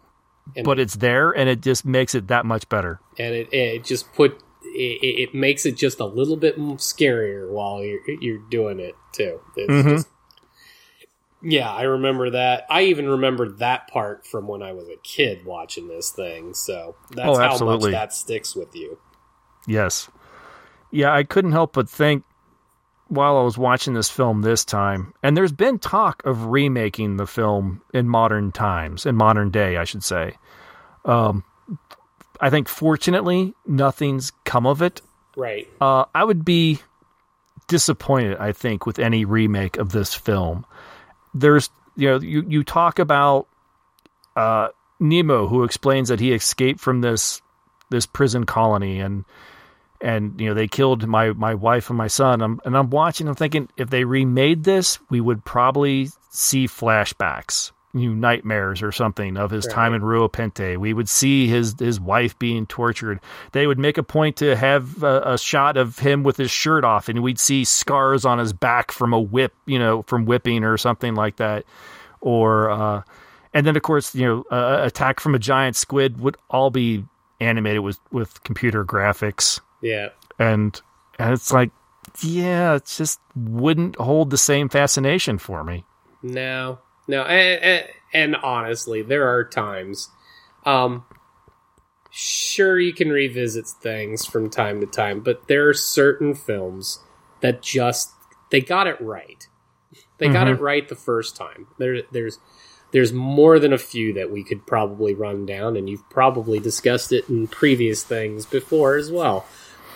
[0.57, 3.01] And- but it's there, and it just makes it that much better.
[3.19, 4.41] and it, it just put
[4.75, 9.41] it, it makes it just a little bit scarier while you're you're doing it too.
[9.57, 9.89] It's Mhm.
[9.97, 10.09] just-
[11.43, 12.67] yeah, I remember that.
[12.69, 16.53] I even remember that part from when I was a kid watching this thing.
[16.53, 18.99] So that's Oh, how much that sticks with you.
[19.67, 20.11] Yes.
[20.91, 22.25] Yeah, I couldn't help but think
[23.09, 27.27] while I was watching this film this time, and there's been talk of remaking the
[27.27, 30.35] film in modern times, in modern day, I should say.
[31.07, 31.43] Um,
[32.41, 35.03] I think fortunately nothing's come of it.
[35.37, 35.69] Right.
[35.81, 36.81] Uh, I would be
[37.69, 40.67] disappointed, I think, with any remake of this film.
[41.35, 43.47] There's, you know, you, you talk about
[44.37, 44.69] uh,
[44.99, 47.41] Nemo, who explains that he escaped from this
[47.91, 49.25] this prison colony, and
[50.01, 52.41] and you know they killed my my wife and my son.
[52.43, 53.29] I'm, and I'm watching.
[53.29, 58.93] I'm thinking if they remade this, we would probably see flashbacks, you know, nightmares or
[58.93, 60.77] something of his time in Rura Penthe.
[60.77, 63.21] We would see his his wife being tortured.
[63.53, 66.85] They would make a point to have a, a shot of him with his shirt
[66.85, 70.65] off, and we'd see scars on his back from a whip, you know, from whipping
[70.65, 71.65] or something like that,
[72.21, 72.71] or.
[72.71, 73.03] uh
[73.53, 77.05] and then, of course, you know, uh, attack from a giant squid would all be
[77.41, 80.11] animated with with computer graphics Yeah.
[80.39, 80.81] and
[81.19, 81.71] and it's like
[82.23, 85.85] yeah it just wouldn't hold the same fascination for me
[86.23, 86.79] No,
[87.11, 90.09] no, and, and, and honestly, there are times.
[90.65, 91.05] Um,
[92.11, 97.01] sure, you can revisit things from time to time, but there are certain films
[97.41, 98.13] that just
[98.51, 99.47] they got it right.
[100.19, 101.67] They got it right the first time.
[101.79, 102.39] There, there's
[102.93, 107.13] there's more than a few that we could probably run down, and you've probably discussed
[107.13, 109.47] it in previous things before as well.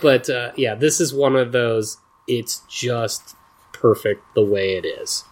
[0.01, 1.97] But uh, yeah, this is one of those.
[2.27, 3.35] It's just
[3.71, 5.25] perfect the way it is.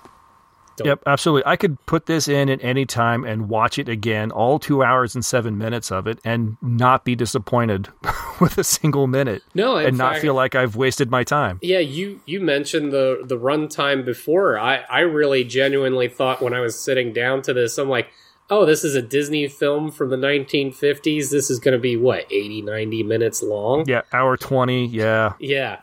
[0.83, 4.57] Yep absolutely i could put this in at any time and watch it again all
[4.59, 7.89] two hours and seven minutes of it and not be disappointed
[8.41, 12.21] with a single minute No, and not feel like i've wasted my time Yeah, you
[12.25, 14.57] you mentioned the the runtime before.
[14.57, 18.09] I I really genuinely thought when I was sitting down to this, I'm like,
[18.49, 21.29] oh, this is a Disney film from the 1950s.
[21.29, 23.85] This is going to be what 80, 90 minutes long.
[23.87, 25.79] yeah hour 20 yeah Yeah,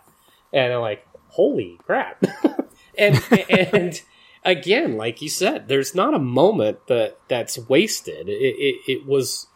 [0.53, 2.23] and I'm like, holy crap!
[2.99, 4.03] and and
[4.51, 8.29] again, like you said, there's not a moment that that's wasted.
[8.29, 9.47] It, it it was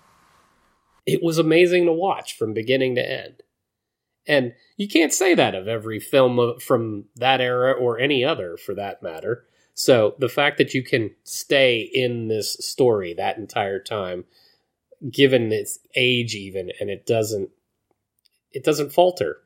[1.07, 3.43] it was amazing to watch from beginning to end,
[4.27, 8.75] and you can't say that of every film from that era or any other for
[8.75, 9.45] that matter.
[9.75, 14.25] So the fact that you can stay in this story that entire time,
[15.11, 17.51] given its age, even, and it doesn't
[18.53, 19.39] it doesn't falter.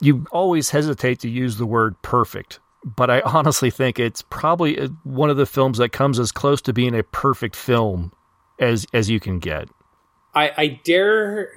[0.00, 4.88] you always hesitate to use the word perfect, but I honestly think it's probably uh,
[5.04, 8.12] one of the films that comes as close to being a perfect film
[8.60, 9.68] as as you can get.
[10.34, 11.54] I, I dare.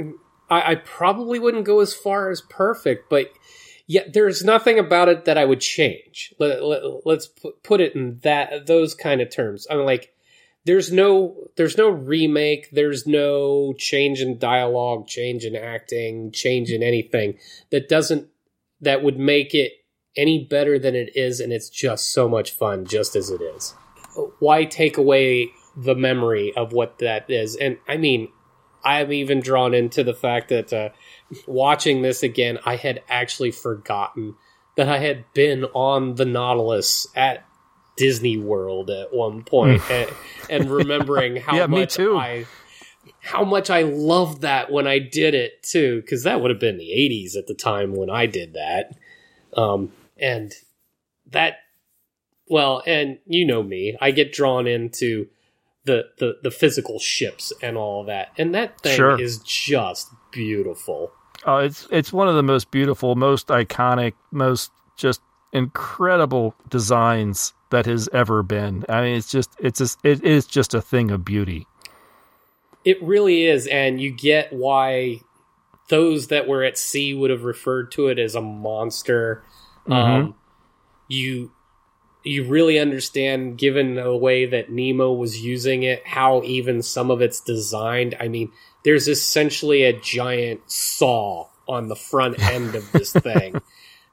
[0.49, 3.31] I, I probably wouldn't go as far as perfect, but
[3.88, 6.34] yet there's nothing about it that I would change.
[6.39, 9.68] Let, let, let's put, put it in that those kind of terms.
[9.69, 10.14] I'm like,
[10.65, 12.69] there's no there's no remake.
[12.72, 17.38] There's no change in dialogue, change in acting, change in anything
[17.72, 18.27] that doesn't
[18.81, 19.73] that would make it
[20.17, 23.73] any better than it is, and it's just so much fun, just as it is.
[24.39, 27.55] Why take away the memory of what that is?
[27.55, 28.29] And I mean,
[28.83, 30.89] I'm even drawn into the fact that uh,
[31.47, 34.35] watching this again, I had actually forgotten
[34.75, 37.45] that I had been on the Nautilus at
[37.97, 40.09] Disney World at one point, and,
[40.49, 41.99] and remembering how Yeah, much.
[41.99, 42.45] I
[43.19, 46.77] how much I loved that when I did it too, because that would have been
[46.77, 48.95] the '80s at the time when I did that,
[49.55, 49.91] um,
[50.22, 50.53] and
[51.31, 51.56] that
[52.48, 55.27] well, and you know me, I get drawn into
[55.85, 59.19] the the, the physical ships and all that, and that thing Sure.
[59.19, 61.11] is just beautiful.
[61.45, 65.22] Oh, it's it's one of the most beautiful, most iconic, most just
[65.53, 68.85] incredible designs that has ever been.
[68.88, 71.65] I mean, it's just it's just, it is just a thing of beauty.
[72.84, 75.22] It really is, and you get why
[75.89, 79.43] those that were at sea would have referred to it as a monster.
[79.87, 80.35] Um,
[81.07, 81.51] you
[82.23, 87.21] you really understand, given the way that Nemo was using it, how even some of
[87.21, 88.15] it's designed.
[88.19, 88.51] I mean,
[88.83, 93.55] there's essentially a giant saw on the front end of this thing.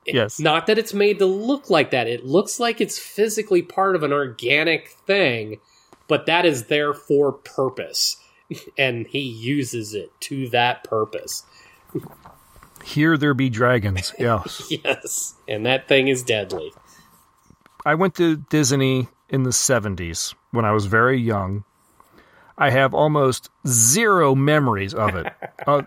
[0.06, 0.40] Yes.
[0.40, 2.06] Not that it's made to look like that.
[2.06, 5.60] It looks like it's physically part of an organic thing,
[6.06, 8.16] but that is there for purpose.
[8.78, 11.44] And he uses it to that purpose.
[12.88, 14.14] Here there be dragons.
[14.18, 14.70] Yes.
[14.70, 15.34] Yes.
[15.46, 16.72] And that thing is deadly.
[17.84, 21.64] I went to Disney in the 70s when I was very young.
[22.56, 25.26] I have almost zero memories of it.
[25.66, 25.82] uh,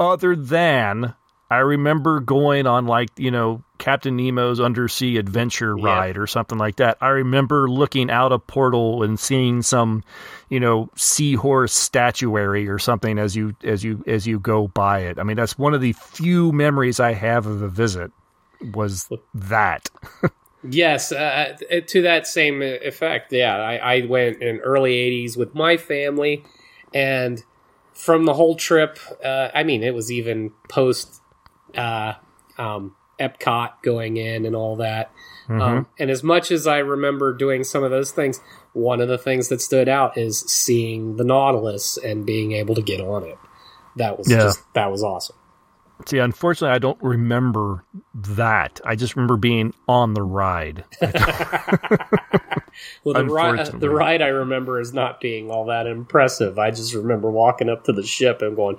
[0.00, 1.14] other than
[1.50, 5.84] I remember going on like, you know, Captain Nemo's undersea adventure Yeah.
[5.84, 6.96] ride or something like that.
[7.00, 10.02] I remember looking out a portal and seeing some,
[10.48, 15.18] you know, seahorse statuary or something as you as you as you go by it.
[15.18, 18.10] I mean, that's one of the few memories I have of the visit
[18.72, 19.90] was that.
[20.66, 21.58] Yes, uh,
[21.88, 23.30] to that same effect.
[23.34, 26.42] Yeah, I, I went in early '80s with my family,
[26.94, 27.44] and
[27.92, 31.20] from the whole trip, uh, I mean, it was even post
[31.76, 32.14] uh,
[32.58, 35.10] um, Epcot going in and all that.
[35.48, 38.40] Um, and as much as I remember doing some of those things,
[38.72, 42.82] one of the things that stood out is seeing the Nautilus and being able to
[42.82, 43.38] get on it.
[43.96, 44.38] That was Yeah.
[44.38, 45.36] just that was awesome.
[46.06, 47.84] See, unfortunately, I don't remember
[48.14, 48.80] that.
[48.84, 50.84] I just remember being on the ride.
[53.04, 56.58] Well, the ride, the ride I remember is not being all that impressive.
[56.58, 58.78] I just remember walking up to the ship and going,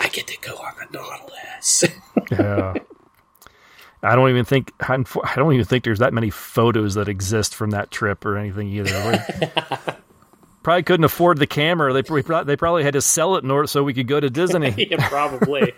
[0.00, 1.84] "I get to go on the Nautilus."
[2.30, 2.74] Yeah.
[4.02, 4.96] I don't even think I
[5.36, 9.24] don't even think there's that many photos that exist from that trip or anything either.
[10.62, 11.92] Probably couldn't afford the camera.
[11.92, 14.28] They probably, they probably had to sell it in order so we could go to
[14.28, 14.74] Disney.
[14.90, 15.72] yeah, probably.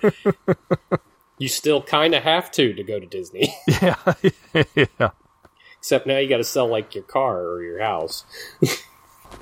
[1.38, 3.96] you still kind of have to to go to Disney, yeah,
[4.74, 5.10] yeah.
[5.78, 8.24] except now you got to sell like your car or your house.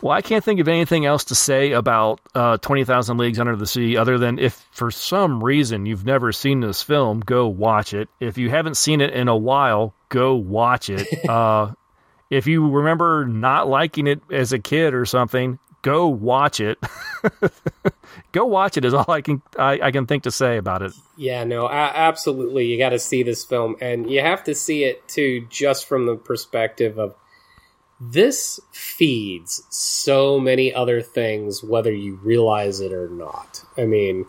[0.02, 3.66] Well, I can't think of anything else to say about uh, 20,000 Leagues Under the
[3.66, 8.08] Sea other than if for some reason you've never seen this film, go watch it.
[8.18, 11.06] If you haven't seen it in a while, go watch it.
[11.28, 11.72] uh,
[12.30, 16.78] if you remember not liking it as a kid or something, go watch it.
[18.32, 20.92] go watch it is all I can I, I can think to say about it.
[21.16, 22.66] Yeah, no, a- absolutely.
[22.66, 26.06] You got to see this film, and you have to see it too, just from
[26.06, 27.14] the perspective of
[28.00, 33.62] this feeds so many other things, whether you realize it or not.
[33.76, 34.24] I mean,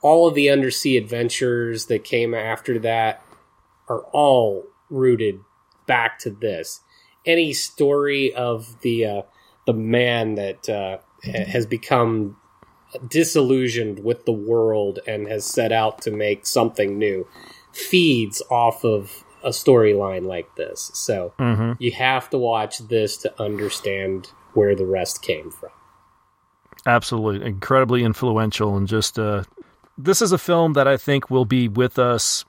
[0.00, 3.22] all of the undersea adventures that came after that
[3.88, 5.40] are all rooted
[5.86, 6.80] back to this.
[7.26, 9.22] Any story of the uh,
[9.66, 12.36] the man that uh, has become
[13.08, 17.26] disillusioned with the world and has set out to make something new
[17.72, 20.90] feeds off of a storyline like this.
[20.92, 21.32] So
[21.78, 25.70] you have to watch this to understand where the rest came from.
[26.84, 29.44] Absolutely, incredibly influential, and just uh,
[29.96, 32.44] this is a film that I think will be with us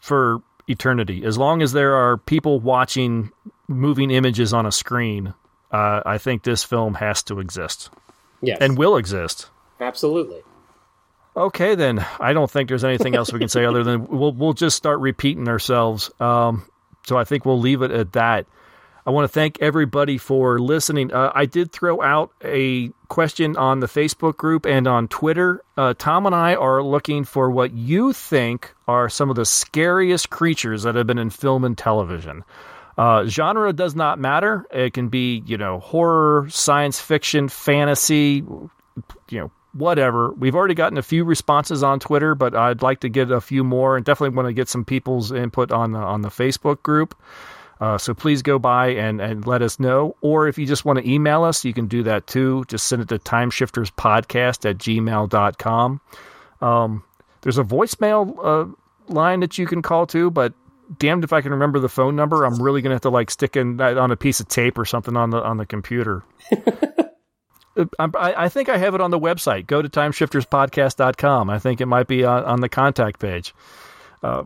[0.00, 1.24] for eternity.
[1.24, 3.30] As long as there are people watching
[3.68, 5.34] moving images on a screen,
[5.70, 7.90] uh, I think this film has to exist
[8.40, 9.50] Yes, and will exist.
[9.80, 10.42] absolutely.
[11.34, 14.52] Okay, then I don't think there's anything else we can say other than we'll we'll
[14.52, 16.10] just start repeating ourselves.
[16.20, 16.64] Um,
[17.06, 18.46] so I think we'll leave it at that.
[19.04, 21.12] I want to thank everybody for listening.
[21.12, 25.64] Uh, I did throw out a question on the Facebook group and on Twitter.
[25.76, 30.30] Uh, Tom and I are looking for what you think are some of the scariest
[30.30, 32.44] creatures that have been in film and television.
[32.96, 34.66] Uh, genre does not matter.
[34.70, 38.44] It can be, you know, horror, science fiction, fantasy,
[39.30, 40.32] you know, whatever.
[40.32, 43.64] We've already gotten a few responses on Twitter, but I'd like to get a few
[43.64, 47.14] more, and definitely want to get some people's input on the on the Facebook group.
[47.80, 50.14] Uh, so please go by and, and let us know.
[50.20, 52.64] Or if you just want to email us, you can do that too.
[52.68, 56.00] Just send it to timeshifterspodcast at gmail.com.
[56.60, 57.04] Um,
[57.40, 60.54] there's a voicemail uh, line that you can call too, but
[60.98, 62.44] damned if I can remember the phone number.
[62.44, 65.16] I'm really gonna have to like stick in on a piece of tape or something
[65.16, 66.22] on the on the computer.
[67.76, 69.66] Uh, I, I think I have it on the website.
[69.66, 71.50] Go to timeshifterspodcast.com.
[71.50, 73.54] I think it might be on, on the contact page.
[74.22, 74.44] Uh,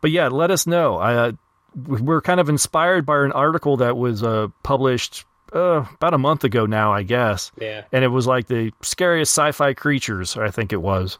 [0.00, 0.96] but yeah, let us know.
[0.98, 1.32] I, uh,
[1.74, 6.44] we're kind of inspired by an article that was uh, published uh, about a month
[6.44, 7.52] ago now, I guess.
[7.60, 7.84] Yeah.
[7.92, 11.18] And it was like the scariest sci-fi creatures, I think it was,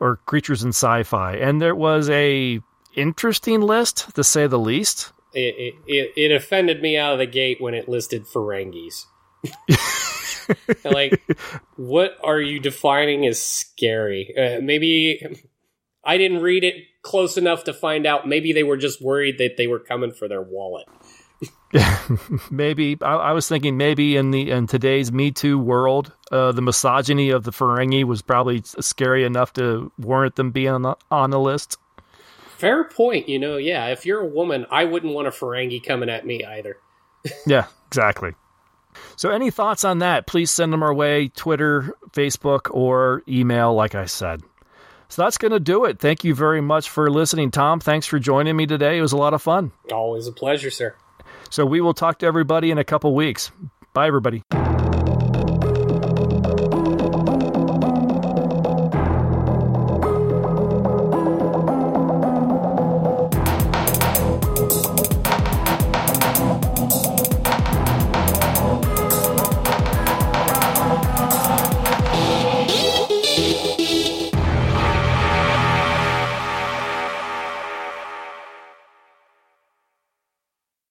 [0.00, 1.36] or creatures in sci-fi.
[1.36, 2.60] And there was a
[2.94, 5.12] interesting list, to say the least.
[5.32, 9.06] It, it, it, it offended me out of the gate when it listed Ferengis.
[10.84, 11.22] like,
[11.76, 14.34] what are you defining as scary?
[14.36, 15.20] Uh, maybe
[16.04, 18.28] I didn't read it close enough to find out.
[18.28, 20.86] Maybe they were just worried that they were coming for their wallet.
[22.50, 26.62] maybe I, I was thinking maybe in the in today's Me Too world, uh, the
[26.62, 31.30] misogyny of the Ferengi was probably scary enough to warrant them being on the, on
[31.30, 31.78] the list.
[32.58, 33.28] Fair point.
[33.28, 33.86] You know, yeah.
[33.88, 36.76] If you're a woman, I wouldn't want a Ferengi coming at me either.
[37.46, 38.34] Yeah, exactly.
[39.16, 40.26] So, any thoughts on that?
[40.26, 44.42] Please send them our way Twitter, Facebook, or email, like I said.
[45.08, 45.98] So, that's going to do it.
[45.98, 47.80] Thank you very much for listening, Tom.
[47.80, 48.98] Thanks for joining me today.
[48.98, 49.72] It was a lot of fun.
[49.92, 50.94] Always a pleasure, sir.
[51.50, 53.50] So, we will talk to everybody in a couple weeks.
[53.92, 54.42] Bye, everybody.